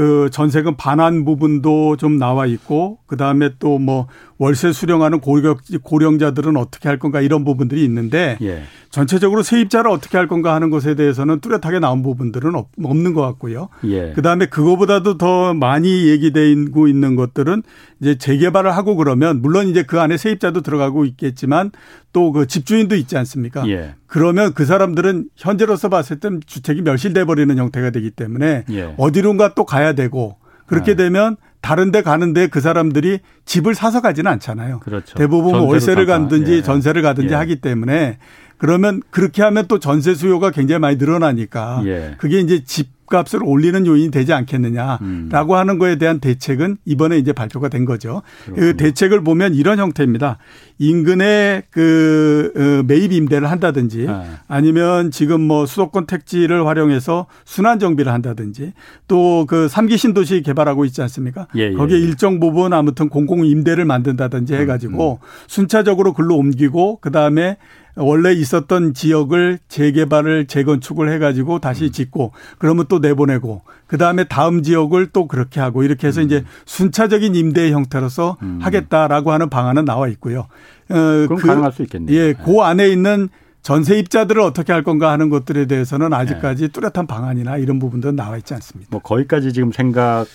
그 0.00 0.30
전세금 0.32 0.76
반환 0.78 1.26
부분도 1.26 1.98
좀 1.98 2.16
나와 2.16 2.46
있고 2.46 3.00
그다음에 3.06 3.50
또 3.58 3.78
뭐 3.78 4.06
월세 4.38 4.72
수령하는 4.72 5.20
고령, 5.20 5.56
고령자들은 5.82 6.56
어떻게 6.56 6.88
할 6.88 6.98
건가 6.98 7.20
이런 7.20 7.44
부분들이 7.44 7.84
있는데 7.84 8.38
예. 8.40 8.62
전체적으로 8.90 9.42
세입자를 9.44 9.88
어떻게 9.88 10.18
할 10.18 10.26
건가 10.26 10.52
하는 10.54 10.68
것에 10.68 10.96
대해서는 10.96 11.40
뚜렷하게 11.40 11.78
나온 11.78 12.02
부분들은 12.02 12.56
없- 12.56 12.70
없는 12.82 13.14
것 13.14 13.22
같고요. 13.22 13.68
예. 13.84 14.12
그다음에 14.14 14.46
그거보다도 14.46 15.16
더 15.16 15.54
많이 15.54 16.08
얘기되고 16.08 16.88
있는 16.88 17.14
것들은 17.14 17.62
이제 18.00 18.18
재개발을 18.18 18.72
하고 18.76 18.96
그러면 18.96 19.40
물론 19.42 19.68
이제 19.68 19.84
그 19.84 20.00
안에 20.00 20.16
세입자도 20.16 20.62
들어가고 20.62 21.04
있겠지만 21.04 21.70
또 22.12 22.32
그 22.32 22.46
집주인도 22.48 22.96
있지 22.96 23.16
않습니까? 23.16 23.68
예. 23.68 23.94
그러면 24.08 24.52
그 24.54 24.64
사람들은 24.64 25.26
현재로서 25.36 25.88
봤을 25.88 26.18
땐 26.18 26.40
주택이 26.44 26.82
멸실돼 26.82 27.24
버리는 27.24 27.56
형태가 27.56 27.90
되기 27.90 28.10
때문에 28.10 28.64
예. 28.70 28.94
어디론가 28.98 29.54
또 29.54 29.64
가야 29.64 29.92
되고 29.92 30.36
그렇게 30.66 30.96
네. 30.96 31.04
되면 31.04 31.36
다른 31.60 31.92
데 31.92 32.02
가는데 32.02 32.46
그 32.48 32.60
사람들이 32.60 33.18
집을 33.44 33.74
사서 33.76 34.00
가지는 34.00 34.30
않잖아요. 34.32 34.80
그렇죠. 34.80 35.14
대부분 35.16 35.54
월세를. 35.60 36.06
가든지 36.06 36.52
예. 36.54 36.62
전세를 36.62 37.02
가든지 37.02 37.34
예. 37.34 37.36
하기 37.36 37.56
때문에 37.60 38.18
그러면 38.60 39.02
그렇게 39.10 39.42
하면 39.42 39.66
또 39.68 39.78
전세 39.78 40.14
수요가 40.14 40.50
굉장히 40.50 40.78
많이 40.78 40.96
늘어나니까 40.96 41.82
예. 41.86 42.14
그게 42.18 42.40
이제 42.40 42.62
집값을 42.62 43.40
올리는 43.42 43.86
요인이 43.86 44.10
되지 44.10 44.32
않겠느냐라고 44.32 45.00
음. 45.02 45.58
하는 45.58 45.78
거에 45.78 45.96
대한 45.96 46.20
대책은 46.20 46.76
이번에 46.84 47.18
이제 47.18 47.32
발표가 47.32 47.68
된 47.68 47.84
거죠. 47.86 48.22
그렇군요. 48.44 48.60
그 48.60 48.76
대책을 48.76 49.24
보면 49.24 49.54
이런 49.54 49.78
형태입니다. 49.78 50.38
인근에 50.78 51.62
그 51.70 52.52
어, 52.54 52.84
매입 52.86 53.12
임대를 53.12 53.50
한다든지 53.50 54.06
예. 54.06 54.22
아니면 54.46 55.10
지금 55.10 55.40
뭐 55.40 55.64
수도권 55.64 56.06
택지를 56.06 56.66
활용해서 56.66 57.26
순환 57.44 57.78
정비를 57.78 58.12
한다든지 58.12 58.72
또 59.08 59.40
그 59.46 59.68
삼기 59.68 59.96
신도시 59.96 60.42
개발하고 60.42 60.84
있지 60.84 61.02
않습니까? 61.02 61.48
예, 61.56 61.70
예, 61.70 61.72
거기에 61.72 61.96
예. 61.96 62.00
일정 62.00 62.40
부분 62.40 62.72
아무튼 62.72 63.08
공공 63.08 63.44
임대를 63.44 63.84
만든다든지 63.84 64.54
음, 64.54 64.60
해가지고 64.60 65.20
순차적으로 65.46 66.12
글로 66.12 66.36
옮기고 66.36 66.98
그 67.00 67.10
다음에 67.10 67.56
원래 68.00 68.32
있었던 68.32 68.94
지역을 68.94 69.58
재개발을 69.68 70.46
재건축을 70.46 71.12
해가지고 71.12 71.58
다시 71.58 71.86
음. 71.86 71.92
짓고 71.92 72.32
그러면 72.58 72.86
또 72.88 72.98
내보내고 72.98 73.62
그 73.86 73.98
다음에 73.98 74.24
다음 74.24 74.62
지역을 74.62 75.08
또 75.12 75.26
그렇게 75.28 75.60
하고 75.60 75.82
이렇게 75.82 76.06
해서 76.06 76.20
이제 76.20 76.44
순차적인 76.64 77.34
임대의 77.34 77.72
형태로서 77.72 78.36
음. 78.42 78.58
하겠다라고 78.62 79.32
하는 79.32 79.50
방안은 79.50 79.84
나와 79.84 80.08
있고요. 80.08 80.46
어, 80.88 80.94
그럼 81.26 81.36
가능할 81.36 81.72
수 81.72 81.82
있겠네요. 81.82 82.16
예, 82.16 82.32
그 82.32 82.60
안에 82.60 82.88
있는 82.88 83.28
전세 83.62 83.98
입자들을 83.98 84.40
어떻게 84.40 84.72
할 84.72 84.82
건가 84.82 85.10
하는 85.10 85.28
것들에 85.28 85.66
대해서는 85.66 86.12
아직까지 86.12 86.62
네. 86.62 86.68
뚜렷한 86.68 87.06
방안이나 87.06 87.58
이런 87.58 87.78
부분들은 87.78 88.16
나와 88.16 88.36
있지 88.38 88.54
않습니다. 88.54 88.88
뭐 88.90 89.00
거기까지 89.00 89.52
지금 89.52 89.70
생각 89.70 90.26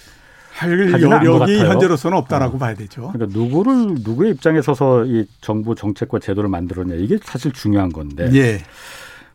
할 0.56 0.90
여력이. 1.02 1.58
현재로서는 1.60 2.18
없다라고 2.18 2.58
봐야 2.58 2.74
되죠. 2.76 3.12
그러니까 3.12 3.38
누구를 3.38 3.96
누구의 4.04 4.32
입장에 4.32 4.62
서서 4.62 5.06
이 5.06 5.26
정부 5.42 5.76
정책과 5.76 6.20
제도를 6.20 6.50
만들었냐 6.50 6.96
이게 6.96 7.18
사실 7.22 7.52
중요한 7.52 7.92
건데 7.92 8.30
예. 8.34 8.60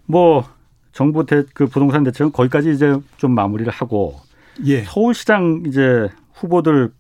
뭐 0.07 0.49
정부 0.93 1.27
대, 1.27 1.45
그 1.53 1.67
부동산 1.67 2.05
대책은 2.05 2.33
거기까지 2.33 2.73
이제 2.73 2.99
좀 3.19 3.35
마무리를 3.35 3.71
하고 3.71 4.19
예. 4.65 4.83
서울시장 4.85 5.65
이제 5.67 6.09
후보들 6.35 6.91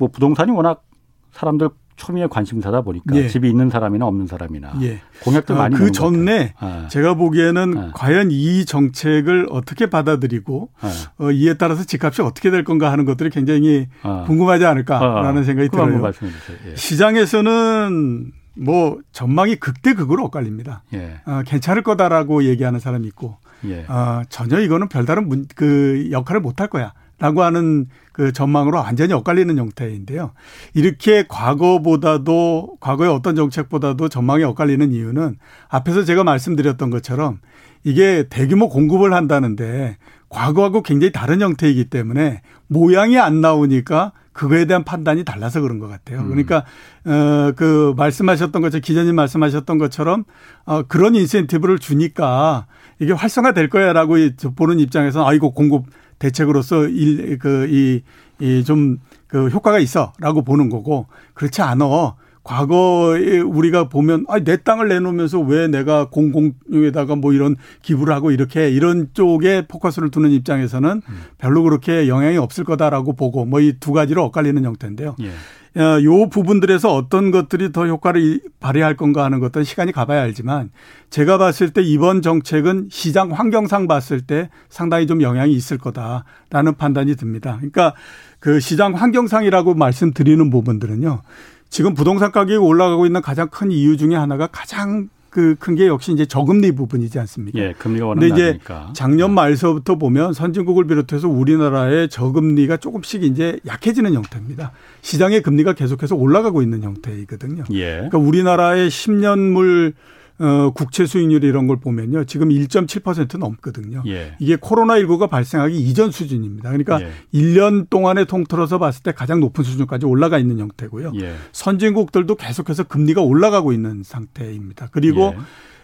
뭐 0.00 0.08
부동산이 0.08 0.50
워낙 0.50 0.84
사람들 1.32 1.68
초미의 1.96 2.28
관심사다 2.28 2.82
보니까 2.82 3.14
예. 3.16 3.28
집이 3.28 3.48
있는 3.48 3.70
사람이나 3.70 4.06
없는 4.06 4.26
사람이나 4.26 4.74
예. 4.82 5.00
공약들 5.22 5.54
어, 5.54 5.58
많이 5.58 5.76
그 5.76 5.92
전에 5.92 6.54
같아요. 6.58 6.88
제가 6.88 7.14
보기에는 7.14 7.70
네. 7.70 7.90
과연 7.94 8.28
이 8.30 8.64
정책을 8.64 9.46
어떻게 9.50 9.88
받아들이고 9.90 10.70
예, 10.84 10.88
예. 10.88 11.24
어, 11.24 11.30
이에 11.30 11.54
따라서 11.54 11.84
집값이 11.84 12.22
어떻게 12.22 12.50
될 12.50 12.64
건가 12.64 12.90
하는 12.90 13.04
것들이 13.04 13.30
굉장히 13.30 13.86
어. 14.02 14.24
궁금하지 14.26 14.64
않을까라는 14.66 15.42
어, 15.42 15.44
생각이 15.44 15.68
그거 15.68 15.82
한번 15.82 16.12
들어요. 16.12 16.32
예. 16.70 16.76
시장에서는 16.76 18.32
뭐 18.56 18.98
전망이 19.12 19.56
극대극으로 19.56 20.24
엇갈립니다. 20.24 20.82
예. 20.94 21.20
어, 21.26 21.42
괜찮을 21.46 21.82
거다라고 21.82 22.44
얘기하는 22.44 22.80
사람이 22.80 23.06
있고 23.08 23.36
예. 23.66 23.84
어, 23.88 24.22
전혀 24.28 24.60
이거는 24.60 24.88
별다른 24.88 25.28
문, 25.28 25.46
그 25.54 26.08
역할을 26.10 26.40
못 26.40 26.60
할 26.60 26.68
거야. 26.68 26.92
라고 27.18 27.42
하는 27.42 27.86
그 28.12 28.32
전망으로 28.32 28.78
완전히 28.78 29.12
엇갈리는 29.12 29.56
형태인데요. 29.56 30.32
이렇게 30.74 31.24
과거보다도 31.28 32.76
과거의 32.80 33.10
어떤 33.10 33.36
정책보다도 33.36 34.08
전망이 34.08 34.44
엇갈리는 34.44 34.92
이유는 34.92 35.36
앞에서 35.68 36.04
제가 36.04 36.24
말씀드렸던 36.24 36.90
것처럼 36.90 37.38
이게 37.84 38.26
대규모 38.28 38.68
공급을 38.68 39.12
한다는데 39.12 39.96
과거하고 40.28 40.82
굉장히 40.82 41.12
다른 41.12 41.40
형태이기 41.40 41.86
때문에 41.86 42.42
모양이 42.66 43.18
안 43.18 43.40
나오니까 43.40 44.12
그거에 44.32 44.64
대한 44.64 44.82
판단이 44.82 45.24
달라서 45.24 45.60
그런 45.60 45.78
것 45.78 45.88
같아요. 45.88 46.20
음. 46.20 46.28
그러니까 46.28 46.64
어그 47.06 47.94
말씀하셨던 47.96 48.62
것처럼 48.62 48.82
기자님 48.82 49.14
말씀하셨던 49.14 49.78
것처럼 49.78 50.24
어 50.64 50.82
그런 50.82 51.14
인센티브를 51.14 51.78
주니까 51.78 52.66
이게 52.98 53.12
활성화될 53.12 53.68
거야라고 53.68 54.16
보는 54.56 54.80
입장에서 54.80 55.26
아 55.26 55.32
이거 55.34 55.50
공급 55.50 55.84
대책으로서 56.18 56.88
일 56.88 57.38
그 57.38 57.66
이 57.68 58.02
이 58.40 58.64
좀 58.64 58.98
그 59.28 59.48
효과가 59.48 59.78
있어 59.80 60.12
라고 60.20 60.42
보는 60.44 60.68
거고 60.70 61.06
그렇지 61.34 61.60
않어. 61.62 62.16
과거에 62.44 63.40
우리가 63.40 63.88
보면 63.88 64.26
아, 64.28 64.38
내 64.38 64.58
땅을 64.58 64.88
내놓으면서 64.88 65.40
왜 65.40 65.66
내가 65.66 66.10
공공에다가 66.10 67.16
뭐 67.16 67.32
이런 67.32 67.56
기부를 67.82 68.14
하고 68.14 68.30
이렇게 68.30 68.70
이런 68.70 69.08
쪽에 69.14 69.66
포커스를 69.66 70.10
두는 70.10 70.30
입장에서는 70.30 71.02
음. 71.08 71.20
별로 71.38 71.62
그렇게 71.62 72.06
영향이 72.06 72.36
없을 72.36 72.64
거다라고 72.64 73.14
보고 73.14 73.44
뭐 73.46 73.60
이 73.60 73.72
두 73.80 73.92
가지로 73.92 74.24
엇갈리는 74.24 74.62
형태인데요. 74.62 75.16
예. 75.22 75.30
어, 75.76 76.00
요 76.04 76.28
부분들에서 76.28 76.94
어떤 76.94 77.32
것들이 77.32 77.72
더 77.72 77.86
효과를 77.86 78.40
발휘할 78.60 78.96
건가 78.96 79.24
하는 79.24 79.40
것들은 79.40 79.64
시간이 79.64 79.90
가봐야 79.90 80.22
알지만 80.22 80.70
제가 81.10 81.36
봤을 81.36 81.70
때 81.70 81.82
이번 81.82 82.22
정책은 82.22 82.88
시장 82.92 83.32
환경상 83.32 83.88
봤을 83.88 84.20
때 84.20 84.50
상당히 84.68 85.08
좀 85.08 85.20
영향이 85.20 85.52
있을 85.52 85.78
거다라는 85.78 86.76
판단이 86.78 87.16
듭니다. 87.16 87.56
그러니까 87.56 87.94
그 88.38 88.60
시장 88.60 88.94
환경상이라고 88.94 89.74
말씀드리는 89.74 90.48
부분들은요. 90.48 91.22
지금 91.70 91.94
부동산 91.94 92.30
가격이 92.30 92.56
올라가고 92.56 93.04
있는 93.04 93.20
가장 93.20 93.48
큰 93.48 93.72
이유 93.72 93.96
중에 93.96 94.14
하나가 94.14 94.46
가장 94.46 95.08
그 95.34 95.56
큰 95.58 95.74
게 95.74 95.88
역시 95.88 96.12
이제 96.12 96.24
저금리 96.26 96.70
부분이지 96.72 97.18
않습니까? 97.18 97.58
예, 97.58 97.74
금리가 97.76 98.06
워낙 98.06 98.20
근데 98.20 98.32
이제 98.32 98.44
낮으니까. 98.52 98.92
작년 98.94 99.30
네. 99.30 99.34
말서부터 99.34 99.96
보면 99.96 100.32
선진국을 100.32 100.86
비롯해서 100.86 101.28
우리나라의 101.28 102.08
저금리가 102.08 102.76
조금씩 102.76 103.24
이제 103.24 103.58
약해지는 103.66 104.14
형태입니다. 104.14 104.70
시장의 105.02 105.42
금리가 105.42 105.72
계속해서 105.72 106.14
올라가고 106.14 106.62
있는 106.62 106.84
형태이거든요. 106.84 107.64
예. 107.72 107.94
그러니까 107.96 108.18
우리나라의 108.18 108.88
10년물 108.90 109.94
어, 110.38 110.70
국채 110.74 111.06
수익률 111.06 111.44
이런 111.44 111.66
걸 111.68 111.78
보면요. 111.78 112.24
지금 112.24 112.48
1.7% 112.48 113.38
넘거든요. 113.38 114.02
예. 114.06 114.34
이게 114.40 114.56
코로나19가 114.56 115.30
발생하기 115.30 115.78
이전 115.78 116.10
수준입니다. 116.10 116.70
그러니까 116.70 117.00
예. 117.00 117.10
1년 117.32 117.88
동안에 117.88 118.24
통틀어서 118.24 118.78
봤을 118.78 119.02
때 119.04 119.12
가장 119.12 119.38
높은 119.38 119.62
수준까지 119.62 120.06
올라가 120.06 120.38
있는 120.38 120.58
형태고요. 120.58 121.12
예. 121.20 121.34
선진국들도 121.52 122.34
계속해서 122.34 122.84
금리가 122.84 123.22
올라가고 123.22 123.72
있는 123.72 124.02
상태입니다. 124.02 124.88
그리고 124.90 125.34
예. 125.36 125.40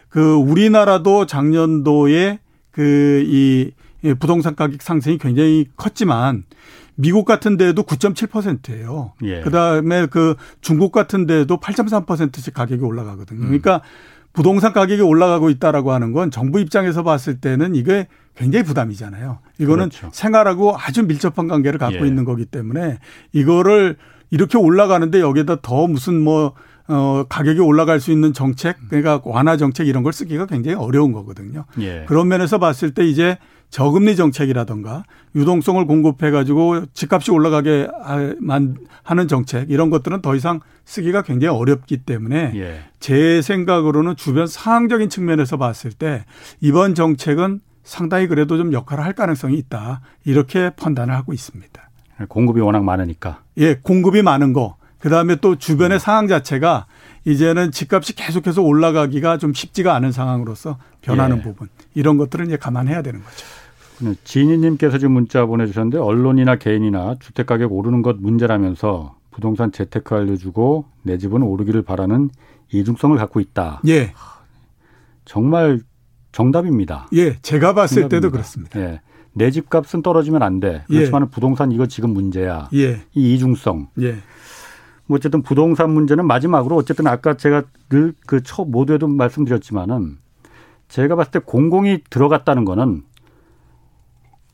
그 0.09 0.35
우리나라도 0.35 1.27
작년도에 1.27 2.41
그이 2.73 3.71
부동산 4.19 4.57
가격 4.57 4.83
상승이 4.83 5.19
굉장히 5.19 5.67
컸지만 5.77 6.45
미국 6.97 7.25
같은 7.25 7.57
데도 7.57 7.85
9.7%예요. 7.85 9.13
예. 9.23 9.41
그다음에 9.41 10.07
그 10.07 10.35
중국 10.61 10.91
같은 10.93 11.27
데도 11.27 11.59
8.3%씩 11.59 12.53
가격이 12.53 12.83
올라가거든요. 12.83 13.41
그러니까 13.41 13.77
음. 13.77 14.20
부동산 14.33 14.73
가격이 14.73 15.03
올라가고 15.03 15.51
있다라고 15.51 15.93
하는 15.93 16.13
건 16.13 16.31
정부 16.31 16.61
입장에서 16.61 17.03
봤을 17.03 17.41
때는 17.41 17.75
이게 17.75 18.07
굉장히 18.37 18.65
부담이잖아요. 18.65 19.39
이거는 19.59 19.89
그렇죠. 19.89 20.09
생활하고 20.13 20.77
아주 20.79 21.03
밀접한 21.03 21.49
관계를 21.49 21.79
갖고 21.79 22.05
예. 22.05 22.09
있는 22.09 22.25
거기 22.25 22.45
때문에 22.45 22.99
이거를 23.33 23.97
이렇게 24.31 24.57
올라가는데 24.57 25.21
여기에다 25.21 25.57
더 25.63 25.87
무슨 25.87 26.21
뭐 26.23 26.55
어, 26.91 27.25
가격이 27.29 27.61
올라갈 27.61 28.01
수 28.01 28.11
있는 28.11 28.33
정책, 28.33 28.77
그러니까 28.89 29.21
완화 29.25 29.57
정책 29.57 29.87
이런 29.87 30.03
걸 30.03 30.13
쓰기가 30.13 30.47
굉장히 30.47 30.77
어려운 30.77 31.13
거거든요. 31.13 31.65
예. 31.79 32.05
그런 32.09 32.27
면에서 32.27 32.59
봤을 32.59 32.93
때 32.93 33.07
이제 33.07 33.39
저금리 33.71 34.17
정책이라던가 34.17 35.05
유동성을 35.37 35.87
공급해 35.87 36.33
가지고 36.33 36.87
집값이 36.93 37.31
올라가게 37.31 37.87
하는 39.05 39.29
정책 39.29 39.71
이런 39.71 39.91
것들은 39.91 40.21
더 40.21 40.35
이상 40.35 40.59
쓰기가 40.85 41.23
굉장히 41.23 41.57
어렵기 41.57 41.99
때문에 41.99 42.53
예. 42.57 42.81
제 42.99 43.41
생각으로는 43.41 44.17
주변 44.17 44.49
상황적인 44.49 45.09
측면에서 45.09 45.57
봤을 45.57 45.93
때 45.93 46.25
이번 46.61 46.97
정책은 46.97 47.61
상당히 47.85 48.27
그래도 48.27 48.57
좀 48.57 48.73
역할을 48.73 49.05
할 49.05 49.13
가능성이 49.13 49.57
있다 49.59 50.01
이렇게 50.25 50.71
판단을 50.71 51.15
하고 51.15 51.33
있습니다. 51.33 51.91
공급이 52.29 52.61
워낙 52.61 52.83
많으니까. 52.83 53.43
예, 53.59 53.77
공급이 53.77 54.23
많은 54.23 54.53
거. 54.53 54.80
그다음에 55.01 55.37
또 55.37 55.57
주변의 55.57 55.97
음. 55.97 55.99
상황 55.99 56.29
자체가 56.29 56.87
이제는 57.25 57.73
집값이 57.73 58.15
계속해서 58.15 58.63
올라가기가 58.63 59.39
좀 59.39 59.53
쉽지가 59.53 59.95
않은 59.97 60.13
상황으로서 60.13 60.79
변하는 61.03 61.39
예. 61.39 61.43
부분 61.43 61.69
이런 61.95 62.17
것들을 62.17 62.47
이제 62.47 62.57
감안해야 62.57 63.03
되는 63.03 63.21
거죠. 63.23 64.17
지니님께서 64.25 64.99
지금 64.99 65.13
문자 65.13 65.45
보내주셨는데 65.45 65.99
언론이나 65.99 66.57
개인이나 66.57 67.17
주택 67.21 67.47
가격 67.47 67.73
오르는 67.73 68.01
것 68.03 68.17
문제라면서 68.17 69.17
부동산 69.31 69.73
재테크 69.73 70.15
알려주고 70.15 70.87
내 71.03 71.19
집은 71.19 71.43
오르기를 71.43 71.83
바라는 71.83 72.31
이중성을 72.73 73.17
갖고 73.19 73.41
있다. 73.41 73.83
예. 73.89 74.13
정말 75.25 75.81
정답입니다. 76.33 77.09
예, 77.15 77.37
제가 77.41 77.75
봤을 77.75 78.03
정답입니다. 78.03 78.17
때도 78.17 78.31
그렇습니다. 78.31 78.81
예. 78.81 79.01
내 79.33 79.51
집값은 79.51 80.03
떨어지면 80.03 80.43
안 80.43 80.61
돼. 80.61 80.85
그렇지만 80.89 81.23
예. 81.23 81.27
부동산 81.31 81.71
이거 81.73 81.87
지금 81.87 82.11
문제야. 82.11 82.69
예. 82.75 83.03
이 83.15 83.35
이중성. 83.35 83.89
예. 84.01 84.17
뭐 85.11 85.17
어쨌든 85.17 85.43
부동산 85.43 85.91
문제는 85.91 86.25
마지막으로 86.27 86.77
어쨌든 86.77 87.09
아까 87.09 87.37
제가 87.37 87.65
늘 87.89 88.15
그 88.27 88.41
첫 88.45 88.65
모두에도 88.69 89.09
말씀드렸지만은 89.09 90.19
제가 90.89 91.17
봤을 91.17 91.33
때 91.33 91.39
공공이 91.41 92.03
들어갔다는 92.09 92.65
거는 92.65 93.03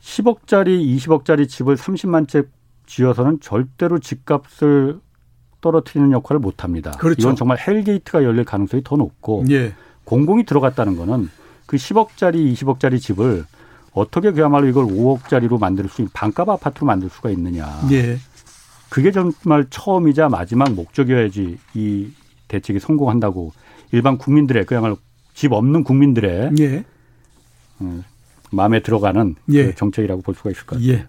10억짜리, 0.00 0.96
20억짜리 0.96 1.46
집을 1.46 1.76
30만 1.76 2.26
채 2.26 2.44
지어서는 2.86 3.40
절대로 3.40 3.98
집값을 3.98 5.00
떨어뜨리는 5.60 6.10
역할을 6.12 6.40
못 6.40 6.64
합니다. 6.64 6.92
그렇죠. 6.92 7.16
이건 7.20 7.36
정말 7.36 7.58
hell 7.58 7.85
gate가 7.85 8.24
열릴 8.24 8.44
가능성이 8.44 8.82
더 8.82 8.96
높고 8.96 9.44
예. 9.50 9.74
공공이 10.04 10.44
들어갔다는 10.44 10.96
거는 10.96 11.28
그 11.66 11.76
10억짜리, 11.76 12.50
20억짜리 12.54 12.98
집을 13.00 13.44
어떻게 13.92 14.30
그야말로 14.30 14.68
이걸 14.68 14.86
5억짜리로 14.86 15.58
만들 15.60 15.86
수 15.88 16.00
있는 16.00 16.10
반값 16.14 16.48
아파트로 16.48 16.86
만들 16.86 17.10
수가 17.10 17.28
있느냐. 17.30 17.66
예. 17.90 18.16
그게 18.88 19.10
정말 19.10 19.66
처음이자 19.68 20.28
마지막 20.28 20.72
목적이어야지 20.72 21.58
이 21.74 22.08
대책이 22.48 22.78
성공한다고 22.78 23.52
일반 23.92 24.18
국민들의 24.18 24.64
그야말로 24.66 24.98
집 25.34 25.52
없는 25.52 25.84
국민들의 25.84 26.52
예. 26.60 26.84
어, 27.78 28.02
마음에 28.50 28.80
들어가는 28.80 29.36
예. 29.50 29.66
그 29.66 29.74
정책이라고 29.74 30.22
볼 30.22 30.34
수가 30.34 30.50
있을 30.50 30.64
것 30.66 30.76
같아요. 30.76 30.92
예. 30.92 31.06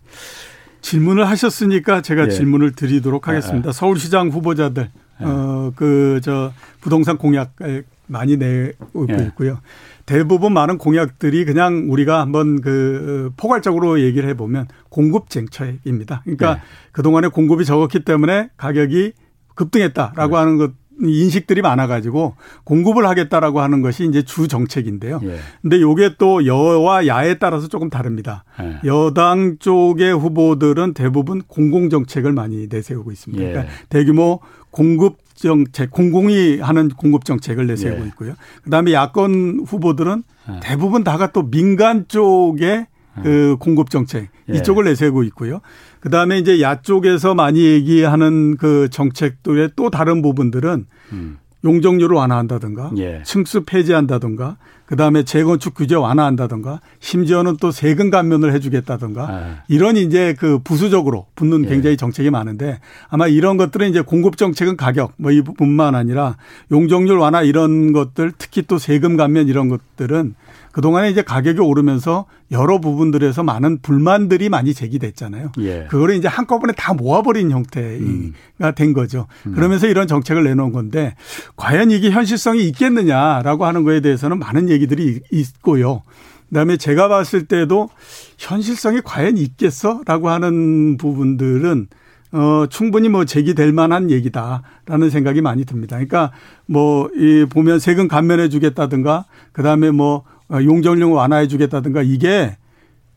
질문을 0.81 1.27
하셨으니까 1.27 2.01
제가 2.01 2.25
예. 2.25 2.29
질문을 2.29 2.73
드리도록 2.73 3.27
아, 3.27 3.31
하겠습니다. 3.31 3.67
아, 3.67 3.71
아. 3.71 3.73
서울시장 3.73 4.29
후보자들 4.29 4.89
예. 5.21 5.25
어그 5.25 6.21
저 6.23 6.53
부동산 6.81 7.17
공약 7.17 7.55
많이 8.07 8.37
내고 8.37 9.07
예. 9.09 9.25
있고요. 9.27 9.59
대부분 10.07 10.53
많은 10.53 10.77
공약들이 10.77 11.45
그냥 11.45 11.87
우리가 11.89 12.21
한번 12.21 12.61
그 12.61 13.29
포괄적으로 13.37 13.99
얘기를 14.01 14.27
해보면 14.29 14.67
공급 14.89 15.29
쟁취입니다. 15.29 16.21
그러니까 16.23 16.55
네. 16.55 16.61
그동안에 16.93 17.27
공급이 17.27 17.65
적었기 17.65 17.99
때문에 17.99 18.49
가격이 18.57 19.11
급등했다라고 19.53 20.35
네. 20.35 20.39
하는 20.39 20.57
것 20.57 20.71
인식들이 20.99 21.61
많아가지고 21.61 22.35
공급을 22.63 23.05
하겠다라고 23.05 23.61
하는 23.61 23.81
것이 23.81 24.07
이제 24.07 24.23
주 24.23 24.47
정책인데요. 24.47 25.19
예. 25.23 25.37
근데 25.61 25.79
요게 25.79 26.15
또 26.17 26.45
여와 26.45 27.05
야에 27.05 27.37
따라서 27.37 27.67
조금 27.67 27.89
다릅니다. 27.89 28.45
예. 28.61 28.79
여당 28.87 29.57
쪽의 29.59 30.17
후보들은 30.17 30.93
대부분 30.93 31.43
공공 31.43 31.89
정책을 31.89 32.31
많이 32.31 32.67
내세우고 32.69 33.11
있습니다. 33.11 33.43
예. 33.43 33.51
그러니까 33.51 33.73
대규모 33.89 34.39
공급 34.71 35.17
정책, 35.37 35.91
공공이 35.91 36.59
하는 36.59 36.89
공급 36.89 37.23
정책을 37.25 37.67
내세우고 37.67 38.03
예. 38.03 38.07
있고요. 38.07 38.33
그다음에 38.63 38.93
야권 38.93 39.63
후보들은 39.65 40.23
예. 40.49 40.59
대부분 40.61 41.03
다가 41.03 41.31
또 41.31 41.49
민간 41.49 42.05
쪽에 42.07 42.87
그 43.23 43.55
공급 43.59 43.89
정책 43.89 44.29
예. 44.49 44.57
이쪽을 44.57 44.83
내세우고 44.83 45.23
있고요. 45.23 45.61
그다음에 45.99 46.37
이제 46.37 46.61
야 46.61 46.81
쪽에서 46.81 47.33
많이 47.33 47.63
얘기하는 47.63 48.57
그 48.57 48.89
정책들의 48.89 49.71
또 49.75 49.89
다른 49.89 50.21
부분들은 50.21 50.85
음. 51.13 51.37
용적률을 51.63 52.15
완화한다든가 52.15 52.91
예. 52.97 53.21
층수 53.25 53.63
폐지한다든가 53.65 54.57
그다음에 54.87 55.23
재건축 55.23 55.75
규제 55.75 55.95
완화한다든가 55.95 56.79
심지어는 56.99 57.57
또 57.57 57.71
세금 57.71 58.09
감면을 58.09 58.53
해주겠다든가 58.53 59.27
네. 59.27 59.55
이런 59.67 59.97
이제 59.97 60.33
그 60.39 60.59
부수적으로 60.63 61.27
붙는 61.35 61.65
예. 61.65 61.69
굉장히 61.69 61.97
정책이 61.97 62.29
많은데 62.29 62.79
아마 63.09 63.27
이런 63.27 63.57
것들은 63.57 63.89
이제 63.89 64.01
공급 64.01 64.37
정책은 64.37 64.77
가격 64.77 65.13
뭐 65.17 65.31
이뿐만 65.31 65.93
아니라 65.93 66.37
용적률 66.71 67.17
완화 67.17 67.43
이런 67.43 67.91
것들 67.91 68.31
특히 68.37 68.63
또 68.63 68.77
세금 68.77 69.17
감면 69.17 69.47
이런 69.47 69.67
것들은 69.67 70.35
그동안에 70.77 71.09
이제 71.09 71.23
가격이 71.23 71.59
오르면서 71.59 72.27
여러 72.51 72.79
부분들에서 72.79 73.41
많은 73.41 73.79
불만들이 73.81 74.47
많이 74.47 74.75
제기됐잖아요. 74.75 75.51
예. 75.57 75.87
그거를 75.89 76.13
이제 76.13 76.27
한꺼번에 76.27 76.71
다 76.77 76.93
모아버린 76.93 77.49
형태가 77.49 77.97
음. 77.97 78.33
된 78.75 78.93
거죠. 78.93 79.25
음. 79.47 79.53
그러면서 79.53 79.87
이런 79.87 80.07
정책을 80.07 80.43
내놓은 80.43 80.71
건데 80.73 81.15
과연 81.55 81.89
이게 81.89 82.11
현실성이 82.11 82.63
있겠느냐라고 82.67 83.65
하는 83.65 83.83
거에 83.85 84.01
대해서는 84.01 84.37
많은 84.37 84.69
얘기들이 84.69 85.21
있고요. 85.31 86.03
그다음에 86.49 86.77
제가 86.77 87.07
봤을 87.07 87.47
때도 87.47 87.89
현실성이 88.37 89.01
과연 89.03 89.35
있겠어라고 89.35 90.29
하는 90.29 90.97
부분들은 90.97 91.87
어, 92.33 92.65
충분히 92.69 93.09
뭐 93.09 93.25
제기될 93.25 93.71
만한 93.71 94.11
얘기다라는 94.11 95.09
생각이 95.09 95.41
많이 95.41 95.65
듭니다. 95.65 95.95
그러니까 95.95 96.31
뭐, 96.67 97.09
이 97.15 97.47
보면 97.49 97.79
세금 97.79 98.07
감면해 98.07 98.49
주겠다든가 98.49 99.25
그 99.53 99.63
다음에 99.63 99.89
뭐 99.89 100.17
어, 100.17 100.36
용적률 100.51 101.09
완화해 101.11 101.47
주겠다든가 101.47 102.01
이게 102.03 102.55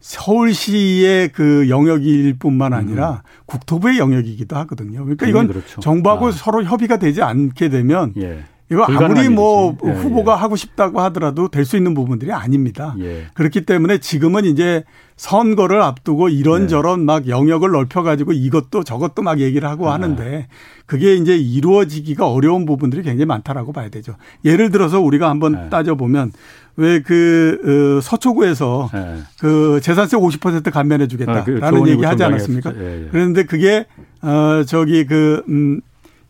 서울시의 0.01 1.29
그 1.29 1.69
영역일 1.69 2.39
뿐만 2.39 2.73
아니라 2.73 3.23
음. 3.25 3.43
국토부의 3.47 3.99
영역이기도 3.99 4.57
하거든요. 4.57 5.05
그러니까 5.05 5.27
이건 5.27 5.49
그렇죠. 5.49 5.81
정부하고 5.81 6.29
아. 6.29 6.33
서로 6.33 6.65
협의가 6.65 6.97
되지 6.97 7.23
않게 7.23 7.69
되면 7.69 8.15
예. 8.17 8.45
이거 8.71 8.85
아무리 8.85 9.29
뭐 9.29 9.77
예, 9.85 9.91
후보가 9.91 10.33
예. 10.33 10.37
하고 10.37 10.55
싶다고 10.55 11.01
하더라도 11.01 11.49
될 11.49 11.65
수 11.65 11.77
있는 11.77 11.93
부분들이 11.95 12.33
아닙니다. 12.33 12.95
예. 13.01 13.27
그렇기 13.35 13.67
때문에 13.67 13.99
지금은 13.99 14.45
이제 14.45 14.85
선거를 15.17 15.83
앞두고 15.83 16.29
이런저런 16.29 17.01
네. 17.01 17.05
막 17.05 17.29
영역을 17.29 17.71
넓혀가지고 17.73 18.33
이것도 18.33 18.85
저것도 18.85 19.23
막 19.23 19.41
얘기를 19.41 19.69
하고 19.69 19.91
아. 19.91 19.95
하는데 19.95 20.47
그게 20.87 21.15
이제 21.15 21.37
이루어지기가 21.37 22.29
어려운 22.29 22.65
부분들이 22.65 23.03
굉장히 23.03 23.27
많다라고 23.27 23.73
봐야 23.73 23.89
되죠. 23.89 24.15
예를 24.45 24.71
들어서 24.71 25.01
우리가 25.01 25.29
한번 25.29 25.53
네. 25.53 25.69
따져보면 25.69 26.33
왜그 26.77 27.99
어, 27.99 28.01
서초구에서 28.01 28.91
네. 28.93 29.17
그 29.39 29.81
재산세 29.83 30.17
50% 30.17 30.71
감면해 30.71 31.09
주겠다라는 31.09 31.63
아, 31.63 31.71
그 31.71 31.91
얘기 31.91 32.05
하지 32.05 32.25
않았습니까? 32.25 32.73
예, 32.77 33.03
예. 33.05 33.09
그런데 33.11 33.45
그게 33.45 33.87
어 34.23 34.63
저기 34.67 35.05
그 35.07 35.43
음 35.49 35.81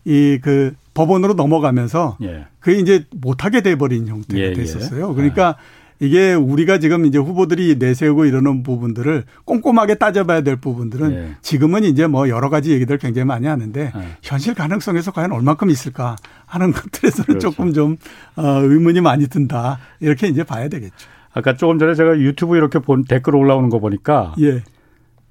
이그 0.04 0.74
법원으로 0.94 1.34
넘어가면서 1.34 2.16
예. 2.22 2.46
그게 2.58 2.78
이제 2.78 3.04
못하게 3.14 3.62
돼버린 3.62 4.06
형태가 4.08 4.40
예, 4.40 4.48
예. 4.48 4.52
됐었어요. 4.52 5.14
그러니까 5.14 5.56
이게 6.00 6.32
우리가 6.32 6.78
지금 6.78 7.04
이제 7.04 7.18
후보들이 7.18 7.76
내세우고 7.78 8.24
이러는 8.24 8.62
부분들을 8.62 9.24
꼼꼼하게 9.44 9.96
따져봐야 9.96 10.40
될 10.40 10.56
부분들은 10.56 11.12
예. 11.12 11.30
지금은 11.42 11.84
이제 11.84 12.06
뭐 12.06 12.28
여러 12.30 12.48
가지 12.48 12.72
얘기들 12.72 12.96
굉장히 12.98 13.26
많이 13.26 13.46
하는데 13.46 13.92
예. 13.94 14.06
현실 14.22 14.54
가능성에서 14.54 15.12
과연 15.12 15.30
얼만큼 15.32 15.68
있을까 15.70 16.16
하는 16.46 16.72
것들에서는 16.72 17.26
그렇죠. 17.26 17.50
조금 17.50 17.72
좀 17.74 17.96
어, 18.36 18.42
의문이 18.62 19.02
많이 19.02 19.26
든다 19.28 19.78
이렇게 20.00 20.26
이제 20.28 20.42
봐야 20.42 20.68
되겠죠. 20.68 21.08
아까 21.32 21.54
조금 21.54 21.78
전에 21.78 21.94
제가 21.94 22.18
유튜브 22.18 22.56
이렇게 22.56 22.78
본 22.78 23.04
댓글 23.04 23.36
올라오는 23.36 23.68
거 23.68 23.78
보니까 23.78 24.34
예. 24.40 24.62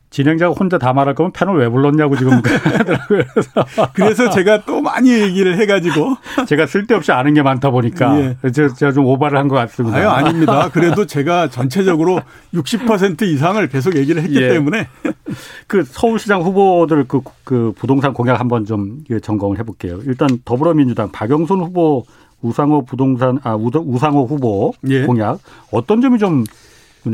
진행자가 0.09 0.53
혼자 0.53 0.77
다 0.79 0.91
말할 0.91 1.13
거면 1.13 1.31
패널 1.33 1.57
왜 1.59 1.69
불렀냐고 1.69 2.17
지금 2.17 2.41
그러더라고요. 2.41 3.23
그래서 3.93 4.29
제가 4.31 4.65
또 4.65 4.81
많이 4.81 5.11
얘기를 5.11 5.57
해가지고 5.59 6.15
제가 6.47 6.65
쓸데없이 6.65 7.11
아는 7.11 7.35
게 7.35 7.43
많다 7.43 7.69
보니까 7.69 8.19
예. 8.19 8.37
제가 8.51 8.91
좀 8.91 9.05
오바를 9.05 9.37
한 9.37 9.47
것 9.47 9.55
같습니다. 9.55 9.97
아유 9.97 10.07
아닙니다. 10.09 10.69
그래도 10.73 11.05
제가 11.05 11.49
전체적으로 11.49 12.21
60% 12.53 13.21
이상을 13.21 13.67
계속 13.69 13.95
얘기를 13.95 14.21
했기 14.23 14.41
예. 14.41 14.49
때문에 14.49 14.87
그 15.67 15.83
서울시장 15.83 16.41
후보들 16.41 17.05
그, 17.07 17.21
그 17.43 17.73
부동산 17.77 18.13
공약 18.13 18.39
한번 18.39 18.65
좀 18.65 19.03
점검을 19.21 19.59
해볼게요. 19.59 19.99
일단 20.05 20.29
더불어민주당 20.43 21.11
박영선 21.11 21.59
후보 21.59 22.03
우상호 22.41 22.85
부동산 22.85 23.37
아 23.43 23.55
우상호 23.55 24.25
후보 24.25 24.73
예. 24.87 25.03
공약 25.05 25.39
어떤 25.71 26.01
점이 26.01 26.17
좀 26.17 26.45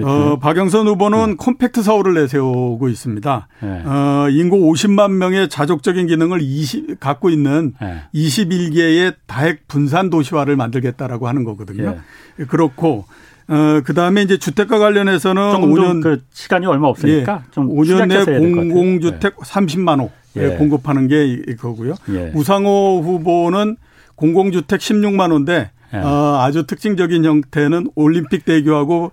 어, 0.03 0.39
박영선 0.39 0.87
후보는 0.87 1.27
네. 1.31 1.35
콤팩트 1.37 1.83
서울을 1.83 2.15
내세우고 2.15 2.89
있습니다. 2.89 3.47
네. 3.61 3.83
어, 3.85 4.27
인구 4.31 4.57
50만 4.57 5.11
명의 5.11 5.47
자족적인 5.47 6.07
기능을 6.07 6.41
20, 6.41 6.99
갖고 6.99 7.29
있는 7.29 7.73
네. 7.79 8.01
21개의 8.13 9.15
다핵 9.27 9.67
분산 9.67 10.09
도시화를 10.09 10.55
만들겠다라고 10.55 11.27
하는 11.27 11.43
거거든요. 11.43 11.97
네. 12.37 12.45
그렇고 12.45 13.05
어, 13.47 13.81
그 13.83 13.93
다음에 13.93 14.23
이제 14.23 14.37
주택과 14.37 14.79
관련해서는 14.79 15.41
5년 15.41 16.01
그 16.01 16.23
시간이 16.33 16.65
얼마 16.65 16.87
없으니까 16.87 17.43
예, 17.45 17.51
좀 17.51 17.69
5년 17.69 18.07
내 18.07 18.39
공공주택 18.39 19.37
30만 19.37 19.99
호 19.99 20.09
예. 20.37 20.49
공급하는 20.57 21.07
게 21.07 21.25
이거고요. 21.47 21.93
예. 22.09 22.31
우상호 22.33 23.01
후보는 23.03 23.77
공공주택 24.15 24.79
16만 24.79 25.31
호인데 25.31 25.69
예. 25.93 25.97
어, 25.97 26.39
아주 26.41 26.65
특징적인 26.65 27.23
형태는 27.23 27.91
올림픽 27.93 28.45
대교하고 28.45 29.05
어, 29.05 29.11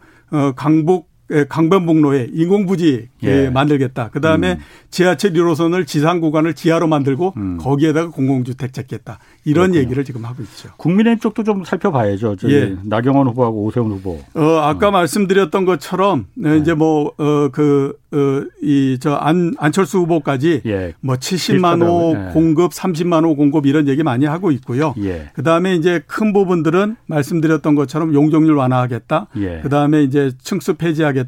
강북 0.56 1.11
강변북로에 1.48 2.28
인공부지 2.32 3.08
예. 3.22 3.50
만들겠다. 3.50 4.10
그 4.12 4.20
다음에 4.20 4.52
음. 4.52 4.58
지하철 4.90 5.32
1호선을 5.32 5.86
지상 5.86 6.20
구간을 6.20 6.54
지하로 6.54 6.86
만들고 6.86 7.34
음. 7.36 7.58
거기에다가 7.58 8.10
공공주택 8.10 8.72
짓겠다. 8.72 9.18
이런 9.44 9.72
그렇군요. 9.72 9.80
얘기를 9.80 10.04
지금 10.04 10.24
하고 10.24 10.42
있죠. 10.42 10.70
국민의힘 10.76 11.20
쪽도 11.20 11.44
좀 11.44 11.64
살펴봐야죠. 11.64 12.36
저기 12.36 12.54
예. 12.54 12.76
나경원 12.84 13.26
후보하고 13.28 13.64
오세훈 13.64 13.90
후보. 13.92 14.20
어, 14.34 14.58
아까 14.62 14.88
어. 14.88 14.90
말씀드렸던 14.90 15.64
것처럼 15.64 16.26
네. 16.34 16.58
이제 16.58 16.74
뭐, 16.74 17.12
어, 17.16 17.48
그, 17.50 17.96
어, 18.12 18.44
이, 18.62 18.98
저, 19.00 19.14
안, 19.14 19.54
안철수 19.58 19.98
후보까지 19.98 20.62
예. 20.66 20.92
뭐 21.00 21.16
70만 21.16 21.82
호 21.82 22.14
예. 22.16 22.32
공급, 22.32 22.72
30만 22.72 23.24
호 23.24 23.34
공급 23.34 23.66
이런 23.66 23.88
얘기 23.88 24.02
많이 24.02 24.26
하고 24.26 24.50
있고요. 24.50 24.94
예. 24.98 25.30
그 25.32 25.42
다음에 25.42 25.74
이제 25.74 26.02
큰 26.06 26.32
부분들은 26.32 26.96
말씀드렸던 27.06 27.74
것처럼 27.74 28.12
용적률 28.14 28.54
완화하겠다. 28.54 29.28
예. 29.38 29.60
그 29.62 29.68
다음에 29.68 30.02
이제 30.02 30.30
층수 30.42 30.74
폐지하겠다. 30.74 31.21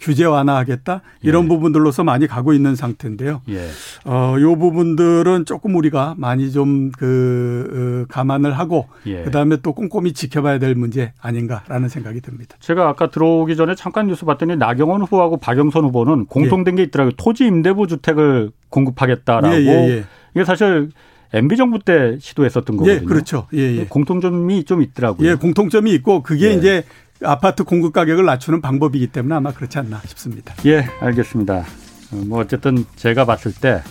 규제 0.00 0.24
완화하겠다 0.24 1.00
이런 1.22 1.44
예. 1.44 1.48
부분들로서 1.48 2.04
많이 2.04 2.26
가고 2.26 2.52
있는 2.52 2.76
상태인데요. 2.76 3.40
예. 3.48 3.68
어, 4.04 4.36
요 4.40 4.56
부분들은 4.56 5.44
조금 5.46 5.74
우리가 5.76 6.14
많이 6.18 6.52
좀그 6.52 8.04
어, 8.10 8.12
감안을 8.12 8.58
하고 8.58 8.88
예. 9.06 9.22
그다음에 9.22 9.58
또 9.62 9.72
꼼꼼히 9.72 10.12
지켜봐야 10.12 10.58
될 10.58 10.74
문제 10.74 11.12
아닌가라는 11.20 11.88
생각이 11.88 12.20
듭니다. 12.20 12.56
제가 12.60 12.88
아까 12.88 13.08
들어오기 13.10 13.56
전에 13.56 13.74
잠깐 13.74 14.06
뉴스 14.06 14.24
봤더니 14.24 14.56
나경원 14.56 15.02
후보하고 15.02 15.38
박영선 15.38 15.84
후보는 15.84 16.26
공통된 16.26 16.76
게 16.76 16.82
있더라고요. 16.84 17.12
토지 17.16 17.46
임대부 17.46 17.86
주택을 17.86 18.50
공급하겠다라고. 18.68 19.54
예, 19.54 19.60
예, 19.60 19.70
예. 19.88 20.04
이게 20.34 20.44
사실 20.44 20.90
MB 21.32 21.56
정부 21.56 21.78
때 21.80 22.16
시도했었던 22.20 22.76
거거든요. 22.76 23.00
예, 23.02 23.04
그렇죠. 23.04 23.48
예, 23.54 23.78
예. 23.78 23.84
공통점이 23.86 24.64
좀 24.64 24.82
있더라고요. 24.82 25.28
예, 25.28 25.34
공통점이 25.34 25.92
있고 25.94 26.22
그게 26.22 26.50
예. 26.50 26.52
이제 26.54 26.84
아파트 27.24 27.64
공급 27.64 27.92
가격을 27.92 28.24
낮추는 28.24 28.60
방법이기 28.60 29.08
때문에 29.08 29.34
아마 29.34 29.52
그렇지 29.52 29.78
않나 29.78 30.00
싶습니다. 30.06 30.54
예, 30.66 30.86
알겠습니다. 31.00 31.64
어, 32.12 32.22
뭐 32.26 32.40
어쨌든 32.40 32.84
제가 32.96 33.24
봤을 33.24 33.52
때 33.52 33.82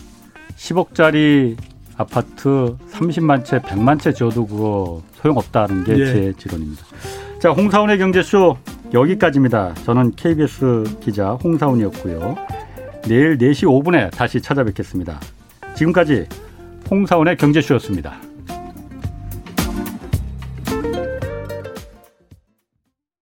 10억짜리 0.56 1.58
아파트 1.98 2.76
30만 2.92 3.46
채, 3.46 3.60
100만 3.60 4.00
채 4.00 4.14
지어도 4.14 4.46
그거 4.48 5.04
소용없다는 5.16 5.84
게제 5.84 6.28
예. 6.28 6.34
지론입니다. 6.34 6.84
자, 7.40 7.52
홍사운의 7.52 7.98
경제쇼 7.98 8.58
여기까지입니다. 8.94 9.74
저는 9.86 10.12
KBS 10.16 10.98
기자 11.02 11.32
홍사운이었고요. 11.32 12.36
내일 13.08 13.38
4시 13.38 13.66
5분에 13.66 14.12
다시 14.12 14.42
찾아뵙겠습니다. 14.42 15.20
지금까지 15.76 16.28
홍사운의 16.90 17.38
경제쇼였습니다. 17.38 18.33